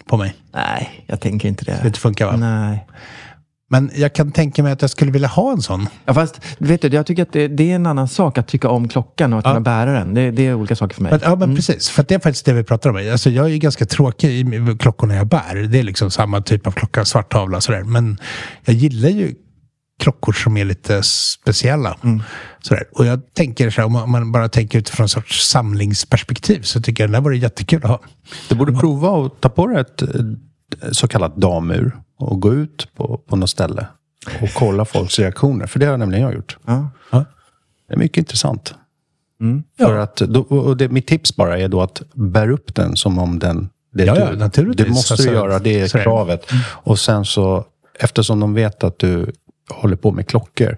på 0.07 0.17
mig? 0.17 0.33
Nej, 0.53 1.05
jag 1.07 1.19
tänker 1.19 1.47
inte 1.47 1.65
det. 1.65 1.79
Det 1.83 1.97
funkar 1.97 2.25
va? 2.25 2.35
Nej. 2.37 2.87
Men 3.71 3.91
jag 3.95 4.13
kan 4.13 4.31
tänka 4.31 4.63
mig 4.63 4.71
att 4.71 4.81
jag 4.81 4.91
skulle 4.91 5.11
vilja 5.11 5.27
ha 5.27 5.51
en 5.51 5.61
sån. 5.61 5.87
Ja, 6.05 6.13
fast 6.13 6.41
vet 6.57 6.81
du, 6.81 6.87
jag 6.87 7.05
tycker 7.05 7.23
att 7.23 7.33
det, 7.33 7.47
det 7.47 7.71
är 7.71 7.75
en 7.75 7.85
annan 7.85 8.07
sak 8.07 8.37
att 8.37 8.47
tycka 8.47 8.69
om 8.69 8.87
klockan 8.87 9.33
och 9.33 9.39
att 9.39 9.45
Ja. 9.45 9.51
kunna 9.51 9.61
bära 9.61 9.91
den. 9.93 10.13
Det, 10.13 10.31
det 10.31 10.47
är 10.47 10.53
olika 10.53 10.75
saker 10.75 10.95
för 10.95 11.01
mig. 11.03 11.11
Men, 11.11 11.19
ja, 11.23 11.35
men 11.35 11.55
precis. 11.55 11.89
För 11.89 12.05
det 12.07 12.15
är 12.15 12.19
faktiskt 12.19 12.45
det 12.45 12.53
vi 12.53 12.63
pratar 12.63 12.89
om. 12.89 12.95
Alltså, 13.11 13.29
jag 13.29 13.45
är 13.45 13.49
ju 13.49 13.57
ganska 13.57 13.85
tråkig 13.85 14.29
i 14.29 14.77
klockorna 14.79 15.15
jag 15.15 15.27
bär. 15.27 15.55
Det 15.71 15.79
är 15.79 15.83
liksom 15.83 16.11
samma 16.11 16.41
typ 16.41 16.67
av 16.67 16.71
klocka, 16.71 17.05
svart 17.05 17.31
tavla 17.31 17.57
och 17.57 17.63
sådär. 17.63 17.83
Men 17.83 18.17
jag 18.65 18.75
gillar 18.75 19.09
ju 19.09 19.35
klockor 20.03 20.33
som 20.33 20.57
är 20.57 20.65
lite 20.65 21.03
speciella. 21.03 21.97
Sådär. 22.61 22.83
Och 22.95 23.05
jag 23.05 23.33
tänker 23.33 23.69
så 23.69 23.81
här, 23.81 23.85
om 23.85 24.11
man- 24.11 24.31
bara 24.31 24.49
tänker 24.49 24.79
utifrån 24.79 25.03
en 25.03 25.09
sorts 25.09 25.49
samlingsperspektiv 25.49 26.61
så 26.61 26.81
tycker 26.81 27.03
jag 27.03 27.09
den 27.09 27.13
där 27.13 27.21
vore 27.21 27.37
jättekul 27.37 27.83
att 27.83 27.89
ha. 27.89 27.99
Du 28.49 28.55
borde 28.55 28.73
prova 28.73 29.25
att 29.25 29.41
ta 29.41 29.49
på 29.49 29.67
dig 29.67 29.81
ett 29.81 30.03
så 30.91 31.07
kallat 31.07 31.35
damur 31.37 31.95
och 32.21 32.41
gå 32.41 32.53
ut 32.53 32.87
på, 32.95 33.17
på 33.27 33.35
något 33.35 33.49
ställe 33.49 33.87
och 34.41 34.49
kolla 34.53 34.85
folks 34.85 35.19
reaktioner. 35.19 35.65
För 35.67 35.79
det 35.79 35.85
har 35.85 35.97
nämligen 35.97 36.23
jag 36.23 36.33
gjort. 36.33 36.57
Ja. 36.65 36.89
Ja. 37.11 37.25
Det 37.87 37.93
är 37.93 37.97
mycket 37.97 38.17
intressant. 38.17 38.73
Mm. 39.41 39.63
För 39.77 39.97
att, 39.97 40.15
då, 40.15 40.41
och 40.41 40.77
det, 40.77 40.89
mitt 40.89 41.07
tips 41.07 41.35
bara 41.35 41.59
är 41.59 41.67
då 41.67 41.81
att 41.81 42.01
bär 42.13 42.49
upp 42.49 42.75
den 42.75 42.95
som 42.95 43.19
om 43.19 43.39
den... 43.39 43.69
Det, 43.93 44.05
Ja, 44.05 44.13
du. 44.15 44.19
ja, 44.21 44.31
naturligtvis. 44.31 44.87
Det 44.87 44.93
måste 44.93 45.13
Alltså, 45.13 45.27
du 45.29 45.33
göra, 45.35 45.59
det 45.59 45.79
är 45.79 45.87
så 45.87 45.97
kravet. 45.97 46.45
Och 46.63 46.99
sen 46.99 47.25
så, 47.25 47.65
eftersom 47.99 48.39
de 48.39 48.53
vet 48.53 48.83
att 48.83 48.99
du 48.99 49.31
håller 49.69 49.95
på 49.95 50.11
med 50.11 50.27
klockor, 50.27 50.77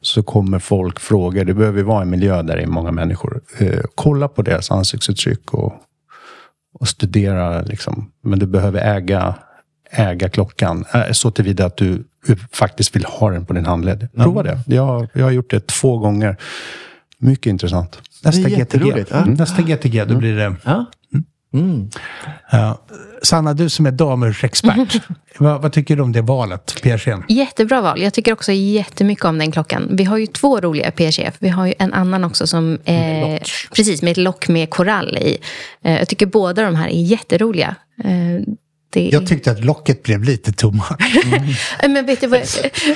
så 0.00 0.22
kommer 0.22 0.58
folk 0.58 1.00
fråga. 1.00 1.44
Det 1.44 1.54
behöver 1.54 1.78
ju 1.78 1.84
vara 1.84 2.02
en 2.02 2.10
miljö 2.10 2.42
där 2.42 2.56
det 2.56 2.62
är 2.62 2.66
många 2.66 2.92
människor. 2.92 3.40
Eh, 3.58 3.80
kolla 3.94 4.28
på 4.28 4.42
deras 4.42 4.70
ansiktsuttryck 4.70 5.54
och, 5.54 5.74
och 6.80 6.88
studera. 6.88 7.62
Liksom. 7.62 8.10
Men 8.22 8.38
du 8.38 8.46
behöver 8.46 8.96
äga, 8.96 9.34
äga 9.90 10.28
klockan. 10.28 10.84
Eh, 10.94 11.12
Så 11.12 11.30
tillvida 11.30 11.66
att 11.66 11.76
du 11.76 12.04
faktiskt 12.52 12.96
vill 12.96 13.04
ha 13.04 13.30
den 13.30 13.46
på 13.46 13.52
din 13.52 13.66
handled. 13.66 14.08
Prova 14.16 14.42
det. 14.42 14.58
Jag, 14.66 15.08
jag 15.12 15.24
har 15.24 15.30
gjort 15.30 15.50
det 15.50 15.66
två 15.66 15.98
gånger. 15.98 16.36
Mycket 17.18 17.46
intressant. 17.46 17.98
Nästa 18.24 18.48
GTG. 18.48 19.04
ja. 19.10 19.16
Mm. 19.16 19.34
Nästa 19.34 19.62
GTG, 19.62 20.04
då 20.04 20.16
blir 20.16 20.36
det... 20.36 20.54
Ja. 20.64 20.84
Mm. 21.54 21.90
Ja. 22.52 22.78
Sanna, 23.22 23.54
du 23.54 23.68
som 23.70 23.86
är 23.86 23.90
damursexpert. 23.90 25.02
vad, 25.38 25.62
vad 25.62 25.72
tycker 25.72 25.96
du 25.96 26.02
om 26.02 26.12
det 26.12 26.20
valet, 26.22 26.74
PRCn? 26.82 27.22
Jättebra 27.28 27.80
val. 27.80 28.02
Jag 28.02 28.14
tycker 28.14 28.32
också 28.32 28.52
jättemycket 28.52 29.24
om 29.24 29.38
den 29.38 29.52
klockan. 29.52 29.88
Vi 29.90 30.04
har 30.04 30.16
ju 30.18 30.26
två 30.26 30.60
roliga 30.60 30.90
PCF. 30.90 31.34
Vi 31.38 31.48
har 31.48 31.66
ju 31.66 31.74
en 31.78 31.92
annan 31.92 32.24
också 32.24 32.46
som... 32.46 32.78
Eh, 32.84 33.38
precis, 33.76 34.02
med 34.02 34.10
ett 34.10 34.16
lock 34.16 34.48
med 34.48 34.70
korall 34.70 35.16
i. 35.16 35.38
Eh, 35.82 35.98
jag 35.98 36.08
tycker 36.08 36.26
båda 36.26 36.62
de 36.62 36.74
här 36.74 36.88
är 36.88 37.02
jätteroliga. 37.02 37.74
Eh, 38.04 38.54
det 38.94 39.08
Jag 39.12 39.26
tyckte 39.26 39.50
att 39.50 39.64
locket 39.64 40.02
blev 40.02 40.22
lite 40.22 40.52
tomma. 40.52 40.84
Eh, 41.82 41.88
Men 41.88 42.06
vet, 42.06 42.20
du 42.20 42.26
vad, 42.26 42.40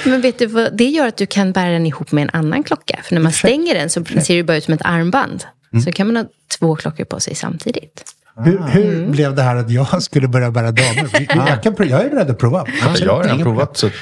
men 0.04 0.20
vet 0.20 0.38
du 0.38 0.46
vad, 0.46 0.76
det 0.76 0.84
gör 0.84 1.06
att 1.06 1.16
du 1.16 1.26
kan 1.26 1.52
bära 1.52 1.70
den 1.70 1.86
ihop 1.86 2.12
med 2.12 2.22
en 2.22 2.30
annan 2.32 2.62
klocka. 2.62 3.00
För 3.04 3.14
när 3.14 3.22
man 3.22 3.32
stänger 3.32 3.74
den 3.74 3.90
så 3.90 4.04
ser 4.04 4.36
det 4.36 4.42
bara 4.42 4.56
ut 4.56 4.64
som 4.64 4.74
ett 4.74 4.82
armband. 4.84 5.44
Så 5.84 5.92
kan 5.92 6.06
man 6.06 6.16
ha 6.16 6.24
två 6.58 6.76
klockor 6.76 7.04
på 7.04 7.20
sig 7.20 7.34
samtidigt. 7.34 8.04
Hur, 8.44 8.62
hur 8.62 9.08
blev 9.08 9.34
det 9.34 9.42
här 9.42 9.56
att 9.56 9.70
jag 9.70 10.02
skulle 10.02 10.28
börja 10.28 10.50
bära 10.50 10.72
damer? 10.72 11.08
Jag, 11.12 11.62
kan, 11.62 11.88
jag 11.88 12.04
är 12.04 12.10
beredd 12.10 12.30
att 12.30 12.38
prova. 12.38 12.66
Jag 13.00 13.12
har 13.12 13.22
redan 13.22 13.42
provat. 13.42 13.76
Så 13.76 13.86
att 13.86 13.92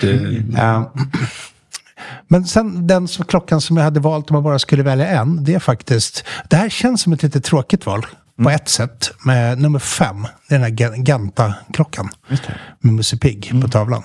Ja. 0.57 0.93
Men 2.29 2.45
sen 2.45 2.87
den 2.87 3.09
som, 3.09 3.25
klockan 3.25 3.61
som 3.61 3.77
jag 3.77 3.85
hade 3.85 4.01
valt 4.01 4.31
om 4.31 4.35
man 4.35 4.43
bara 4.43 4.59
skulle 4.59 4.83
välja 4.83 5.07
en, 5.07 5.45
det 5.45 5.55
är 5.55 5.59
faktiskt... 5.59 6.25
Det 6.49 6.57
här 6.57 6.69
känns 6.69 7.03
som 7.03 7.13
ett 7.13 7.23
lite 7.23 7.41
tråkigt 7.41 7.87
val 7.87 8.07
på 8.43 8.51
ett 8.51 8.69
sätt. 8.69 9.11
Med 9.25 9.59
nummer 9.59 9.79
fem, 9.79 10.25
är 10.25 10.29
den 10.49 10.63
här 10.63 10.71
Gan- 10.71 11.03
Ganta-klockan. 11.03 12.09
Med 12.81 12.93
Musse 12.95 13.17
Pigg 13.17 13.53
på 13.63 13.69
tavlan. 13.69 14.03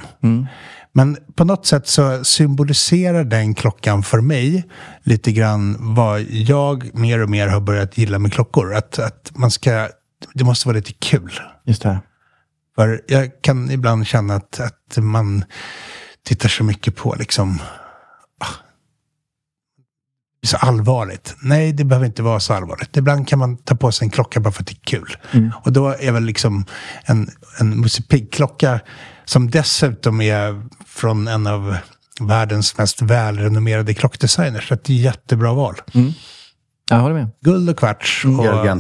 Men 0.94 1.18
på 1.36 1.44
något 1.46 1.66
sätt 1.66 1.88
så 1.88 2.24
symboliserar 2.24 3.24
den 3.24 3.54
klockan 3.54 4.04
för 4.04 4.22
mig 4.22 4.64
lite 5.04 5.32
grann 5.32 5.78
vad 5.80 6.22
jag 6.22 6.96
mer 6.96 7.20
och 7.24 7.30
mer 7.30 7.48
har 7.48 7.60
börjat 7.60 7.98
gilla 7.98 8.20
med 8.20 8.34
klockor. 8.34 8.74
Att, 8.74 9.00
att 9.00 9.32
man 9.36 9.52
ska... 9.52 9.90
Det 10.34 10.44
måste 10.44 10.68
vara 10.68 10.78
lite 10.78 10.94
kul. 10.94 11.40
Just 11.66 11.82
det. 11.82 12.00
För 12.76 13.02
jag 13.08 13.42
kan 13.42 13.72
ibland 13.72 14.08
känna 14.08 14.36
att, 14.36 14.60
att 14.60 14.98
man 14.98 15.44
tittar 16.26 16.50
så 16.50 16.64
mycket 16.64 16.96
på 16.96 17.16
liksom... 17.20 17.60
så 20.48 20.58
allvarligt. 20.58 21.36
Nej, 21.42 21.74
det 21.74 21.84
behöver 21.84 22.06
inte 22.06 22.24
vara 22.24 22.40
så 22.40 22.54
allvarligt. 22.54 22.98
Ibland 22.98 23.28
kan 23.28 23.40
man 23.40 23.58
ta 23.58 23.76
på 23.76 23.92
sig 23.92 24.06
en 24.06 24.12
klocka 24.12 24.40
bara 24.40 24.52
för 24.52 24.62
att 24.62 24.68
det 24.68 24.74
är 24.74 24.86
kul. 24.86 25.18
Och 25.64 25.72
då 25.74 25.88
är 25.90 26.12
väl 26.12 26.24
liksom 26.24 26.66
en, 27.04 27.30
en 27.60 27.82
Musse 27.82 28.04
Pigg-klocka 28.04 28.80
som 29.26 29.50
dessutom 29.52 30.22
är 30.22 30.64
från 30.86 31.28
en 31.28 31.48
av 31.48 31.78
världens 32.22 32.78
mest 32.78 33.02
välrenommerade 33.02 33.94
klockdesigners. 33.94 34.68
Så 34.68 34.74
det 34.76 34.80
är 34.80 34.82
ett 34.82 34.90
jättebra 34.90 35.54
val. 35.54 35.76
Jag 36.90 37.00
håller 37.00 37.16
med. 37.16 37.28
Guld 37.42 37.70
och 37.70 37.78
kvarts 37.78 38.26
och. 38.26 38.32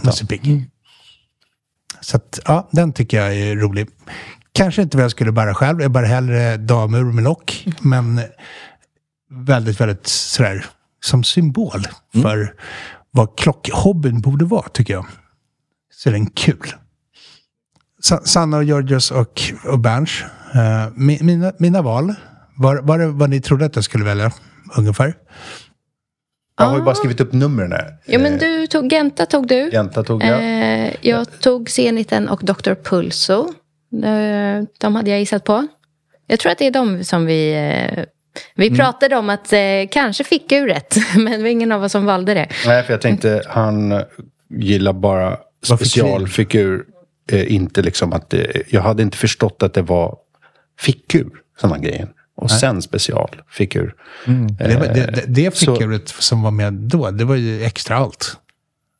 Musse 0.05 0.26
Pigg. 0.26 0.70
Så 2.01 2.18
att, 2.18 2.39
ja, 2.45 2.70
den 2.72 2.93
tycker 2.93 3.18
jag 3.22 3.36
är 3.36 3.55
rolig. 3.55 3.88
Kanske 4.53 4.82
inte 4.82 4.97
vad 4.97 5.03
jag 5.03 5.12
skulle 5.12 5.32
bära 5.32 5.53
själv. 5.55 5.82
Jag 5.82 5.91
bär 5.91 6.03
hellre 6.03 6.57
damur 6.57 7.03
med 7.03 7.24
lock. 7.24 7.68
Men 7.80 8.22
väldigt, 9.32 9.82
väldigt 9.82 10.07
sådär 10.07 10.66
som 11.03 11.23
symbol 11.23 11.81
för 12.21 12.53
vad 13.11 13.37
klockhobbyn 13.37 14.21
borde 14.21 14.45
vara, 14.45 14.69
tycker 14.69 14.93
jag. 14.93 15.05
Så 15.93 16.09
är 16.09 16.13
den 16.13 16.25
kul. 16.29 16.73
Sa- 18.01 18.21
Sanna 18.23 18.57
och 18.57 18.63
Georgios 18.63 19.11
och, 19.11 19.41
och 19.65 19.79
Berns. 19.79 20.23
eh, 20.53 20.57
mi- 20.95 21.23
mina, 21.23 21.51
mina 21.59 21.81
val. 21.81 22.13
Var, 22.57 22.75
var 22.81 22.99
det 22.99 23.07
vad 23.07 23.29
ni 23.29 23.41
trodde 23.41 23.65
att 23.65 23.75
jag 23.75 23.85
skulle 23.85 24.03
välja? 24.05 24.31
Ungefär. 24.77 25.13
jag 26.57 26.65
har 26.65 26.77
ju 26.77 26.83
bara 26.83 26.95
skrivit 26.95 27.19
upp 27.21 27.33
numren 27.33 27.71
här. 27.71 27.97
Ja, 28.05 28.19
men 28.19 28.37
du 28.37 28.67
tog, 28.67 28.89
Genta 28.91 29.25
tog 29.25 29.47
du. 29.47 29.69
Jänta 29.69 30.03
tog 30.03 30.23
jag. 30.23 30.39
Eh, 30.43 30.93
jag 31.01 31.39
tog 31.39 31.69
Zeniten 31.69 32.29
och 32.29 32.41
Dr. 32.45 32.73
Pulso. 32.83 33.53
Eh, 34.03 34.63
de 34.79 34.95
hade 34.95 35.09
jag 35.09 35.19
gissat 35.19 35.43
på. 35.43 35.67
Jag 36.27 36.39
tror 36.39 36.51
att 36.51 36.57
det 36.57 36.67
är 36.67 36.71
de 36.71 37.03
som 37.03 37.25
vi... 37.25 37.53
Eh, 38.36 38.41
vi 38.55 38.67
Mm. 38.67 38.77
pratade 38.77 39.15
om 39.15 39.29
att 39.29 39.53
eh, 39.53 39.59
kanske 39.91 40.23
fick 40.23 40.51
rätt, 40.51 40.95
men 41.15 41.32
det 41.32 41.38
var 41.38 41.47
ingen 41.47 41.71
av 41.71 41.84
oss 41.84 41.91
som 41.91 42.05
valde 42.05 42.34
det. 42.34 42.47
Nej, 42.65 42.84
för 42.84 42.93
jag 42.93 43.01
tänkte 43.01 43.41
han 43.49 43.91
eh, 43.91 44.01
gillar 44.49 44.93
bara 44.93 45.38
specialfigur. 45.63 46.86
Eh, 47.32 47.53
inte 47.53 47.82
liksom 47.82 48.13
att 48.13 48.29
det, 48.29 48.63
jag 48.69 48.82
hade 48.82 49.03
inte 49.03 49.17
förstått 49.17 49.63
att 49.63 49.73
det 49.73 49.82
var 49.82 50.17
fickur 50.79 51.29
som 51.59 51.69
var 51.69 51.77
grejen. 51.77 52.09
Och 52.36 52.51
sen 52.51 52.82
specialfigur. 52.82 53.93
Det, 54.59 54.75
var- 54.77 54.86
det, 54.93 54.93
det, 54.93 55.23
det 55.27 55.55
så- 55.57 55.75
fickuret 55.75 56.07
som 56.09 56.41
var 56.41 56.51
med 56.51 56.73
då, 56.73 57.11
det 57.11 57.25
var 57.25 57.36
ju 57.36 57.63
extra 57.63 57.95
allt. 57.97 58.38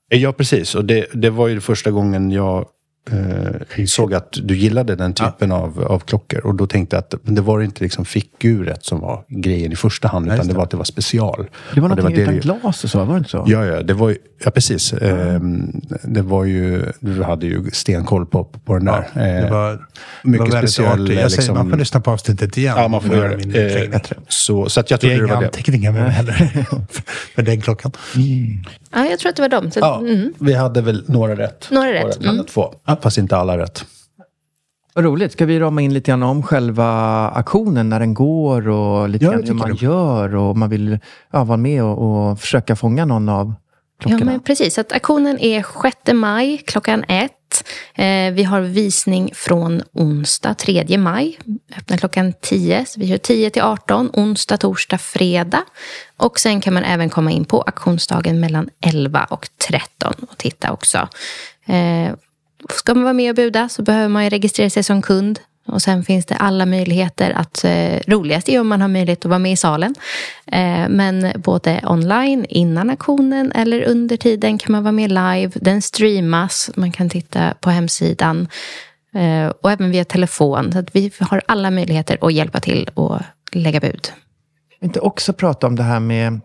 Ja, 0.10 0.34
precis. 0.34 0.76
Och 0.76 0.86
det, 0.86 1.06
det 1.14 1.30
var 1.30 1.48
ju 1.48 1.62
första 1.62 1.92
gången 1.92 2.32
jag 2.32 2.66
eh, 3.12 3.86
såg 3.86 4.14
att 4.14 4.38
du 4.44 4.58
gillade 4.58 4.96
den 4.96 5.14
typen 5.14 5.52
av, 5.52 5.84
av 5.90 6.00
klockor. 6.00 6.46
Och 6.46 6.56
då 6.56 6.68
tänkte 6.68 6.96
jag 6.96 7.00
att 7.04 7.14
det 7.24 7.42
var 7.42 7.62
inte 7.62 7.84
liksom 7.84 8.06
fickuret 8.06 8.86
som 8.86 9.00
var 9.00 9.24
grejen 9.28 9.72
i 9.72 9.76
första 9.76 10.08
hand. 10.08 10.32
Utan 10.34 10.48
det 10.48 10.54
var 10.54 10.64
att 10.64 10.70
det 10.72 10.78
var 10.78 10.84
special. 10.84 11.46
Det 11.74 11.82
var 11.82 11.90
Och 11.90 11.96
någonting 11.98 12.16
det 12.16 12.22
utan 12.22 12.34
det- 12.36 12.40
glas 12.62 12.84
och 12.84 12.90
så, 12.90 13.04
var 13.04 13.14
det 13.14 13.18
inte 13.18 13.30
så? 13.30 13.44
Ja, 13.48 13.66
ja, 13.66 13.82
det 13.84 13.94
var 13.94 14.10
ju, 14.10 14.18
ja 14.46 14.52
precis. 14.52 14.94
Ehm, 14.94 15.82
det 16.04 16.22
var 16.22 16.46
ju, 16.46 16.86
du 17.00 17.24
hade 17.24 17.46
ju 17.46 17.70
stenkoll 17.72 18.26
på, 18.26 18.44
på 18.44 18.74
den 18.74 18.86
där. 18.86 19.08
Det 19.14 19.22
Eh, 19.22 19.52
var, 19.52 19.72
det 19.72 19.80
mycket 20.24 20.40
var 20.48 20.52
väldigt 20.54 20.72
speciell, 20.72 20.92
artigt. 21.04 21.20
Jag 21.20 21.32
säger, 21.32 21.42
liksom- 21.42 21.56
man 21.56 21.70
får 21.70 21.78
lyssna 21.78 22.02
på 22.02 22.12
avsnittet 22.12 22.58
igen. 22.58 22.76
Ja, 22.78 22.88
man 22.88 23.02
får 23.02 23.16
göra 23.16 23.38
min 23.38 23.52
det. 23.52 23.94
Eh, 23.94 24.02
så, 24.28 24.70
så 24.70 24.80
att 24.80 24.92
jag 24.92 25.00
Det 25.00 25.08
är 25.14 25.18
trodde 25.18 25.22
det 25.22 25.26
inga 25.26 25.36
var 25.36 25.42
det. 25.42 25.48
anteckningar 25.48 25.92
med 25.92 26.02
mig 26.04 26.12
heller. 26.12 26.34
för, 27.36 27.42
den 27.42 27.62
klockan. 27.62 27.92
Ja, 28.94 29.06
jag 29.06 29.20
tror 29.20 29.30
att 29.30 29.36
det 29.36 29.42
var 29.42 29.50
de. 29.50 29.72
Så, 29.72 29.80
Ja, 29.80 30.00
mm. 30.00 30.34
vi 30.40 30.54
hade 30.54 30.82
väl 30.82 31.04
några 31.08 31.36
rätt. 31.36 31.68
Några 31.72 31.94
rätt, 31.94 32.24
mm. 32.24 32.46
två, 32.46 32.74
fast 32.96 33.18
inte 33.18 33.38
alla 33.38 33.58
rätt. 33.58 33.86
Vad 34.94 35.06
roligt. 35.06 35.32
Ska 35.32 35.46
vi 35.46 35.60
rama 35.60 35.82
in 35.82 35.94
lite 35.94 36.12
grann 36.12 36.24
om 36.24 36.44
själva 36.44 36.88
aktionen, 37.30 37.90
när 37.90 38.00
den 38.00 38.14
går 38.14 38.68
och 38.70 39.10
lite 39.10 39.26
Ja, 39.26 39.32
grann 39.32 39.44
hur 39.44 39.54
man 39.54 39.70
det. 39.70 39.82
gör 39.86 40.36
och 40.36 40.58
man 40.58 40.70
vill 40.70 41.00
ja, 41.32 41.44
vara 41.44 41.58
med 41.58 41.84
och, 41.84 42.30
och 42.30 42.40
försöka 42.40 42.76
fånga 42.76 43.06
någon 43.06 43.30
av 43.30 43.54
klockorna? 44.00 44.20
Ja, 44.22 44.26
men 44.26 44.40
precis. 44.40 44.78
Att 44.78 44.92
auktionen 44.92 45.40
är 45.40 45.66
6 45.84 45.98
maj 46.14 46.58
klockan 46.58 47.04
ett. 47.08 47.32
Eh, 47.96 48.34
vi 48.34 48.44
har 48.44 48.62
visning 48.62 49.32
från 49.34 49.82
onsdag 49.94 50.54
3 50.54 50.98
maj. 50.98 51.40
Öppnar 51.78 51.98
klockan 51.98 52.34
10. 52.42 52.86
Så 52.86 53.00
vi 53.00 53.08
kör 53.08 53.18
10 53.18 53.50
till 53.50 53.62
18. 53.62 54.10
Onsdag, 54.14 54.58
torsdag, 54.58 54.98
fredag. 54.98 55.64
Och 56.18 56.40
sen 56.40 56.62
kan 56.62 56.74
man 56.74 56.84
även 56.84 57.10
komma 57.10 57.32
in 57.32 57.46
på 57.46 57.62
auktionsdagen 57.62 58.40
mellan 58.40 58.70
11 58.86 59.24
och 59.30 59.50
13 59.70 60.14
och 60.30 60.38
titta 60.38 60.72
också. 60.72 61.08
Eh, 61.66 62.12
ska 62.70 62.94
man 62.94 63.04
vara 63.04 63.14
med 63.14 63.30
och 63.30 63.36
buda 63.36 63.70
så 63.70 63.82
behöver 63.82 64.08
man 64.08 64.24
ju 64.24 64.30
registrera 64.30 64.70
sig 64.70 64.84
som 64.84 65.02
kund. 65.02 65.40
Och 65.68 65.82
sen 65.82 66.04
finns 66.04 66.26
det 66.26 66.36
alla 66.36 66.66
möjligheter 66.66 67.32
att, 67.32 67.64
eh, 67.64 68.00
roligast 68.08 68.50
är 68.50 68.60
om 68.60 68.68
man 68.68 68.82
har 68.82 68.88
möjlighet 68.88 69.26
att 69.26 69.30
vara 69.30 69.40
med 69.40 69.52
i 69.52 69.58
salen. 69.58 69.96
Eh, 70.46 70.90
men 70.90 71.32
både 71.36 71.82
online 71.84 72.46
innan 72.50 72.90
auktionen 72.90 73.52
eller 73.52 73.84
under 73.84 74.18
tiden 74.18 74.58
kan 74.58 74.72
man 74.72 74.84
vara 74.84 74.92
med 74.92 75.10
live. 75.10 75.52
Den 75.56 75.82
streamas, 75.82 76.72
man 76.76 76.92
kan 76.92 77.10
titta 77.10 77.54
på 77.60 77.70
hemsidan. 77.70 78.48
Eh, 79.16 79.48
och 79.62 79.72
även 79.72 79.92
via 79.92 80.06
telefon. 80.06 80.72
Så 80.72 80.80
att 80.80 80.96
vi 80.96 81.12
har 81.20 81.42
alla 81.46 81.72
möjligheter 81.72 82.18
att 82.22 82.34
hjälpa 82.34 82.60
till 82.60 82.90
och 82.94 83.20
lägga 83.52 83.80
bud. 83.80 84.12
Inte 84.82 85.00
också 85.00 85.34
prata 85.34 85.68
om 85.68 85.76
det 85.76 85.84
här 85.84 86.00
med 86.00 86.42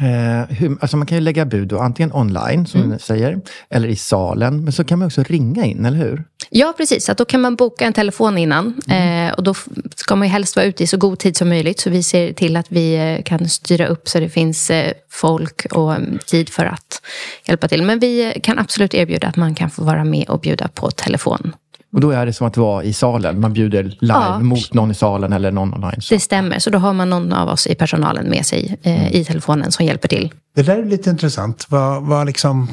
Eh, 0.00 0.56
hur, 0.56 0.76
alltså 0.80 0.96
man 0.96 1.06
kan 1.06 1.18
ju 1.18 1.24
lägga 1.24 1.44
bud 1.44 1.68
då, 1.68 1.78
antingen 1.78 2.12
online, 2.12 2.66
som 2.66 2.80
Mm. 2.80 2.92
ni 2.92 2.98
säger, 2.98 3.40
eller 3.70 3.88
i 3.88 3.96
salen. 3.96 4.64
Men 4.64 4.72
så 4.72 4.84
kan 4.84 4.98
man 4.98 5.06
också 5.06 5.22
ringa 5.22 5.64
in, 5.64 5.84
eller 5.84 5.98
hur? 5.98 6.24
Ja, 6.50 6.74
precis. 6.76 7.08
Att 7.08 7.18
då 7.18 7.24
kan 7.24 7.40
man 7.40 7.56
boka 7.56 7.84
en 7.86 7.92
telefon 7.92 8.38
innan. 8.38 8.80
Eh, 8.88 9.32
och 9.32 9.42
då 9.42 9.54
ska 9.96 10.16
man 10.16 10.28
ju 10.28 10.32
helst 10.32 10.56
vara 10.56 10.66
ute 10.66 10.82
i 10.82 10.86
så 10.86 10.96
god 10.96 11.18
tid 11.18 11.36
som 11.36 11.48
möjligt. 11.48 11.80
Så 11.80 11.90
vi 11.90 12.02
ser 12.02 12.32
till 12.32 12.56
att 12.56 12.66
vi 12.68 12.94
eh, 12.94 13.22
kan 13.22 13.48
styra 13.48 13.86
upp 13.86 14.08
så 14.08 14.20
det 14.20 14.28
finns 14.28 14.70
eh, 14.70 14.92
folk 15.10 15.66
och 15.70 15.94
mm, 15.94 16.18
tid 16.26 16.48
för 16.48 16.64
att 16.64 17.02
hjälpa 17.44 17.68
till. 17.68 17.82
Men 17.82 17.98
vi 17.98 18.24
eh, 18.24 18.40
kan 18.42 18.58
absolut 18.58 18.94
erbjuda 18.94 19.26
att 19.28 19.36
man 19.36 19.54
kan 19.54 19.70
få 19.70 19.84
vara 19.84 20.04
med 20.04 20.28
och 20.28 20.40
bjuda 20.40 20.68
på 20.68 20.90
telefon. 20.90 21.52
Och 21.92 22.00
då 22.00 22.10
är 22.10 22.26
det 22.26 22.32
som 22.32 22.46
att 22.46 22.56
vara 22.56 22.84
i 22.84 22.92
salen. 22.92 23.40
Man 23.40 23.52
bjuder 23.52 23.82
live 23.82 23.96
Ja. 24.00 24.38
mot 24.38 24.74
någon 24.74 24.90
i 24.90 24.94
salen 24.94 25.32
eller 25.32 25.50
någon 25.50 25.74
online. 25.74 26.00
Så. 26.00 26.14
Det 26.14 26.20
stämmer. 26.20 26.58
Så 26.58 26.70
då 26.70 26.78
har 26.78 26.92
man 26.92 27.10
någon 27.10 27.32
av 27.32 27.48
oss 27.48 27.66
i 27.66 27.74
personalen 27.74 28.30
med 28.30 28.46
sig 28.46 28.78
eh, 28.82 29.14
i 29.14 29.24
telefonen 29.24 29.72
som 29.72 29.86
hjälper 29.86 30.08
till. 30.08 30.32
Det 30.54 30.62
där 30.62 30.78
är 30.78 30.84
lite 30.84 31.10
intressant. 31.10 31.66
Vad, 31.68 32.02
vad 32.02 32.26
liksom, 32.26 32.68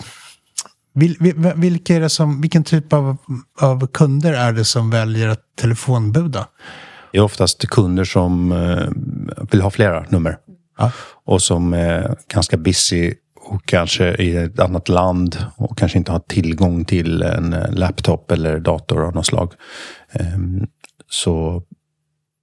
vil, 0.93 1.15
vil, 1.19 1.51
vilka 1.55 1.95
är 1.95 1.99
det 1.99 2.09
som, 2.09 2.41
vilken 2.41 2.63
typ 2.63 2.93
av, 2.93 3.17
av 3.61 3.87
kunder 3.87 4.33
är 4.33 4.51
det 4.53 4.65
som 4.65 4.89
väljer 4.89 5.27
att 5.27 5.41
telefonbuda? 5.61 6.47
Det 7.11 7.17
är 7.17 7.21
oftast 7.21 7.67
kunder 7.67 8.03
som 8.03 8.51
eh, 8.51 9.43
vill 9.51 9.61
ha 9.61 9.69
flera 9.69 10.05
nummer. 10.09 10.37
Ja. 10.77 10.91
Och 11.25 11.41
som 11.41 11.73
är 11.73 12.15
ganska 12.33 12.57
busy 12.57 13.13
och 13.49 13.65
kanske 13.65 14.15
i 14.15 14.37
ett 14.37 14.59
annat 14.59 14.89
land 14.89 15.45
och 15.55 15.77
kanske 15.77 15.97
inte 15.97 16.11
har 16.11 16.19
tillgång 16.19 16.85
till 16.85 17.21
en 17.21 17.53
eh, 17.53 17.71
laptop 17.71 18.31
eller 18.31 18.59
dator 18.59 19.03
av 19.05 19.15
något 19.15 19.25
slag. 19.25 19.53
Ehm, 20.11 20.67
Så 21.11 21.63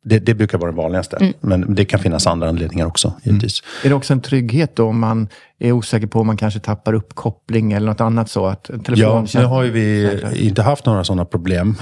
det, 0.05 0.19
det 0.19 0.35
brukar 0.35 0.59
vara 0.59 0.71
det 0.71 0.77
vanligaste. 0.77 1.33
Men 1.41 1.75
det 1.75 1.85
kan 1.85 2.01
finnas 2.01 2.27
andra 2.27 2.49
anledningar 2.49 2.87
också, 2.87 3.13
givetvis. 3.23 3.63
Är 3.85 3.89
det 3.89 3.95
också 3.95 4.13
en 4.13 4.21
trygghet 4.21 4.77
då 4.77 4.89
om 4.89 5.01
man 5.01 5.29
är 5.59 5.73
osäker 5.73 6.07
på 6.07 6.21
om 6.21 6.27
man 6.27 6.37
kanske 6.37 6.61
tappar 6.61 6.93
uppkoppling 6.93 7.73
eller 7.73 7.87
något 7.87 8.01
annat 8.01 8.31
så? 8.31 8.47
Att 8.47 8.65
telefon 8.65 9.27
Ja, 9.33 9.41
nu 9.41 9.47
har 9.47 9.63
ju 9.63 9.71
vi 9.71 10.21
inte 10.35 10.63
haft 10.63 10.87
några 10.87 11.05
sådana 11.05 11.25
problem. 11.25 11.75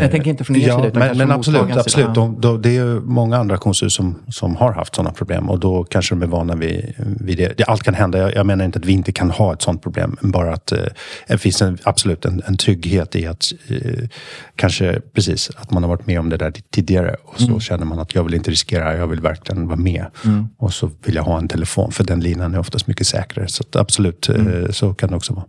Jag 0.00 0.10
tänker 0.10 0.30
inte 0.30 0.44
från 0.44 0.56
er 0.56 0.68
ja, 0.68 0.76
sida, 0.76 0.88
utan 0.88 1.00
Men, 1.00 1.18
men 1.18 1.30
absolut, 1.30 1.76
absolut. 1.76 2.14
De, 2.14 2.40
de, 2.40 2.62
det 2.62 2.76
är 2.76 3.00
många 3.00 3.36
andra 3.36 3.54
auktionshus 3.54 3.94
som, 3.94 4.18
som 4.28 4.56
har 4.56 4.72
haft 4.72 4.94
sådana 4.94 5.12
problem 5.12 5.50
och 5.50 5.60
då 5.60 5.84
kanske 5.84 6.14
de 6.14 6.22
är 6.22 6.26
vana 6.26 6.54
vid, 6.54 6.94
vid 7.20 7.38
det. 7.38 7.64
Allt 7.68 7.82
kan 7.82 7.94
hända. 7.94 8.18
Jag, 8.18 8.34
jag 8.34 8.46
menar 8.46 8.64
inte 8.64 8.78
att 8.78 8.84
vi 8.84 8.92
inte 8.92 9.12
kan 9.12 9.30
ha 9.30 9.52
ett 9.52 9.62
sådant 9.62 9.82
problem, 9.82 10.16
bara 10.20 10.52
att 10.52 10.72
eh, 10.72 10.78
det 11.28 11.38
finns 11.38 11.62
en, 11.62 11.78
absolut 11.82 12.24
en, 12.24 12.42
en 12.46 12.56
trygghet 12.56 13.16
i 13.16 13.26
att 13.26 13.52
eh, 13.68 14.08
kanske 14.56 15.00
precis 15.14 15.50
att 15.56 15.70
man 15.70 15.82
har 15.82 15.90
varit 15.90 16.06
med 16.06 16.20
om 16.20 16.28
det 16.28 16.36
där 16.36 16.52
tidigare 16.70 17.16
och 17.24 17.40
så 17.40 17.52
Mm. 17.52 17.60
känner 17.60 17.84
man 17.84 17.98
att 17.98 18.14
jag 18.14 18.24
vill 18.24 18.34
inte 18.34 18.50
riskera, 18.50 18.96
jag 18.96 19.06
vill 19.06 19.20
verkligen 19.20 19.66
vara 19.66 19.76
med. 19.76 20.06
Mm. 20.24 20.48
Och 20.58 20.72
så 20.72 20.90
vill 21.04 21.14
jag 21.14 21.22
ha 21.22 21.38
en 21.38 21.48
telefon, 21.48 21.92
för 21.92 22.04
den 22.04 22.20
linan 22.20 22.54
är 22.54 22.58
oftast 22.58 22.86
mycket 22.86 23.06
säkrare. 23.06 23.21
Så 23.46 23.62
att 23.62 23.76
absolut, 23.76 24.28
eh, 24.28 24.34
Mm. 24.34 24.72
så 24.72 24.94
kan 24.94 25.10
det 25.10 25.16
också 25.16 25.34
vara. 25.34 25.44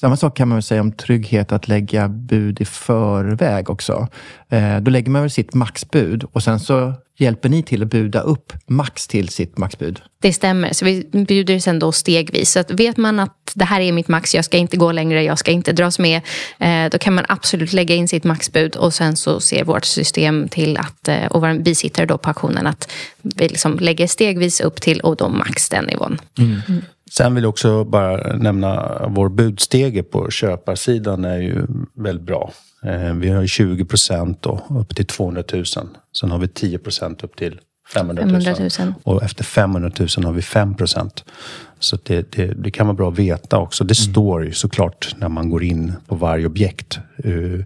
Samma 0.00 0.16
sak 0.16 0.36
kan 0.36 0.48
man 0.48 0.56
väl 0.56 0.62
säga 0.62 0.80
om 0.80 0.92
trygghet 0.92 1.52
att 1.52 1.68
lägga 1.68 2.08
bud 2.08 2.60
i 2.60 2.64
förväg 2.64 3.70
också. 3.70 4.08
Eh, 4.48 4.76
då 4.80 4.90
lägger 4.90 5.10
man 5.10 5.22
väl 5.22 5.30
sitt 5.30 5.54
maxbud 5.54 6.24
och 6.32 6.42
sen 6.42 6.60
så 6.60 6.94
hjälper 7.18 7.48
ni 7.48 7.62
till 7.62 7.82
att 7.82 7.88
buda 7.88 8.20
upp 8.20 8.52
max 8.66 9.06
till 9.06 9.28
sitt 9.28 9.58
maxbud. 9.58 10.00
Det 10.22 10.32
stämmer. 10.32 10.72
Så 10.72 10.84
vi 10.84 11.04
bjuder 11.28 11.58
sen 11.58 11.78
då 11.78 11.92
stegvis. 11.92 12.50
Så 12.52 12.60
att 12.60 12.70
vet 12.70 12.96
man 12.96 13.20
att 13.20 13.52
det 13.54 13.64
här 13.64 13.80
är 13.80 13.92
mitt 13.92 14.08
max, 14.08 14.34
jag 14.34 14.44
ska 14.44 14.56
inte 14.56 14.76
gå 14.76 14.92
längre, 14.92 15.22
jag 15.22 15.38
ska 15.38 15.50
inte 15.50 15.72
dras 15.72 15.98
med. 15.98 16.20
Eh, 16.58 16.90
då 16.90 16.98
kan 16.98 17.14
man 17.14 17.24
absolut 17.28 17.72
lägga 17.72 17.94
in 17.94 18.08
sitt 18.08 18.24
maxbud 18.24 18.76
och 18.76 18.94
sen 18.94 19.16
så 19.16 19.40
ser 19.40 19.64
vårt 19.64 19.84
system 19.84 20.48
till 20.48 20.76
att, 20.76 21.08
och 21.30 21.40
vår 21.40 21.58
bisittare 21.58 22.06
då 22.06 22.18
på 22.18 22.28
auktionen, 22.28 22.66
att 22.66 22.90
vi 23.22 23.48
liksom 23.48 23.78
lägger 23.78 24.06
stegvis 24.06 24.60
upp 24.60 24.80
till 24.80 25.00
och 25.00 25.16
då 25.16 25.28
max 25.28 25.68
den 25.68 25.84
nivån. 25.84 26.18
Sen 27.10 27.34
vill 27.34 27.44
jag 27.44 27.48
också 27.50 27.84
bara 27.84 28.36
nämna 28.36 29.02
vår 29.08 29.28
budstege 29.28 30.02
på 30.02 30.30
köparsidan 30.30 31.24
är 31.24 31.38
ju 31.38 31.66
väldigt 31.94 32.26
bra. 32.26 32.52
Eh, 32.84 33.14
Vi 33.14 33.28
har 33.30 33.40
ju 33.42 33.48
20 33.48 33.84
procent 33.84 34.46
upp 34.68 34.96
till 34.96 35.06
200 35.06 35.42
000. 35.52 35.64
Sen 36.20 36.30
har 36.30 36.38
vi 36.38 36.48
10 36.48 36.78
procent 36.78 37.24
upp 37.24 37.36
till 37.36 37.60
500 37.94 38.24
000. 38.24 38.42
500 38.42 38.68
000. 38.84 38.92
Och 39.02 39.22
efter 39.22 39.44
500 39.44 39.90
000 39.98 40.08
har 40.24 40.32
vi 40.32 40.42
5 40.42 40.74
procent. 40.74 41.24
Så 41.78 41.98
det, 42.02 42.32
det, 42.32 42.46
det 42.46 42.70
kan 42.70 42.86
vara 42.86 42.96
bra 42.96 43.08
att 43.08 43.18
veta 43.18 43.58
också. 43.58 43.84
Det 43.84 43.94
står 43.94 44.44
ju 44.44 44.52
såklart 44.52 45.14
när 45.16 45.28
man 45.28 45.50
går 45.50 45.64
in 45.64 45.92
på 46.06 46.14
varje 46.14 46.46
objekt. 46.46 46.98
Eh, 47.24 47.64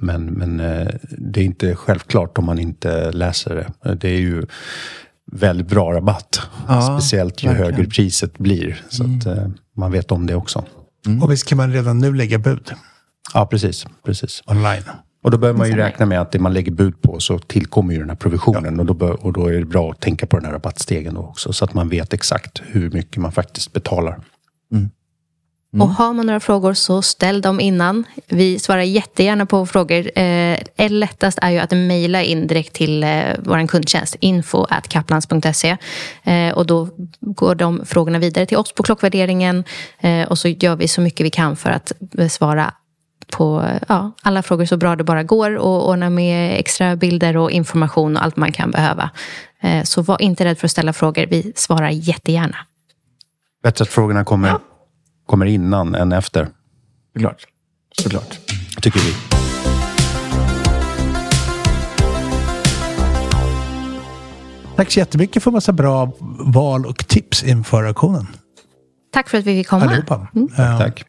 Men, 0.00 0.24
men 0.26 0.60
eh, 0.60 0.88
det 1.18 1.40
är 1.40 1.44
inte 1.44 1.74
självklart 1.74 2.38
om 2.38 2.44
man 2.44 2.58
inte 2.58 3.12
läser 3.12 3.54
det. 3.82 3.94
Det 3.94 4.08
är 4.08 4.20
ju 4.20 4.46
väldigt 5.32 5.68
bra 5.68 5.92
rabatt. 5.92 6.40
Ja, 6.68 6.82
Speciellt 6.98 7.44
ju 7.44 7.48
verkligen. 7.48 7.72
högre 7.74 7.90
priset 7.90 8.38
blir. 8.38 8.84
Så 8.88 9.04
att 9.04 9.26
eh, 9.26 9.48
man 9.76 9.92
vet 9.92 10.12
om 10.12 10.26
det 10.26 10.34
också. 10.34 10.64
Och 11.22 11.32
visst 11.32 11.46
kan 11.48 11.56
man 11.58 11.72
redan 11.72 11.98
nu 11.98 12.14
lägga 12.14 12.38
bud 12.38 12.70
Ja, 13.34 13.46
precis. 13.46 13.86
precis. 14.04 14.42
online? 14.46 14.82
Och 15.22 15.30
då 15.30 15.38
behöver 15.38 15.58
man 15.58 15.68
ju 15.68 15.76
räkna 15.76 16.06
med 16.06 16.20
att 16.20 16.32
det 16.32 16.38
man 16.38 16.52
lägger 16.52 16.72
bud 16.72 17.02
på 17.02 17.20
så 17.20 17.38
tillkommer 17.38 17.94
ju 17.94 18.00
den 18.00 18.08
här 18.08 18.16
provisionen. 18.16 18.80
Och, 18.80 18.86
då 18.86 18.94
bör, 18.94 19.24
och 19.26 19.32
då 19.32 19.46
är 19.46 19.52
det 19.52 19.64
bra 19.64 19.90
att 19.90 20.00
tänka 20.00 20.26
på 20.26 20.36
den 20.36 20.44
här 20.46 20.52
rabattstegen 20.52 21.14
då 21.14 21.20
också. 21.20 21.52
Så 21.52 21.64
att 21.64 21.74
man 21.74 21.88
vet 21.88 22.12
exakt 22.12 22.62
hur 22.66 22.90
mycket 22.90 23.16
man 23.22 23.32
faktiskt 23.32 23.72
betalar. 23.72 24.20
Och 25.72 25.88
har 25.88 26.12
man 26.12 26.26
några 26.26 26.40
frågor 26.40 26.74
så 26.74 27.02
ställ 27.02 27.40
dem 27.40 27.60
innan. 27.60 28.04
Vi 28.26 28.58
svarar 28.58 28.82
jättegärna 28.82 29.46
på 29.46 29.66
frågor. 29.66 30.18
Eh, 30.18 30.58
lättast 30.76 31.38
är 31.42 31.50
ju 31.50 31.58
att 31.58 31.70
mejla 31.70 32.22
in 32.22 32.46
direkt 32.46 32.72
till 32.72 33.04
eh, 33.04 33.22
vår 33.38 33.66
kundtjänst, 33.66 34.16
info 34.20 34.66
at 34.68 34.88
kaplans.se. 34.88 35.76
Eh, 36.22 36.52
och 36.54 36.66
då 36.66 36.88
går 37.20 37.54
de 37.54 37.86
frågorna 37.86 38.18
vidare 38.18 38.46
till 38.46 38.56
oss 38.56 38.72
på 38.72 38.82
klockvärderingen 38.82 39.64
eh, 40.00 40.28
och 40.28 40.38
så 40.38 40.48
gör 40.48 40.76
vi 40.76 40.88
så 40.88 41.00
mycket 41.00 41.26
vi 41.26 41.30
kan 41.30 41.56
för 41.56 41.70
att 41.70 41.92
besvara 41.98 42.74
på 43.30 43.62
eh, 43.62 43.82
ja, 43.88 44.12
alla 44.22 44.42
frågor 44.42 44.64
så 44.64 44.76
bra 44.76 44.96
det 44.96 45.04
bara 45.04 45.22
går 45.22 45.56
och 45.56 45.88
ordna 45.88 46.10
med 46.10 46.60
extra 46.60 46.96
bilder 46.96 47.36
och 47.36 47.50
information 47.50 48.16
och 48.16 48.24
allt 48.24 48.36
man 48.36 48.52
kan 48.52 48.70
behöva. 48.70 49.10
Eh, 49.60 49.82
så 49.82 50.02
var 50.02 50.22
inte 50.22 50.44
rädd 50.44 50.58
för 50.58 50.66
att 50.66 50.70
ställa 50.70 50.92
frågor. 50.92 51.26
Vi 51.26 51.52
svarar 51.56 51.90
jättegärna. 51.90 52.56
Bättre 53.62 53.82
att 53.82 53.88
frågorna 53.88 54.24
kommer, 54.24 54.58
kommer 55.28 55.46
innan 55.46 55.94
än 55.94 56.12
efter, 56.12 56.48
Såklart. 57.14 57.46
Såklart. 58.02 58.38
tycker 58.80 59.00
vi. 59.00 59.14
Tack 64.76 64.90
så 64.90 64.98
jättemycket 64.98 65.42
för 65.42 65.50
massa 65.50 65.72
bra 65.72 66.12
val 66.44 66.86
och 66.86 67.08
tips 67.08 67.42
inför 67.42 67.84
auktionen. 67.84 68.26
Tack 69.12 69.28
för 69.28 69.38
att 69.38 69.44
vi 69.44 69.60
fick 69.60 69.68
komma. 69.68 69.84
Allihopa. 69.84 70.28
Eh, 70.58 70.78
Tack. 70.78 71.04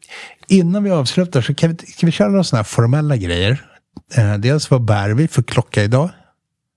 Innan 0.48 0.84
vi 0.84 0.90
avslutar 0.90 1.40
så 1.40 1.54
kan 1.54 1.70
vi, 1.70 1.86
ska 1.86 2.06
vi 2.06 2.12
köra 2.12 2.28
några 2.28 2.44
sådana 2.44 2.58
här 2.58 2.64
formella 2.64 3.16
grejer. 3.16 3.66
Eh, 4.14 4.34
dels 4.34 4.70
vad 4.70 4.84
bär 4.84 5.10
vi 5.10 5.28
för 5.28 5.42
klocka 5.42 5.84
idag? 5.84 6.10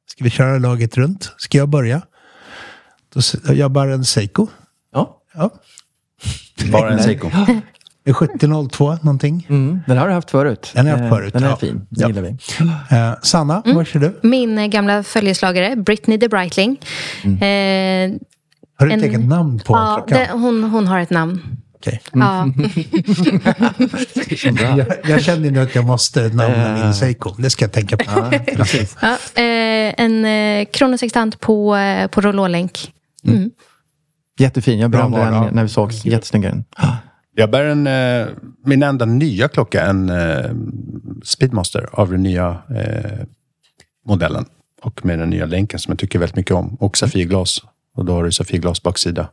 Ska 0.08 0.24
vi 0.24 0.30
köra 0.30 0.58
laget 0.58 0.98
runt? 0.98 1.32
Ska 1.38 1.58
jag 1.58 1.70
börja? 1.70 2.02
Då, 3.14 3.22
jag 3.54 3.72
bär 3.72 3.88
en 3.88 4.06
Seiko. 4.06 4.48
Ja. 4.94 5.22
Ja. 5.34 5.50
Bara 6.72 6.92
en 6.92 7.04
Seiko. 7.04 7.32
En 8.06 8.14
7002 8.14 8.94
någonting. 9.02 9.46
Mm, 9.50 9.80
den 9.88 9.98
har 9.98 10.08
du 10.08 10.14
haft 10.14 10.32
förut. 10.32 10.72
Den 10.76 10.86
har 10.86 10.94
jag 10.94 11.00
haft 11.00 11.12
Eh, 11.14 11.18
förut, 11.18 11.34
Den 11.34 11.44
är 11.44 11.50
ja. 11.50 11.58
fin. 11.58 11.86
Den 11.90 12.02
Ja. 12.02 12.08
gillar 12.08 12.22
vi. 12.22 12.30
Eh, 12.98 13.14
Sanna, 13.22 13.62
vad 13.66 13.88
kör 13.88 14.00
du? 14.00 14.20
Min 14.24 14.58
eh, 14.58 14.66
gamla 14.68 15.04
följeslagare, 15.04 15.76
Britney 15.76 16.18
de 16.18 16.28
Breitling. 16.28 16.72
Eh, 17.24 17.30
Har 18.80 18.86
du 18.88 18.94
ett 18.94 19.04
eget 19.04 19.26
namn 19.28 19.60
på 19.60 19.74
ja, 19.74 20.06
det, 20.08 20.30
hon, 20.32 20.64
hon 20.64 20.88
har 20.88 21.00
ett 21.00 21.10
namn. 21.10 21.42
Okej. 21.76 22.02
Ja. 22.14 22.48
Jag, 24.78 24.88
jag 25.10 25.24
känner 25.24 25.52
nu 25.52 25.60
att 25.60 25.76
jag 25.76 25.86
måste 25.86 26.22
namna 26.28 26.84
min 26.84 26.94
Seiko. 26.94 27.36
Det 27.38 27.50
ska 27.50 27.66
jag 27.66 27.72
tänka 27.72 27.98
på. 27.98 28.32
Ja, 29.02 29.12
eh, 29.42 29.94
en 29.98 30.26
eh, 30.26 30.66
kronosextant 30.74 31.40
på, 31.40 31.76
eh, 31.76 32.08
på 32.08 32.22
rouleaulänk. 32.22 32.92
Mm. 33.28 33.50
Jättefin. 34.40 34.80
Jag 34.80 34.92
Bra 34.92 35.10
berömde 35.10 35.46
den 35.46 35.56
när 35.56 35.64
vi 35.64 35.70
sågs. 35.70 36.06
Jättesnygg 36.06 36.44
den. 36.44 36.64
Jag 37.36 37.52
bär 37.52 37.66
en, 37.66 37.88
eh, 37.88 38.28
min 38.66 38.84
enda 38.84 39.06
nya 39.06 39.48
klocka, 39.48 39.86
en 39.86 40.10
eh, 40.10 40.52
Speedmaster 41.24 41.90
av 41.92 42.12
den 42.12 42.24
nya 42.24 42.62
eh, 42.76 43.26
modellen. 44.06 44.46
Och 44.82 45.06
med 45.06 45.20
den 45.20 45.30
nya 45.30 45.46
länken 45.46 45.80
som 45.80 45.92
jag 45.92 46.00
tycker 46.00 46.20
väldigt 46.20 46.36
mycket 46.36 46.56
om. 46.56 46.76
Och 46.76 46.98
Safirglas. 46.98 47.62
Och 47.96 48.06
då 48.06 48.14
har 48.14 48.24
du 48.24 48.32
Safirglas 48.32 48.84
baksida. 48.84 49.30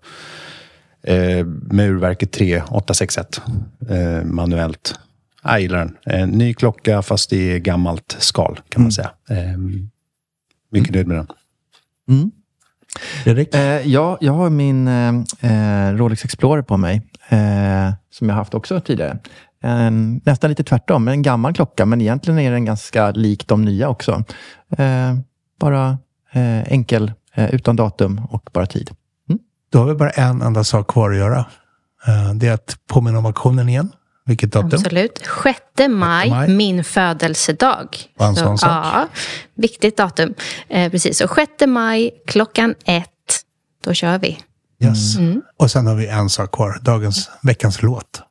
Eh, 1.03 1.47
med 1.47 1.91
urverket 1.91 2.33
3861. 2.33 3.41
Eh, 3.89 4.25
manuellt. 4.25 4.99
Jag 5.43 5.61
gillar 5.61 5.79
den. 5.79 5.97
En 6.05 6.29
ny 6.29 6.55
klocka 6.55 7.03
fast 7.03 7.33
i 7.33 7.61
gammalt 7.61 8.17
skal 8.19 8.61
kan 8.69 8.83
man 8.83 8.93
säga. 8.93 9.11
Eh, 9.31 9.59
mycket 10.71 10.95
nöjd 10.95 11.07
med 11.07 11.17
den. 11.17 11.27
Fredrik? 13.25 13.55
Eh, 13.55 13.89
ja, 13.89 14.19
jag 14.21 14.33
har 14.33 14.51
min 14.51 14.89
eh, 14.89 15.15
eh, 15.41 15.93
Rolex 15.95 16.25
Explorer 16.25 16.63
på 16.63 16.77
mig. 16.77 17.03
Eh, 17.29 17.93
som 18.11 18.29
jag 18.29 18.37
haft 18.37 18.55
också 18.55 18.81
tidigare. 18.81 19.19
En, 19.63 20.21
nästan 20.25 20.51
lite 20.51 20.65
tvärtom, 20.65 21.09
en 21.09 21.23
gammal 21.23 21.55
klocka. 21.55 21.87
Men 21.87 22.01
egentligen 22.01 22.39
är 22.41 22.51
den 22.51 22.65
ganska 22.65 23.11
lik 23.11 23.47
de 23.49 23.63
nya 23.65 23.89
också. 23.89 24.25
Eh, 24.77 25.15
bara 25.61 25.99
eh, 26.33 26.73
enkel, 26.73 27.13
eh, 27.35 27.55
utan 27.55 27.77
datum 27.77 28.21
och 28.31 28.51
bara 28.53 28.67
tid. 28.67 28.91
Då 29.73 29.79
har 29.79 29.87
vi 29.87 29.95
bara 29.95 30.11
en 30.11 30.43
enda 30.43 30.65
sak 30.65 30.87
kvar 30.91 31.11
att 31.11 31.17
göra. 31.17 31.39
Eh, 32.07 32.35
Det 32.35 32.49
är 32.49 32.53
att 32.53 32.77
påminna 32.89 33.19
om 33.19 33.27
auktionen 33.27 33.69
igen. 33.69 33.93
Vilket 34.31 34.53
datum? 34.53 34.71
Absolut. 34.73 35.19
6 35.43 35.59
maj, 35.89 36.31
maj. 36.31 36.49
min 36.49 36.85
födelsedag. 36.85 37.87
En 38.19 38.37
Så, 38.37 38.57
sak. 38.57 38.71
Ja, 38.71 39.09
viktigt 39.55 39.97
datum. 39.97 40.35
Eh, 40.69 40.91
precis, 40.91 41.19
så 41.19 41.29
6 41.29 41.67
maj 41.67 42.11
klockan 42.27 42.75
ett, 42.85 43.07
då 43.85 43.95
kör 43.95 44.19
vi. 44.19 44.39
Yes. 44.85 45.17
Mm. 45.17 45.43
Och 45.57 45.71
sen 45.71 45.87
har 45.87 45.95
vi 45.95 46.07
en 46.07 46.29
sak 46.29 46.53
kvar. 46.53 46.79
Dagens, 46.83 47.31
veckans 47.43 47.83
låt. 47.83 48.23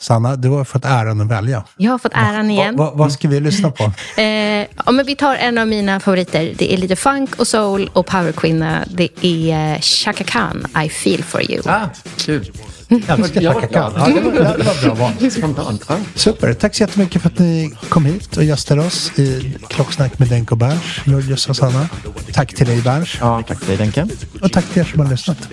Sanna, 0.00 0.36
du 0.36 0.48
har 0.48 0.64
fått 0.64 0.84
äran 0.84 1.20
att 1.20 1.28
välja. 1.28 1.64
Jag 1.76 1.90
har 1.90 1.98
fått 1.98 2.12
äran 2.14 2.50
igen. 2.50 2.76
Va, 2.76 2.84
va, 2.84 2.92
vad 2.94 3.12
ska 3.12 3.28
vi 3.28 3.40
lyssna 3.40 3.70
på? 3.70 3.92
Eh, 4.16 4.66
ja, 4.86 4.92
men 4.92 5.06
vi 5.06 5.16
tar 5.16 5.34
en 5.34 5.58
av 5.58 5.68
mina 5.68 6.00
favoriter. 6.00 6.54
Det 6.58 6.74
är 6.74 6.76
lite 6.76 6.96
funk 6.96 7.36
och 7.40 7.46
soul 7.46 7.90
och 7.92 8.06
powerkvinna. 8.06 8.84
Det 8.90 9.24
är 9.24 9.74
eh, 9.74 9.80
Chaka 9.80 10.24
Khan, 10.24 10.66
I 10.84 10.88
feel 10.88 11.22
for 11.24 11.50
you. 11.50 11.62
Ah, 11.66 11.88
kul. 12.16 12.52
Älskar 12.88 13.40
Chaka 13.40 13.66
Khan. 13.66 13.92
Ja, 13.96 14.06
det, 14.06 14.20
var, 14.20 14.32
det 14.32 14.64
var 14.64 14.82
bra 14.84 14.94
val. 14.94 15.30
Spontant. 15.30 15.84
Ja. 15.88 15.96
Super. 16.14 16.52
Tack 16.54 16.74
så 16.74 16.82
jättemycket 16.82 17.22
för 17.22 17.28
att 17.28 17.38
ni 17.38 17.72
kom 17.88 18.04
hit 18.04 18.36
och 18.36 18.44
gästade 18.44 18.80
oss 18.80 19.18
i 19.18 19.56
Klocksnack 19.68 20.18
med 20.18 20.28
Denko 20.28 20.56
Berns, 20.56 21.00
Georgios 21.04 21.48
och 21.48 21.56
Sanna. 21.56 21.88
Tack 22.32 22.54
till 22.54 22.66
dig 22.66 22.82
Berns. 22.82 23.16
ja, 23.20 23.42
tack 23.48 23.58
till 23.58 23.68
dig 23.68 23.76
Denke. 23.76 24.06
Och 24.42 24.52
tack 24.52 24.64
till 24.64 24.80
er 24.82 24.84
som 24.84 25.00
har 25.00 25.10
lyssnat. 25.10 25.48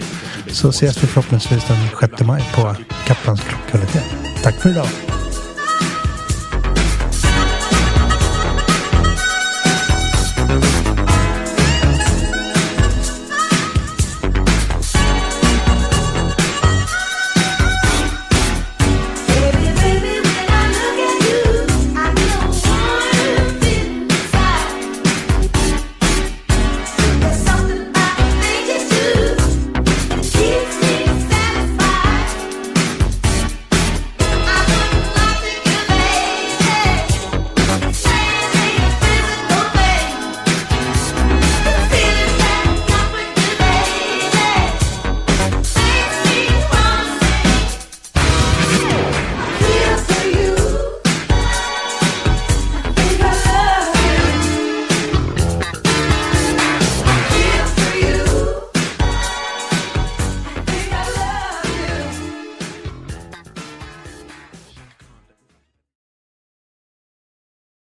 Så 0.52 0.70
ses 0.70 1.04
vi 1.04 1.08
förhoppningsvis 1.08 1.64
den 1.68 1.78
6 2.00 2.22
maj 2.22 2.44
på 2.56 2.76
Kaplans 3.06 3.42
klockkvalitet. 3.42 4.04
Tack 4.44 4.56
för 4.56 4.70
idag. 4.70 4.88